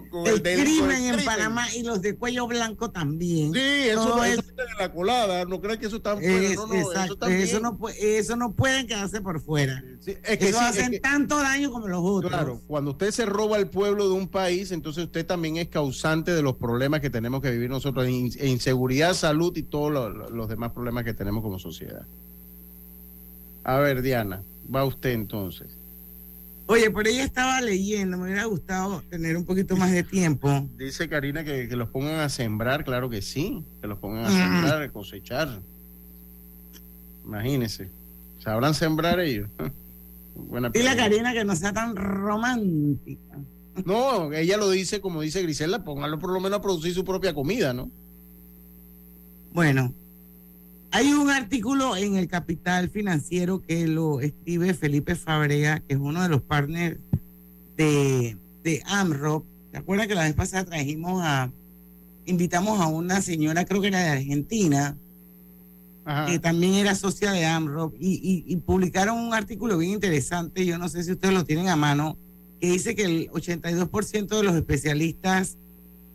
con 0.09 0.25
el, 0.25 0.41
crimen 0.41 0.91
en 1.03 1.07
crimen. 1.09 1.25
Panamá 1.25 1.65
y 1.75 1.83
los 1.83 2.01
de 2.01 2.15
cuello 2.15 2.47
blanco 2.47 2.89
también. 2.89 3.53
Sí, 3.53 3.59
eso 3.59 4.15
no 4.15 4.23
es- 4.23 4.39
es 4.39 4.45
en 4.47 4.77
la 4.79 4.91
colada, 4.93 5.43
no 5.43 5.59
crean 5.59 5.77
que 5.77 5.87
eso 5.87 5.97
está 5.97 6.15
fuera, 6.15 6.31
es- 6.41 6.55
no, 6.55 6.67
no, 6.67 6.73
eso 6.73 6.91
exacto, 6.93 7.17
también. 7.17 7.41
eso 7.41 7.59
no, 7.59 7.77
puede, 7.77 8.17
eso 8.17 8.35
no 8.37 8.53
pueden 8.53 8.87
quedarse 8.87 9.19
por 9.21 9.41
fuera. 9.41 9.83
es 10.05 10.37
que 10.37 10.49
eso 10.49 10.59
sí, 10.59 10.65
hacen 10.65 10.83
es 10.85 10.89
que- 10.91 10.99
tanto 11.01 11.37
daño 11.37 11.69
como 11.71 11.89
los 11.89 12.01
otros. 12.01 12.31
Claro, 12.31 12.61
cuando 12.65 12.91
usted 12.91 13.11
se 13.11 13.25
roba 13.25 13.57
el 13.57 13.67
pueblo 13.67 14.07
de 14.07 14.13
un 14.13 14.29
país, 14.29 14.71
entonces 14.71 15.03
usted 15.03 15.25
también 15.25 15.57
es 15.57 15.67
causante 15.67 16.31
de 16.31 16.41
los 16.41 16.55
problemas 16.55 17.01
que 17.01 17.09
tenemos 17.09 17.41
que 17.41 17.51
vivir 17.51 17.69
nosotros, 17.69 18.07
in- 18.07 18.31
e 18.39 18.47
inseguridad, 18.47 19.13
salud 19.13 19.55
y 19.57 19.63
todos 19.63 19.91
lo- 19.91 20.09
lo- 20.09 20.29
los 20.29 20.47
demás 20.47 20.71
problemas 20.71 21.03
que 21.03 21.13
tenemos 21.13 21.43
como 21.43 21.59
sociedad. 21.59 22.05
A 23.65 23.77
ver, 23.77 24.01
Diana, 24.01 24.43
va 24.73 24.85
usted 24.85 25.11
entonces. 25.11 25.77
Oye, 26.65 26.89
por 26.89 27.07
ella 27.07 27.23
estaba 27.25 27.59
leyendo, 27.61 28.17
me 28.17 28.23
hubiera 28.25 28.45
gustado 28.45 29.01
tener 29.09 29.35
un 29.35 29.43
poquito 29.45 29.75
más 29.75 29.91
de 29.91 30.03
tiempo. 30.03 30.67
Dice 30.77 31.09
Karina 31.09 31.43
que, 31.43 31.67
que 31.67 31.75
los 31.75 31.89
pongan 31.89 32.21
a 32.21 32.29
sembrar, 32.29 32.85
claro 32.85 33.09
que 33.09 33.21
sí, 33.21 33.63
que 33.81 33.87
los 33.87 33.99
pongan 33.99 34.25
a 34.25 34.29
Mm. 34.29 34.37
sembrar, 34.37 34.81
a 34.81 34.89
cosechar. 34.89 35.59
Imagínense, 37.25 37.89
¿sabrán 38.39 38.73
sembrar 38.73 39.19
ellos? 39.19 39.49
Buena 40.35 40.69
Dile 40.69 40.89
a. 40.89 40.95
Karina 40.95 41.33
que 41.33 41.43
no 41.43 41.55
sea 41.55 41.73
tan 41.73 41.95
romántica. 41.95 43.37
No, 43.85 44.31
ella 44.33 44.57
lo 44.57 44.69
dice 44.69 45.01
como 45.01 45.21
dice 45.21 45.41
Griselda, 45.41 45.83
póngalo 45.83 46.17
por 46.19 46.31
lo 46.31 46.39
menos 46.39 46.59
a 46.59 46.61
producir 46.61 46.93
su 46.93 47.03
propia 47.03 47.33
comida, 47.33 47.73
¿no? 47.73 47.89
Bueno, 49.51 49.93
hay 50.95 51.11
un 51.13 51.29
artículo 51.31 51.95
en 51.97 52.15
el 52.17 52.27
Capital 52.27 52.89
Financiero 52.89 53.61
que 53.61 53.87
lo 53.87 54.21
escribe 54.21 54.73
Felipe 54.75 55.15
Fabrea, 55.15 55.79
que 55.79 55.95
es 55.95 55.99
uno 55.99 56.21
de 56.21 56.29
los 56.29 56.41
partners 56.41 56.97
de, 57.75 58.37
de 58.63 58.81
AMROP. 58.85 59.43
¿Te 59.71 59.79
acuerdas 59.79 60.07
que 60.07 60.13
la 60.15 60.23
vez 60.23 60.35
pasada 60.35 60.65
trajimos 60.65 61.21
a, 61.23 61.49
invitamos 62.25 62.79
a 62.79 62.87
una 62.87 63.21
señora, 63.21 63.65
creo 63.65 63.81
que 63.81 63.87
era 63.87 64.01
de 64.03 64.09
Argentina, 64.09 64.95
que 66.27 66.37
también 66.37 66.73
era 66.75 66.93
socia 66.95 67.31
de 67.31 67.45
AMROP, 67.45 67.95
y, 67.99 68.13
y- 68.15 68.43
y 68.45 68.55
publicaron 68.57 69.17
un 69.17 69.33
artículo 69.33 69.77
bien 69.77 69.93
interesante, 69.93 70.65
yo 70.65 70.77
no 70.77 70.89
sé 70.89 71.03
si 71.03 71.13
ustedes 71.13 71.33
lo 71.33 71.43
tienen 71.45 71.69
a 71.69 71.75
mano, 71.75 72.17
que 72.61 72.69
dice 72.71 72.93
que 72.93 73.05
el 73.05 73.29
82% 73.31 74.27
de 74.37 74.43
los 74.43 74.53
especialistas 74.55 75.57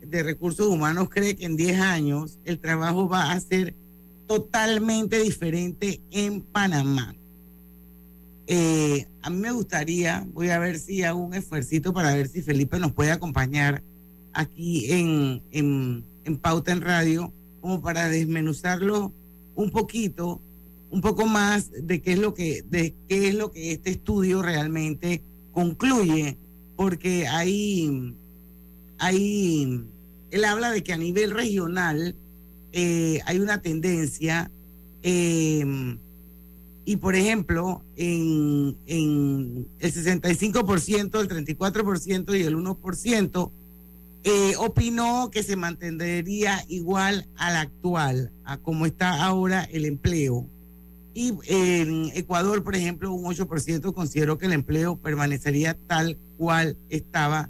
de 0.05 0.23
recursos 0.23 0.67
humanos 0.67 1.09
cree 1.09 1.35
que 1.35 1.45
en 1.45 1.57
10 1.57 1.79
años 1.81 2.37
el 2.45 2.59
trabajo 2.59 3.09
va 3.09 3.31
a 3.31 3.39
ser 3.41 3.73
totalmente 4.29 5.19
diferente 5.23 6.03
en 6.11 6.41
Panamá. 6.43 7.15
Eh, 8.45 9.07
a 9.23 9.31
mí 9.31 9.37
me 9.37 9.51
gustaría, 9.51 10.23
voy 10.33 10.49
a 10.49 10.59
ver 10.59 10.77
si 10.77 11.01
hago 11.01 11.19
un 11.19 11.33
esfuercito 11.33 11.93
para 11.93 12.13
ver 12.13 12.27
si 12.27 12.43
Felipe 12.43 12.77
nos 12.77 12.91
puede 12.91 13.09
acompañar 13.09 13.81
aquí 14.31 14.91
en, 14.91 15.41
en, 15.49 16.05
en 16.25 16.37
Pauta 16.37 16.71
en 16.71 16.81
Radio, 16.81 17.33
como 17.59 17.81
para 17.81 18.07
desmenuzarlo 18.07 19.11
un 19.55 19.71
poquito, 19.71 20.39
un 20.91 21.01
poco 21.01 21.25
más 21.25 21.71
de 21.71 21.99
qué 21.99 22.13
es 22.13 22.19
lo 22.19 22.35
que, 22.35 22.63
de 22.69 22.93
qué 23.07 23.29
es 23.29 23.33
lo 23.33 23.49
que 23.49 23.71
este 23.71 23.89
estudio 23.89 24.43
realmente 24.43 25.23
concluye, 25.51 26.37
porque 26.75 27.27
hay, 27.27 28.15
hay, 28.99 29.83
él 30.29 30.45
habla 30.45 30.69
de 30.69 30.83
que 30.83 30.93
a 30.93 30.97
nivel 30.97 31.31
regional 31.31 32.15
eh, 32.71 33.19
hay 33.25 33.39
una 33.39 33.61
tendencia 33.61 34.51
eh, 35.01 35.65
y 36.85 36.95
por 36.97 37.15
ejemplo 37.15 37.83
en, 37.95 38.75
en 38.87 39.67
el 39.79 39.93
65%, 39.93 41.19
el 41.19 41.29
34% 41.29 42.39
y 42.39 42.43
el 42.43 42.57
1% 42.57 43.51
eh, 44.23 44.53
opinó 44.57 45.29
que 45.31 45.43
se 45.43 45.55
mantendría 45.55 46.65
igual 46.67 47.25
al 47.37 47.55
actual, 47.55 48.31
a 48.43 48.57
como 48.57 48.85
está 48.85 49.23
ahora 49.23 49.63
el 49.63 49.85
empleo. 49.85 50.45
Y 51.13 51.33
en 51.47 52.11
Ecuador, 52.13 52.63
por 52.63 52.75
ejemplo, 52.75 53.13
un 53.13 53.33
8% 53.33 53.93
consideró 53.93 54.37
que 54.37 54.45
el 54.47 54.53
empleo 54.53 54.97
permanecería 54.97 55.77
tal 55.87 56.17
cual 56.37 56.75
estaba 56.89 57.49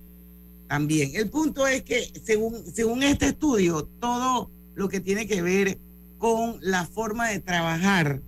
también. 0.67 1.11
El 1.15 1.29
punto 1.29 1.65
es 1.65 1.81
que 1.81 2.11
según, 2.23 2.63
según 2.71 3.01
este 3.03 3.27
estudio, 3.27 3.83
todo 3.99 4.51
lo 4.75 4.89
que 4.89 4.99
tiene 4.99 5.27
que 5.27 5.41
ver 5.41 5.77
con 6.17 6.57
la 6.61 6.85
forma 6.85 7.29
de 7.29 7.39
trabajar 7.39 8.21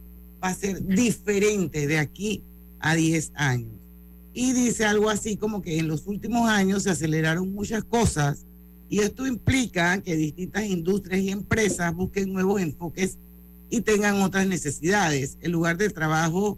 va 0.43 0.49
a 0.49 0.55
ser 0.55 0.85
diferente 0.85 1.87
de 1.87 1.99
aquí 1.99 2.43
a 2.79 2.95
10 2.95 3.31
años. 3.35 3.73
y 4.33 4.53
dice 4.53 4.85
algo 4.85 5.09
así 5.09 5.35
como 5.35 5.61
que 5.61 5.77
en 5.77 5.89
los 5.89 6.07
últimos 6.07 6.49
años 6.49 6.83
se 6.83 6.89
aceleraron 6.89 7.51
muchas 7.51 7.83
cosas 7.83 8.45
y 8.89 8.99
esto 8.99 9.27
implica 9.27 10.01
que 10.01 10.15
distintas 10.15 10.65
industrias 10.65 11.21
y 11.21 11.31
empresas 11.31 11.93
busquen 11.93 12.31
nuevos 12.31 12.61
enfoques 12.61 13.17
y 13.69 13.81
tengan 13.81 14.21
otras 14.21 14.47
necesidades. 14.47 15.37
El 15.41 15.53
lugar 15.53 15.77
de 15.77 15.89
trabajo 15.89 16.57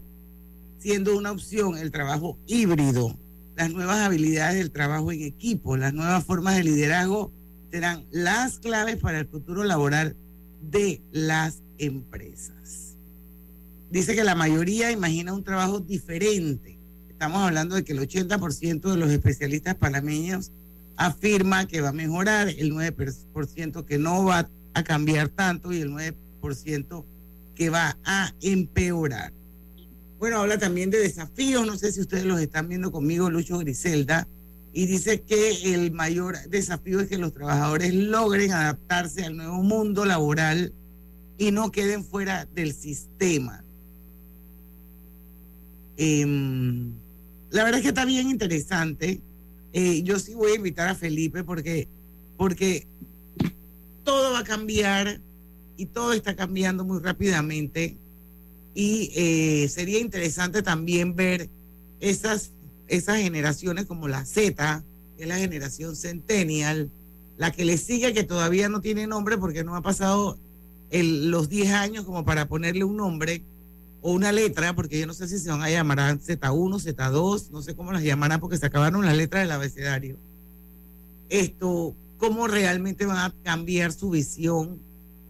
siendo 0.78 1.16
una 1.16 1.32
opción, 1.32 1.78
el 1.78 1.90
trabajo 1.90 2.36
híbrido, 2.46 3.16
las 3.56 3.72
nuevas 3.72 4.00
habilidades 4.00 4.58
del 4.58 4.70
trabajo 4.70 5.12
en 5.12 5.22
equipo, 5.22 5.76
las 5.76 5.94
nuevas 5.94 6.24
formas 6.24 6.56
de 6.56 6.64
liderazgo 6.64 7.32
serán 7.74 8.04
las 8.12 8.60
claves 8.60 8.98
para 8.98 9.18
el 9.18 9.26
futuro 9.26 9.64
laboral 9.64 10.14
de 10.62 11.02
las 11.10 11.60
empresas. 11.78 12.94
Dice 13.90 14.14
que 14.14 14.22
la 14.22 14.36
mayoría 14.36 14.92
imagina 14.92 15.32
un 15.32 15.42
trabajo 15.42 15.80
diferente. 15.80 16.78
Estamos 17.08 17.42
hablando 17.42 17.74
de 17.74 17.82
que 17.82 17.92
el 17.92 17.98
80% 17.98 18.92
de 18.92 18.96
los 18.96 19.10
especialistas 19.10 19.74
panameños 19.74 20.52
afirma 20.96 21.66
que 21.66 21.80
va 21.80 21.88
a 21.88 21.92
mejorar, 21.92 22.48
el 22.48 22.72
9% 22.72 23.84
que 23.84 23.98
no 23.98 24.24
va 24.24 24.48
a 24.72 24.84
cambiar 24.84 25.30
tanto 25.30 25.72
y 25.72 25.80
el 25.80 25.90
9% 25.90 27.04
que 27.56 27.70
va 27.70 27.98
a 28.04 28.32
empeorar. 28.40 29.32
Bueno, 30.20 30.38
habla 30.38 30.58
también 30.58 30.90
de 30.90 31.00
desafíos, 31.00 31.66
no 31.66 31.76
sé 31.76 31.90
si 31.90 32.00
ustedes 32.00 32.24
los 32.24 32.40
están 32.40 32.68
viendo 32.68 32.92
conmigo, 32.92 33.30
Lucho 33.30 33.58
Griselda, 33.58 34.28
y 34.76 34.86
dice 34.86 35.22
que 35.22 35.72
el 35.72 35.92
mayor 35.92 36.36
desafío 36.48 36.98
es 36.98 37.08
que 37.08 37.16
los 37.16 37.32
trabajadores 37.32 37.94
logren 37.94 38.52
adaptarse 38.52 39.24
al 39.24 39.36
nuevo 39.36 39.62
mundo 39.62 40.04
laboral 40.04 40.72
y 41.38 41.52
no 41.52 41.70
queden 41.70 42.04
fuera 42.04 42.46
del 42.46 42.74
sistema. 42.74 43.62
Em, 45.96 46.92
la 47.50 47.62
verdad 47.62 47.78
es 47.78 47.82
que 47.82 47.88
está 47.90 48.04
bien 48.04 48.28
interesante. 48.28 49.20
Eh, 49.72 50.02
yo 50.02 50.18
sí 50.18 50.34
voy 50.34 50.52
a 50.52 50.56
invitar 50.56 50.88
a 50.88 50.96
Felipe 50.96 51.44
porque, 51.44 51.86
porque 52.36 52.88
todo 54.02 54.32
va 54.32 54.40
a 54.40 54.44
cambiar 54.44 55.20
y 55.76 55.86
todo 55.86 56.12
está 56.12 56.34
cambiando 56.34 56.84
muy 56.84 56.98
rápidamente. 56.98 57.96
Y 58.74 59.12
eh, 59.14 59.68
sería 59.68 60.00
interesante 60.00 60.62
también 60.62 61.14
ver 61.14 61.48
esas, 62.00 62.50
esas 62.88 63.18
generaciones 63.18 63.86
como 63.86 64.08
la 64.08 64.24
Z, 64.24 64.82
que 65.16 65.22
es 65.22 65.28
la 65.28 65.38
generación 65.38 65.96
centennial, 65.96 66.90
la 67.36 67.50
que 67.50 67.64
le 67.64 67.78
sigue, 67.78 68.12
que 68.12 68.24
todavía 68.24 68.68
no 68.68 68.80
tiene 68.80 69.06
nombre 69.06 69.38
porque 69.38 69.64
no 69.64 69.76
ha 69.76 69.82
pasado 69.82 70.38
el, 70.90 71.30
los 71.30 71.48
10 71.48 71.72
años 71.72 72.04
como 72.04 72.24
para 72.24 72.46
ponerle 72.46 72.84
un 72.84 72.96
nombre 72.96 73.42
o 74.00 74.12
una 74.12 74.32
letra, 74.32 74.74
porque 74.76 74.98
yo 74.98 75.06
no 75.06 75.14
sé 75.14 75.26
si 75.28 75.38
se 75.38 75.50
van 75.50 75.62
a 75.62 75.70
llamar 75.70 75.98
Z1, 75.98 76.38
Z2, 76.50 77.50
no 77.50 77.62
sé 77.62 77.74
cómo 77.74 77.90
las 77.92 78.02
llamarán 78.02 78.38
porque 78.38 78.58
se 78.58 78.66
acabaron 78.66 79.04
las 79.04 79.16
letras 79.16 79.42
del 79.42 79.52
abecedario. 79.52 80.18
Esto, 81.30 81.94
cómo 82.18 82.46
realmente 82.46 83.06
van 83.06 83.16
a 83.16 83.34
cambiar 83.42 83.92
su 83.92 84.10
visión, 84.10 84.78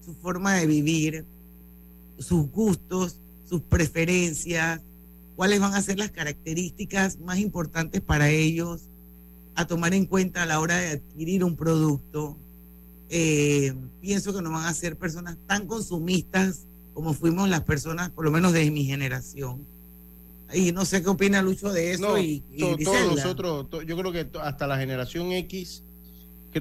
su 0.04 0.14
forma 0.14 0.54
de 0.54 0.66
vivir, 0.66 1.24
sus 2.18 2.50
gustos, 2.50 3.20
sus 3.48 3.62
preferencias, 3.62 4.80
cuáles 5.36 5.60
van 5.60 5.74
a 5.74 5.82
ser 5.82 5.98
las 5.98 6.10
características 6.10 7.18
más 7.20 7.38
importantes 7.38 8.00
para 8.00 8.30
ellos 8.30 8.82
a 9.54 9.66
tomar 9.66 9.94
en 9.94 10.06
cuenta 10.06 10.42
a 10.42 10.46
la 10.46 10.60
hora 10.60 10.78
de 10.78 10.88
adquirir 10.92 11.44
un 11.44 11.56
producto. 11.56 12.36
Eh, 13.10 13.74
pienso 14.00 14.34
que 14.34 14.42
no 14.42 14.50
van 14.50 14.64
a 14.66 14.74
ser 14.74 14.96
personas 14.96 15.36
tan 15.46 15.66
consumistas 15.66 16.66
como 16.92 17.12
fuimos 17.12 17.48
las 17.48 17.62
personas, 17.62 18.10
por 18.10 18.24
lo 18.24 18.30
menos 18.30 18.52
de 18.52 18.70
mi 18.70 18.84
generación. 18.84 19.64
Y 20.52 20.72
no 20.72 20.84
sé 20.84 21.02
qué 21.02 21.08
opina 21.08 21.42
Lucho 21.42 21.72
de 21.72 21.92
eso. 21.92 22.02
No, 22.02 22.18
y, 22.18 22.42
y 22.52 22.58
to- 22.60 22.76
todos 22.84 23.16
nosotros, 23.16 23.70
to- 23.70 23.82
yo 23.82 23.96
creo 23.96 24.12
que 24.12 24.24
to- 24.24 24.40
hasta 24.40 24.66
la 24.66 24.78
generación 24.78 25.32
X 25.32 25.82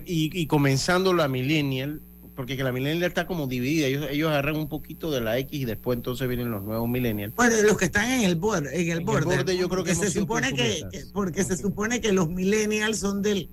y, 0.05 0.31
y 0.41 0.47
comenzando 0.47 1.13
la 1.13 1.27
millennial, 1.27 2.01
porque 2.35 2.57
que 2.57 2.63
la 2.63 2.71
millennial 2.71 3.03
está 3.03 3.27
como 3.27 3.47
dividida, 3.47 3.87
ellos, 3.87 4.07
ellos 4.09 4.29
agarran 4.29 4.55
un 4.55 4.67
poquito 4.67 5.11
de 5.11 5.21
la 5.21 5.37
X 5.39 5.61
y 5.61 5.65
después 5.65 5.97
entonces 5.97 6.27
vienen 6.27 6.51
los 6.51 6.63
nuevos 6.63 6.89
millennials. 6.89 7.35
Bueno, 7.35 7.55
los 7.61 7.77
que 7.77 7.85
están 7.85 8.09
en 8.09 8.21
el 8.21 8.35
borde, 8.35 8.79
en 8.81 8.89
el 8.91 9.01
borde, 9.01 9.25
borde 9.35 9.57
yo 9.57 9.69
creo 9.69 9.83
que 9.83 9.93
porque 9.93 10.09
se 10.09 10.19
supone 10.19 10.53
que, 10.53 10.83
porque 11.13 11.43
se 11.43 11.57
supone 11.57 12.01
que 12.01 12.11
los 12.11 12.29
millennials 12.29 12.99
son 12.99 13.21
del 13.21 13.49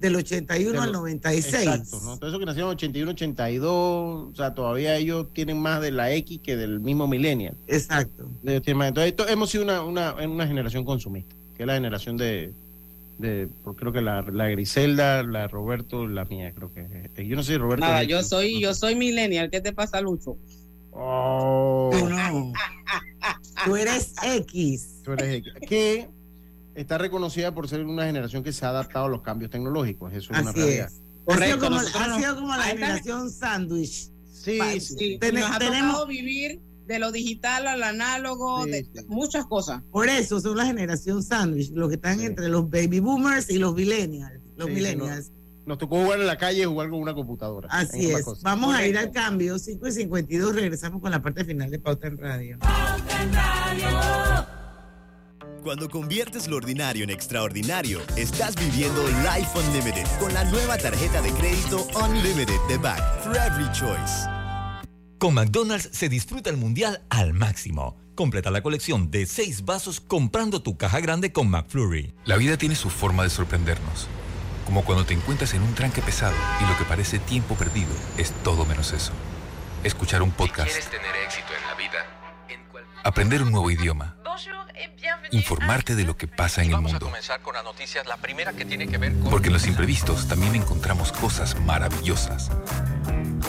del 0.00 0.16
81 0.16 0.72
De 0.72 0.78
al 0.78 0.86
los- 0.92 1.00
96. 1.00 1.54
Exacto, 1.54 2.00
¿no? 2.02 2.14
Entonces, 2.14 2.28
esos 2.28 2.38
que 2.40 2.46
nacieron 2.46 2.70
en 2.70 2.76
81, 2.76 3.10
82, 3.12 4.30
o 4.32 4.34
sea, 4.34 4.52
todavía 4.52 4.96
ellos 4.96 5.28
tienen 5.32 5.60
más 5.60 5.80
de 5.80 5.92
la 5.92 6.12
X 6.12 6.40
que 6.42 6.56
del 6.56 6.80
mismo 6.80 7.06
millennial. 7.06 7.54
Exacto. 7.68 8.28
Más. 8.42 8.88
Entonces, 8.88 9.14
hemos 9.28 9.50
sido 9.50 9.62
una, 9.62 9.82
una, 9.82 10.14
una 10.14 10.46
generación 10.48 10.84
consumista, 10.84 11.36
que 11.56 11.62
es 11.62 11.66
la 11.68 11.74
generación 11.74 12.16
de, 12.16 12.52
de 13.18 13.48
pues, 13.62 13.76
creo 13.78 13.92
que 13.92 14.00
la, 14.00 14.22
la 14.22 14.48
Griselda, 14.48 15.22
la 15.22 15.46
Roberto, 15.48 16.06
la 16.08 16.24
mía, 16.24 16.52
creo 16.54 16.72
que. 16.72 17.10
eh, 17.16 17.26
Yo 17.26 17.36
no 17.36 17.42
si 17.42 17.56
Roberto. 17.56 17.84
Nada, 17.86 18.02
yo 18.02 18.22
soy, 18.22 18.60
yo 18.60 18.74
soy 18.74 18.94
millennial. 18.96 19.50
¿Qué 19.50 19.60
te 19.60 19.72
pasa, 19.72 20.00
Lucho? 20.00 20.36
Oh. 20.90 21.90
Tú 21.92 22.08
no. 22.08 22.52
Tú 23.64 23.76
eres 23.76 24.14
X. 24.22 25.00
Tú 25.04 25.12
eres 25.12 25.36
X. 25.36 25.52
Que 25.68 26.08
está 26.74 26.98
reconocida 26.98 27.54
por 27.54 27.68
ser 27.68 27.84
una 27.84 28.04
generación 28.06 28.42
que 28.42 28.52
se 28.52 28.64
ha 28.66 28.70
adaptado 28.70 29.06
a 29.06 29.08
los 29.08 29.22
cambios 29.22 29.50
tecnológicos. 29.50 30.12
Eso 30.12 30.32
es 30.32 30.40
una 30.40 30.52
realidad. 30.52 30.86
es. 30.88 31.00
Ha 31.00 31.24
Correcto, 31.24 31.54
sido 31.54 31.58
como, 31.68 31.80
nosotros 31.82 32.02
ha 32.08 32.18
sido 32.18 32.34
como 32.34 32.48
la 32.56 32.62
generación 32.64 33.30
sándwich. 33.30 34.10
Sí, 34.32 34.58
sí. 34.80 34.80
Sí, 34.80 35.18
Ten- 35.20 35.36
nos 35.36 35.50
ha 35.50 35.58
tenemos- 35.58 36.08
vivir 36.08 36.60
de 36.92 36.98
lo 36.98 37.10
digital 37.12 37.66
al 37.66 37.82
análogo, 37.82 38.64
Sí, 38.64 38.70
de 38.70 38.84
sí. 38.84 38.90
muchas 39.08 39.46
cosas. 39.46 39.82
Por 39.90 40.08
eso 40.08 40.40
son 40.40 40.56
la 40.56 40.66
generación 40.66 41.22
sándwich, 41.22 41.70
los 41.72 41.88
que 41.88 41.96
están 41.96 42.18
Sí. 42.20 42.26
entre 42.26 42.48
los 42.48 42.68
baby 42.70 43.00
boomers 43.00 43.50
y 43.50 43.58
los 43.58 43.74
millennials. 43.74 44.40
Los 44.56 44.68
Sí, 44.68 44.74
millennials. 44.74 45.32
Nos 45.64 45.78
tocó 45.78 46.02
jugar 46.02 46.20
en 46.20 46.26
la 46.26 46.36
calle 46.38 46.62
y 46.62 46.64
jugar 46.64 46.90
con 46.90 47.00
una 47.00 47.14
computadora. 47.14 47.68
Así 47.70 48.10
en 48.10 48.18
es. 48.18 48.24
cosa. 48.24 48.40
Vamos 48.44 48.74
a 48.74 48.84
ir 48.86 48.98
al 48.98 49.04
Correcto. 49.06 49.20
cambio. 49.20 49.58
5 49.58 49.86
y 49.86 49.92
52. 49.92 50.54
Regresamos 50.54 51.00
con 51.00 51.10
la 51.12 51.22
parte 51.22 51.44
final 51.44 51.70
de 51.70 51.78
Pauta 51.78 52.08
en 52.08 52.18
Radio. 52.18 52.58
Cuando 55.62 55.88
conviertes 55.88 56.48
lo 56.48 56.56
ordinario 56.56 57.04
en 57.04 57.10
extraordinario, 57.10 58.00
estás 58.16 58.56
viviendo 58.56 59.00
Life 59.06 59.56
Unlimited 59.56 60.06
con 60.18 60.34
la 60.34 60.42
nueva 60.50 60.76
tarjeta 60.76 61.22
de 61.22 61.30
crédito 61.30 61.86
Unlimited 62.04 62.58
de 62.68 62.78
Back 62.78 63.20
for 63.22 63.36
Every 63.36 63.70
Choice. 63.72 64.41
Con 65.22 65.34
McDonald's 65.34 65.88
se 65.92 66.08
disfruta 66.08 66.50
el 66.50 66.56
mundial 66.56 67.00
al 67.08 67.32
máximo. 67.32 67.96
Completa 68.16 68.50
la 68.50 68.60
colección 68.60 69.12
de 69.12 69.26
seis 69.26 69.64
vasos 69.64 70.00
comprando 70.00 70.64
tu 70.64 70.76
caja 70.76 70.98
grande 70.98 71.30
con 71.30 71.48
McFlurry. 71.48 72.12
La 72.24 72.36
vida 72.36 72.56
tiene 72.56 72.74
su 72.74 72.90
forma 72.90 73.22
de 73.22 73.30
sorprendernos. 73.30 74.08
Como 74.66 74.84
cuando 74.84 75.06
te 75.06 75.14
encuentras 75.14 75.54
en 75.54 75.62
un 75.62 75.76
tranque 75.76 76.02
pesado 76.02 76.34
y 76.60 76.68
lo 76.68 76.76
que 76.76 76.82
parece 76.82 77.20
tiempo 77.20 77.54
perdido 77.54 77.92
es 78.18 78.32
todo 78.42 78.66
menos 78.66 78.92
eso. 78.92 79.12
Escuchar 79.84 80.22
un 80.22 80.32
podcast. 80.32 80.90
tener 80.90 81.14
éxito 81.24 81.52
en 81.56 81.68
la 81.68 81.74
vida? 81.76 82.04
Aprender 83.04 83.44
un 83.44 83.52
nuevo 83.52 83.70
idioma. 83.70 84.16
Informarte 85.30 85.94
de 85.94 86.02
lo 86.02 86.16
que 86.16 86.26
pasa 86.26 86.62
en 86.62 86.70
el 86.70 86.74
Vamos 86.74 86.90
a 86.90 86.94
mundo. 86.94 87.06
comenzar 87.06 87.40
con 87.42 87.54
las 87.54 87.62
noticias. 87.62 88.08
La 88.08 88.16
primera 88.16 88.54
que 88.54 88.64
tiene 88.64 88.88
que 88.88 88.98
ver 88.98 89.12
con... 89.12 89.30
Porque 89.30 89.46
en 89.46 89.52
los 89.52 89.68
imprevistos 89.68 90.26
también 90.26 90.56
encontramos 90.56 91.12
cosas 91.12 91.54
maravillosas 91.60 92.50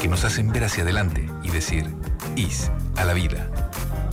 que 0.03 0.09
nos 0.09 0.25
hacen 0.25 0.51
ver 0.51 0.65
hacia 0.65 0.83
adelante 0.83 1.29
y 1.43 1.49
decir, 1.49 1.89
IS 2.35 2.69
a 2.97 3.05
la 3.05 3.13
vida. 3.13 3.49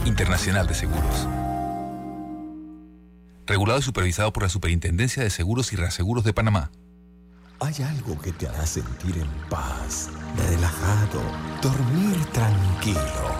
Internacional 0.04 0.68
de 0.68 0.74
Seguros. 0.74 1.26
Regulado 3.44 3.80
y 3.80 3.82
supervisado 3.82 4.32
por 4.32 4.44
la 4.44 4.48
Superintendencia 4.48 5.20
de 5.20 5.30
Seguros 5.30 5.72
y 5.72 5.76
Reaseguros 5.76 6.22
de 6.22 6.32
Panamá. 6.32 6.70
Hay 7.58 7.74
algo 7.82 8.16
que 8.20 8.30
te 8.30 8.46
hará 8.46 8.64
sentir 8.66 9.18
en 9.18 9.28
paz, 9.48 10.10
relajado, 10.48 11.22
dormir 11.60 12.24
tranquilo. 12.26 13.39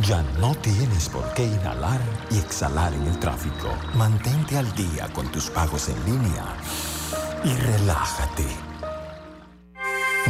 Ya 0.00 0.22
no 0.40 0.54
tienes 0.56 1.08
por 1.08 1.32
qué 1.34 1.44
inhalar 1.44 2.00
y 2.30 2.38
exhalar 2.38 2.92
en 2.94 3.06
el 3.06 3.18
tráfico. 3.18 3.68
Mantente 3.94 4.56
al 4.56 4.74
día 4.74 5.08
con 5.12 5.30
tus 5.30 5.50
pagos 5.50 5.88
en 5.88 6.04
línea 6.04 6.44
y 7.44 7.54
relájate. 7.54 8.46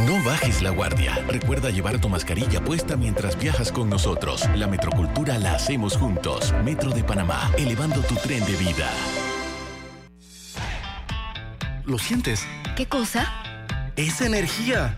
No 0.05 0.21
bajes 0.23 0.61
la 0.61 0.71
guardia. 0.71 1.15
Recuerda 1.27 1.69
llevar 1.69 1.99
tu 1.99 2.09
mascarilla 2.09 2.63
puesta 2.63 2.97
mientras 2.97 3.39
viajas 3.39 3.71
con 3.71 3.89
nosotros. 3.89 4.47
La 4.55 4.67
metrocultura 4.67 5.37
la 5.37 5.53
hacemos 5.53 5.97
juntos. 5.97 6.53
Metro 6.63 6.91
de 6.91 7.03
Panamá, 7.03 7.51
elevando 7.57 8.01
tu 8.01 8.15
tren 8.15 8.43
de 8.45 8.55
vida. 8.57 8.89
¿Lo 11.85 11.97
sientes? 11.97 12.45
¿Qué 12.75 12.87
cosa? 12.87 13.43
es 13.95 14.21
energía. 14.21 14.97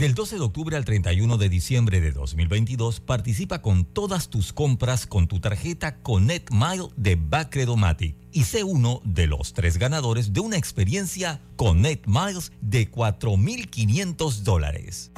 Del 0.00 0.14
12 0.14 0.36
de 0.36 0.40
octubre 0.40 0.76
al 0.78 0.86
31 0.86 1.36
de 1.36 1.50
diciembre 1.50 2.00
de 2.00 2.10
2022, 2.10 3.00
participa 3.00 3.60
con 3.60 3.84
todas 3.84 4.30
tus 4.30 4.54
compras 4.54 5.04
con 5.04 5.28
tu 5.28 5.40
tarjeta 5.40 5.98
Connect 5.98 6.50
Mile 6.52 6.88
de 6.96 7.16
Bacredomatic 7.16 8.16
y 8.32 8.44
sé 8.44 8.64
uno 8.64 9.02
de 9.04 9.26
los 9.26 9.52
tres 9.52 9.76
ganadores 9.76 10.32
de 10.32 10.40
una 10.40 10.56
experiencia 10.56 11.42
Connect 11.56 12.06
Miles 12.06 12.50
de 12.62 12.90
4.500 12.90 14.36
dólares. 14.36 15.12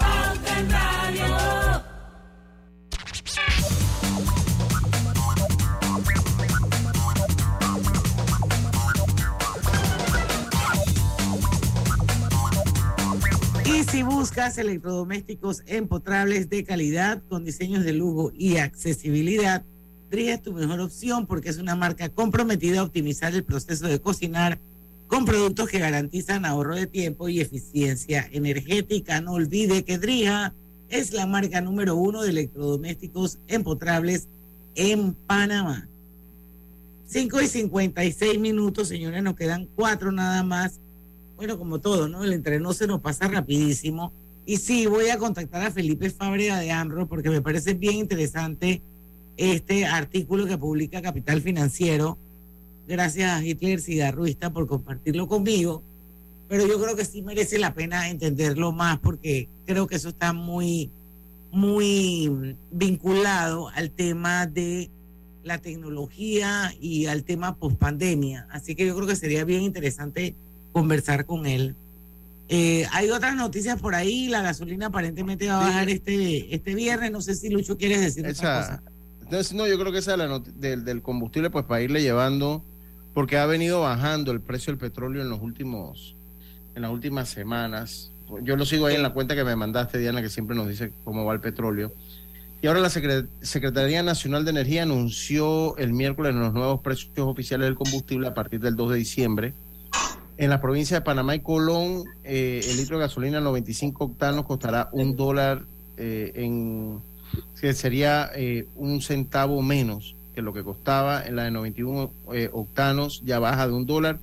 Si 13.93 14.03
buscas 14.03 14.57
electrodomésticos 14.57 15.63
empotrables 15.67 16.49
de 16.49 16.65
calidad 16.65 17.23
con 17.29 17.45
diseños 17.45 17.85
de 17.85 17.93
lujo 17.93 18.33
y 18.35 18.57
accesibilidad, 18.57 19.63
Dria 20.11 20.33
es 20.33 20.43
tu 20.43 20.55
mejor 20.55 20.81
opción 20.81 21.27
porque 21.27 21.51
es 21.51 21.59
una 21.59 21.77
marca 21.77 22.09
comprometida 22.09 22.81
a 22.81 22.85
optimizar 22.85 23.35
el 23.35 23.45
proceso 23.45 23.87
de 23.87 24.01
cocinar 24.01 24.59
con 25.09 25.27
productos 25.27 25.69
que 25.69 25.79
garantizan 25.79 26.47
ahorro 26.47 26.75
de 26.75 26.87
tiempo 26.87 27.29
y 27.29 27.41
eficiencia 27.41 28.27
energética. 28.33 29.21
No 29.21 29.33
olvide 29.33 29.85
que 29.85 29.99
Dria 29.99 30.55
es 30.89 31.13
la 31.13 31.27
marca 31.27 31.61
número 31.61 31.95
uno 31.95 32.23
de 32.23 32.31
electrodomésticos 32.31 33.41
empotrables 33.47 34.27
en 34.75 35.13
Panamá. 35.13 35.87
5 37.09 37.43
y 37.43 37.47
56 37.47 38.41
minutos, 38.41 38.89
señores, 38.89 39.23
nos 39.23 39.37
quedan 39.37 39.69
cuatro 39.77 40.13
nada 40.13 40.43
más 40.43 40.81
bueno, 41.43 41.59
como 41.59 41.81
todo, 41.81 42.07
¿no? 42.07 42.23
El 42.23 42.35
entreno 42.35 42.73
se 42.73 42.87
nos 42.87 43.01
pasa 43.01 43.27
rapidísimo. 43.27 44.13
Y 44.47 44.59
sí, 44.59 44.87
voy 44.87 45.09
a 45.09 45.19
contactar 45.19 45.67
a 45.67 45.73
Felipe 45.73 46.09
Fábrega 46.09 46.61
de 46.61 46.71
AMRO 46.71 47.09
porque 47.09 47.31
me 47.31 47.43
parece 47.43 47.75
bien 47.75 47.95
interesante 47.95 48.81
este 49.37 49.85
artículo 49.85 50.47
que 50.47 50.57
publica 50.57 51.03
Capital 51.03 51.41
Financiero. 51.41 52.17
Gracias 52.87 53.33
a 53.33 53.45
Hitler 53.45 53.81
Cigarruista 53.81 54.53
por 54.53 54.69
compartirlo 54.69 55.27
conmigo. 55.27 55.83
Pero 56.49 56.65
yo 56.65 56.81
creo 56.81 56.95
que 56.95 57.05
sí 57.05 57.23
merece 57.23 57.59
la 57.59 57.75
pena 57.75 58.09
entenderlo 58.09 58.71
más 58.71 59.01
porque 59.01 59.49
creo 59.67 59.89
que 59.89 59.97
eso 59.97 60.11
está 60.11 60.33
muy, 60.33 60.93
muy 61.51 62.55
vinculado 62.71 63.69
al 63.71 63.91
tema 63.91 64.47
de 64.47 64.91
la 65.43 65.59
tecnología 65.59 66.73
y 66.81 67.07
al 67.07 67.25
tema 67.25 67.57
pospandemia. 67.57 68.47
Así 68.53 68.77
que 68.77 68.87
yo 68.87 68.95
creo 68.95 69.09
que 69.09 69.17
sería 69.17 69.45
bien 69.45 69.63
interesante 69.63 70.37
conversar 70.73 71.27
con 71.27 71.47
él. 71.47 71.77
Eh, 72.49 72.87
hay 72.93 73.11
otras 73.11 73.35
noticias 73.35 73.81
por 73.81 73.95
ahí, 73.95 74.29
la 74.29 74.43
gasolina 74.43 74.87
aparentemente 74.87 75.47
va 75.49 75.63
a 75.63 75.67
bajar 75.69 75.89
este, 75.89 76.55
este 76.55 76.75
viernes, 76.75 77.11
no 77.11 77.23
sé 77.23 77.35
si 77.35 77.49
Lucho 77.49 77.79
quieres 77.79 78.01
decir 78.01 78.27
cosa. 78.27 78.83
Entonces, 79.23 79.55
no, 79.55 79.67
yo 79.67 79.79
creo 79.79 79.93
que 79.93 79.99
esa 79.99 80.13
es 80.13 80.19
la 80.19 80.39
del, 80.39 80.85
del 80.85 81.01
combustible, 81.01 81.49
pues 81.49 81.65
para 81.65 81.81
irle 81.81 82.03
llevando, 82.03 82.63
porque 83.15 83.39
ha 83.39 83.47
venido 83.47 83.81
bajando 83.81 84.33
el 84.33 84.41
precio 84.41 84.73
del 84.73 84.79
petróleo 84.79 85.23
en 85.23 85.31
los 85.31 85.41
últimos, 85.41 86.15
en 86.75 86.83
las 86.83 86.91
últimas 86.91 87.31
semanas. 87.31 88.13
Yo 88.43 88.57
lo 88.57 88.67
sigo 88.67 88.87
ahí 88.87 88.97
en 88.97 89.03
la 89.03 89.15
cuenta 89.15 89.35
que 89.35 89.45
me 89.45 89.57
mandaste, 89.57 89.99
Diana, 89.99 90.21
que 90.21 90.29
siempre 90.29 90.55
nos 90.55 90.69
dice 90.69 90.93
cómo 91.05 91.25
va 91.25 91.33
el 91.33 91.41
petróleo. 91.41 91.93
Y 92.63 92.69
ahora 92.69 92.81
la 92.81 92.91
Secretaría 92.91 94.03
Nacional 94.05 94.45
de 94.45 94.53
Energía 94.53 94.85
anunció 94.85 95.77
el 95.79 95.93
miércoles 95.93 96.35
los 96.35 96.53
nuevos 96.53 96.81
precios 96.81 97.11
oficiales 97.17 97.67
del 97.67 97.75
combustible 97.75 98.29
a 98.29 98.35
partir 98.35 98.61
del 98.61 98.77
2 98.77 98.93
de 98.93 98.99
diciembre. 98.99 99.55
En 100.39 100.51
la 100.51 100.61
provincia 100.61 100.99
de 100.99 101.03
Panamá 101.03 101.35
y 101.35 101.41
Colón, 101.41 102.05
eh, 102.25 102.61
el 102.67 102.77
litro 102.79 102.97
de 102.97 103.05
gasolina 103.05 103.41
95 103.41 104.05
octanos 104.05 104.47
costará 104.47 104.89
un 104.93 105.15
dólar 105.15 105.63
eh, 105.97 106.33
en 106.35 107.01
que 107.61 107.75
sería 107.75 108.31
eh, 108.35 108.67
un 108.75 109.03
centavo 109.03 109.61
menos 109.63 110.17
que 110.35 110.43
lo 110.43 110.53
que 110.53 110.63
costaba 110.65 111.25
en 111.25 111.37
la 111.37 111.45
de 111.45 111.51
91 111.51 112.11
octanos, 112.53 113.23
ya 113.25 113.39
baja 113.39 113.67
de 113.67 113.75
un 113.75 113.85
dólar, 113.85 114.19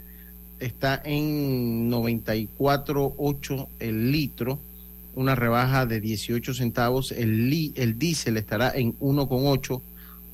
está 0.59 0.99
en 1.05 1.91
94.8 1.91 3.67
el 3.79 4.11
litro, 4.11 4.59
una 5.13 5.35
rebaja 5.35 5.85
de 5.85 6.01
18 6.01 6.55
centavos, 6.55 7.11
el, 7.11 7.71
el 7.75 7.99
diésel 7.99 8.37
estará 8.37 8.71
en 8.73 8.97
1.8, 8.97 9.81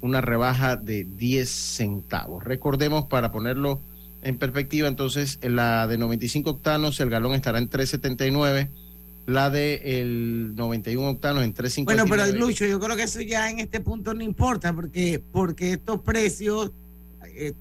una 0.01 0.21
rebaja 0.21 0.77
de 0.77 1.03
10 1.03 1.49
centavos. 1.49 2.43
Recordemos 2.45 3.05
para 3.05 3.33
ponerlo 3.33 3.81
en 4.25 4.39
perspectiva, 4.39 4.87
entonces 4.87 5.37
la 5.43 5.85
de 5.85 5.99
95 5.99 6.49
octanos, 6.49 6.99
el 6.99 7.11
galón 7.11 7.33
estará 7.35 7.59
en 7.59 7.69
3.79, 7.69 8.69
la 9.27 9.51
de 9.51 10.01
el 10.01 10.55
91 10.55 11.09
octanos 11.09 11.43
en 11.43 11.53
3.59. 11.53 11.85
Bueno, 11.85 12.05
pero 12.09 12.25
Lucho, 12.27 12.65
yo 12.65 12.79
creo 12.79 12.95
que 12.95 13.03
eso 13.03 13.21
ya 13.21 13.51
en 13.51 13.59
este 13.59 13.81
punto 13.81 14.15
no 14.15 14.23
importa, 14.23 14.73
porque, 14.73 15.21
porque 15.31 15.73
estos 15.73 16.01
precios 16.01 16.71
eh, 17.35 17.53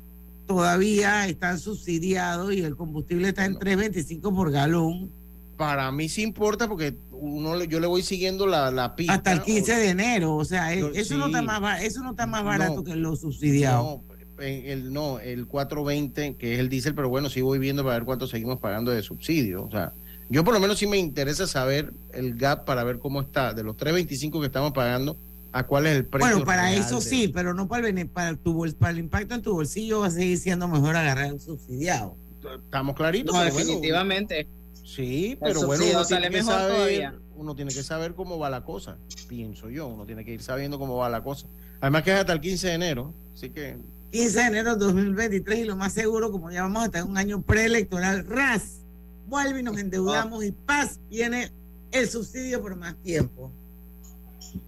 todavía 0.47 1.29
están 1.29 1.59
subsidiados 1.59 2.55
y 2.55 2.61
el 2.61 2.77
combustible 2.77 3.29
está 3.29 3.45
en 3.45 3.57
3.25 3.57 4.35
por 4.35 4.51
galón. 4.51 5.11
Para 5.59 5.93
mí 5.93 6.09
sí 6.09 6.23
importa 6.23 6.67
porque 6.67 6.97
uno 7.13 7.63
yo 7.65 7.79
le 7.79 7.87
voy 7.87 8.03
siguiendo 8.03 8.47
la, 8.47 8.71
la 8.71 8.97
pista. 8.97 9.13
Hasta 9.13 9.33
el 9.33 9.43
15 9.43 9.77
de 9.77 9.89
enero, 9.91 10.35
o 10.35 10.45
sea, 10.47 10.73
eso, 10.73 11.19
no 11.19 11.27
está 11.27 11.43
más, 11.43 11.83
eso 11.83 12.03
no 12.03 12.13
está 12.13 12.27
más 12.27 12.43
barato 12.43 12.83
que 12.83 12.97
lo 12.97 13.15
subsidiado. 13.17 14.03
No, 14.09 14.14
el 14.39 14.93
no, 14.93 15.19
el 15.21 15.47
420, 15.47 16.37
que 16.37 16.55
es 16.55 16.59
el 16.61 16.69
diésel, 16.69 16.95
pero 16.95 17.09
bueno, 17.09 17.29
sí 17.29 17.41
voy 17.41 17.59
viendo 17.59 17.83
para 17.85 17.97
ver 17.97 18.05
cuánto 18.05 18.27
seguimos 18.27 18.59
pagando 18.59 18.91
de 18.91 19.03
subsidio. 19.03 19.65
O 19.65 19.71
sea, 19.71 19.93
yo 20.29 20.43
por 20.45 20.55
lo 20.55 20.61
menos 20.61 20.79
sí 20.79 20.87
me 20.87 20.97
interesa 20.99 21.47
saber 21.47 21.93
el 22.13 22.35
gap 22.37 22.65
para 22.65 22.83
ver 22.85 22.99
cómo 22.99 23.21
está. 23.21 23.53
De 23.55 23.63
los 23.63 23.77
325 23.77 24.41
que 24.41 24.47
estamos 24.47 24.73
pagando, 24.73 25.17
a 25.53 25.65
cuál 25.67 25.87
es 25.87 25.97
el 25.97 26.07
precio. 26.07 26.29
Bueno, 26.31 26.45
para 26.45 26.63
real 26.71 26.81
eso 26.81 26.97
de- 26.97 27.03
sí, 27.03 27.29
pero 27.29 27.55
no 27.55 27.69
para 27.69 27.89
el, 27.89 28.09
para, 28.09 28.35
tu 28.37 28.55
bol- 28.55 28.75
para 28.75 28.91
el 28.93 28.99
impacto 28.99 29.35
en 29.35 29.43
tu 29.43 29.53
bolsillo 29.53 30.01
va 30.01 30.09
a 30.09 30.11
seguir 30.11 30.39
siendo 30.39 30.67
mejor 30.67 30.97
agarrar 30.97 31.33
un 31.33 31.39
subsidiado. 31.41 32.17
Estamos 32.65 32.97
claritos. 32.97 33.35
No, 33.35 33.41
pero 33.41 33.53
bueno, 33.55 33.67
definitivamente. 33.69 34.49
Sí, 34.85 35.31
El 35.33 35.39
pero 35.39 35.67
bueno, 35.67 35.83
subsidio 35.83 35.99
uno 35.99 36.07
tiene, 36.07 36.23
sale 36.23 36.31
que 36.31 36.37
mejor 36.43 36.53
saber, 36.55 36.75
todavía. 36.77 37.15
uno 37.37 37.55
tiene 37.55 37.73
que 37.73 37.83
saber 37.83 38.15
cómo 38.15 38.39
va 38.39 38.51
la 38.51 38.63
cosa, 38.65 38.99
pienso 39.29 39.71
yo. 39.71 39.87
Uno 39.87 40.05
tiene 40.05 40.25
que 40.25 40.33
ir 40.35 40.43
sabiendo 40.43 40.79
cómo 40.79 40.97
va 40.97 41.09
la 41.09 41.23
cosa. 41.23 41.47
Además 41.81 42.03
que 42.03 42.13
es 42.13 42.17
hasta 42.19 42.33
el 42.35 42.41
15 42.41 42.67
de 42.69 42.73
enero, 42.75 43.15
así 43.35 43.49
que 43.51 43.77
15 44.15 44.39
de 44.39 44.47
enero 44.47 44.77
de 44.77 44.85
2023 44.85 45.59
y 45.59 45.65
lo 45.65 45.75
más 45.75 45.93
seguro, 45.93 46.31
como 46.31 46.49
ya 46.49 46.63
vamos 46.63 46.85
a 46.85 46.87
estar 46.87 47.03
en 47.03 47.11
un 47.11 47.19
año 47.19 47.43
preelectoral, 47.43 48.25
RAS, 48.25 48.79
vuelve 49.27 49.59
y 49.59 49.63
nos 49.65 49.77
endeudamos 49.77 50.45
y 50.45 50.53
paz, 50.53 51.01
viene 51.11 51.51
el 51.91 52.09
subsidio 52.09 52.63
por 52.63 52.77
más 52.77 52.95
tiempo. 53.03 53.51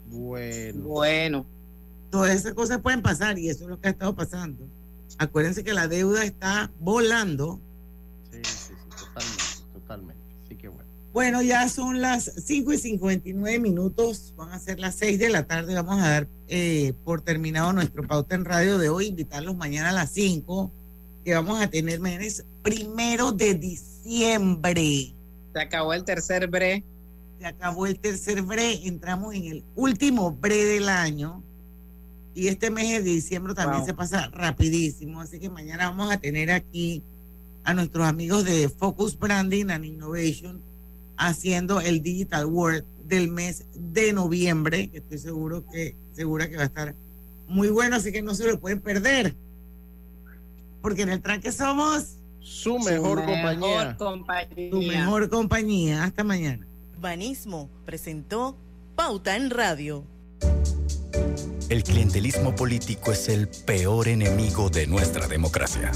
bueno. 0.09 0.83
Bueno. 0.83 1.47
Todas 2.11 2.35
esas 2.35 2.55
cosas 2.55 2.81
pueden 2.81 3.03
pasar 3.03 3.39
y 3.39 3.49
eso 3.49 3.63
es 3.63 3.71
lo 3.71 3.81
que 3.81 3.87
ha 3.87 3.93
estado 3.93 4.17
pasando. 4.17 4.65
Acuérdense 5.17 5.63
que 5.63 5.75
la 5.75 5.87
deuda 5.87 6.25
está 6.25 6.73
volando. 6.81 7.61
Bueno. 11.17 11.41
Ya 11.41 11.67
son 11.71 12.03
las 12.03 12.31
5 12.45 12.75
y 12.75 12.79
59 12.79 13.59
minutos, 13.59 14.35
van 14.37 14.53
a 14.53 14.59
ser 14.59 14.79
las 14.79 14.97
6 14.97 15.19
de 15.19 15.31
la 15.31 15.45
tarde. 15.45 15.75
Vamos 15.75 15.99
a 16.03 16.11
dar 16.11 16.29
eh, 16.47 16.93
por 17.07 17.23
terminado 17.23 17.73
nuestro 17.73 18.07
pauta 18.07 18.35
en 18.35 18.45
radio 18.45 18.77
de 18.77 18.91
hoy, 18.91 19.07
invitarlos 19.07 19.57
mañana 19.57 19.89
a 19.89 19.93
las 19.93 20.11
5, 20.11 20.71
que 21.25 21.35
vamos 21.35 21.59
a 21.59 21.71
tener 21.71 22.01
menes 22.01 22.45
primero 22.61 23.33
de 23.33 23.55
diciembre. 23.55 25.15
Se 25.55 25.59
acabó 25.59 25.95
el 25.95 26.05
tercer 26.05 26.49
bre. 26.49 26.85
Se 27.41 27.47
acabó 27.47 27.87
el 27.87 27.99
tercer 27.99 28.43
bre, 28.43 28.87
entramos 28.87 29.35
en 29.35 29.45
el 29.47 29.65
último 29.75 30.33
bre 30.33 30.67
del 30.67 30.91
año. 30.91 31.43
Y 32.35 32.49
este 32.49 32.71
mes 32.71 33.03
de 33.03 33.11
diciembre 33.11 33.55
también 33.55 33.79
Wow. 33.79 33.87
se 33.87 33.95
pasa 33.95 34.29
rapidísimo. 34.35 35.23
Así 35.23 35.41
que 35.41 35.49
mañana 35.49 35.89
vamos 35.89 36.13
a 36.13 36.19
tener 36.19 36.51
aquí 36.51 37.03
a 37.65 37.73
nuestros 37.73 38.07
amigos 38.07 38.45
de 38.45 38.69
Focus 38.69 39.19
Branding 39.19 39.71
and 39.71 39.87
Innovation 39.87 40.76
haciendo 41.17 41.81
el 41.81 42.03
Digital 42.03 42.47
World 42.47 42.85
del 43.05 43.29
mes 43.29 43.67
de 43.75 44.13
noviembre, 44.13 44.89
que 44.89 44.99
estoy 44.99 45.19
seguro 45.19 45.65
que, 45.67 45.97
segura 46.13 46.49
que 46.49 46.57
va 46.57 46.63
a 46.63 46.67
estar 46.67 46.95
muy 47.49 47.69
bueno, 47.69 47.97
así 47.97 48.13
que 48.13 48.23
no 48.23 48.35
se 48.35 48.47
lo 48.47 48.59
pueden 48.59 48.81
perder. 48.81 49.35
Porque 50.83 51.03
en 51.03 51.11
el 51.11 51.23
tranque 51.23 51.53
somos 51.53 52.17
su 52.41 52.79
mejor 52.79 53.25
compañía. 53.25 53.97
compañía. 53.97 54.71
Tu 54.71 54.83
mejor 54.83 55.29
compañía. 55.29 56.05
Hasta 56.05 56.25
mañana. 56.25 56.67
Banismo 57.01 57.69
presentó 57.85 58.57
Pauta 58.95 59.37
en 59.37 59.51
Radio. 59.51 60.05
El 61.69 61.83
clientelismo 61.83 62.55
político 62.55 63.11
es 63.11 63.29
el 63.29 63.49
peor 63.49 64.07
enemigo 64.07 64.71
de 64.71 64.87
nuestra 64.87 65.27
democracia, 65.27 65.91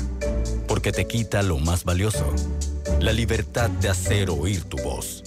porque 0.66 0.90
te 0.90 1.06
quita 1.06 1.42
lo 1.42 1.58
más 1.58 1.84
valioso, 1.84 2.26
la 3.00 3.12
libertad 3.12 3.70
de 3.70 3.88
hacer 3.88 4.28
oír 4.28 4.64
tu 4.64 4.76
voz. 4.78 5.22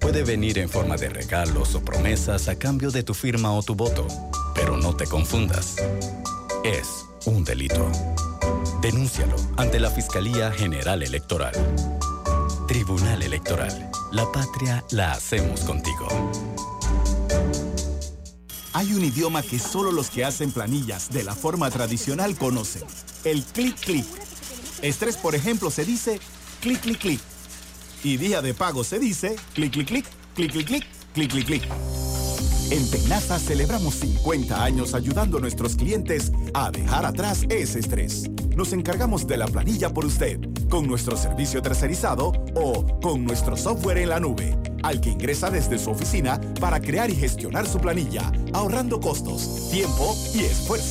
Puede 0.00 0.24
venir 0.24 0.58
en 0.58 0.70
forma 0.70 0.96
de 0.96 1.10
regalos 1.10 1.74
o 1.74 1.84
promesas 1.84 2.48
a 2.48 2.58
cambio 2.58 2.90
de 2.90 3.02
tu 3.02 3.12
firma 3.12 3.52
o 3.52 3.62
tu 3.62 3.74
voto, 3.74 4.06
pero 4.54 4.78
no 4.78 4.96
te 4.96 5.06
confundas. 5.06 5.76
Es 6.64 7.04
un 7.26 7.44
delito. 7.44 7.90
Denúncialo 8.80 9.36
ante 9.56 9.80
la 9.80 9.90
Fiscalía 9.90 10.50
General 10.50 11.02
Electoral. 11.02 11.52
Tribunal 12.66 13.22
Electoral. 13.22 13.90
La 14.10 14.30
patria 14.32 14.82
la 14.90 15.12
hacemos 15.12 15.60
contigo. 15.60 16.08
Hay 18.72 18.92
un 18.94 19.04
idioma 19.04 19.42
que 19.42 19.58
solo 19.58 19.92
los 19.92 20.08
que 20.08 20.24
hacen 20.24 20.52
planillas 20.52 21.10
de 21.10 21.22
la 21.22 21.34
forma 21.34 21.70
tradicional 21.70 22.34
conocen, 22.36 22.82
el 23.24 23.44
clic 23.44 23.78
clic. 23.78 24.06
Estrés, 24.82 25.16
por 25.16 25.34
ejemplo, 25.34 25.70
se 25.70 25.84
dice 25.84 26.18
clic 26.64 26.80
clic 26.80 26.98
clic. 26.98 27.20
Y 28.02 28.16
día 28.16 28.40
de 28.40 28.54
pago 28.54 28.84
se 28.84 28.98
dice 28.98 29.36
clic 29.52 29.70
clic 29.72 29.86
clic, 29.86 30.06
clic 30.34 30.50
clic 30.50 30.66
clic, 30.66 30.86
clic 31.12 31.30
clic 31.30 31.46
clic. 31.46 31.68
En 32.70 32.88
Penasa 32.88 33.38
celebramos 33.38 33.96
50 33.96 34.64
años 34.64 34.94
ayudando 34.94 35.36
a 35.36 35.40
nuestros 35.42 35.76
clientes 35.76 36.32
a 36.54 36.70
dejar 36.70 37.04
atrás 37.04 37.44
ese 37.50 37.80
estrés. 37.80 38.30
Nos 38.56 38.72
encargamos 38.72 39.26
de 39.26 39.36
la 39.36 39.46
planilla 39.46 39.92
por 39.92 40.06
usted, 40.06 40.40
con 40.70 40.86
nuestro 40.86 41.18
servicio 41.18 41.60
tercerizado 41.60 42.32
o 42.54 42.98
con 43.00 43.26
nuestro 43.26 43.58
software 43.58 43.98
en 43.98 44.08
la 44.08 44.20
nube, 44.20 44.56
al 44.82 45.02
que 45.02 45.10
ingresa 45.10 45.50
desde 45.50 45.78
su 45.78 45.90
oficina 45.90 46.40
para 46.60 46.80
crear 46.80 47.10
y 47.10 47.16
gestionar 47.16 47.66
su 47.66 47.78
planilla, 47.78 48.32
ahorrando 48.54 49.00
costos, 49.00 49.68
tiempo 49.70 50.16
y 50.34 50.44
esfuerzo. 50.44 50.82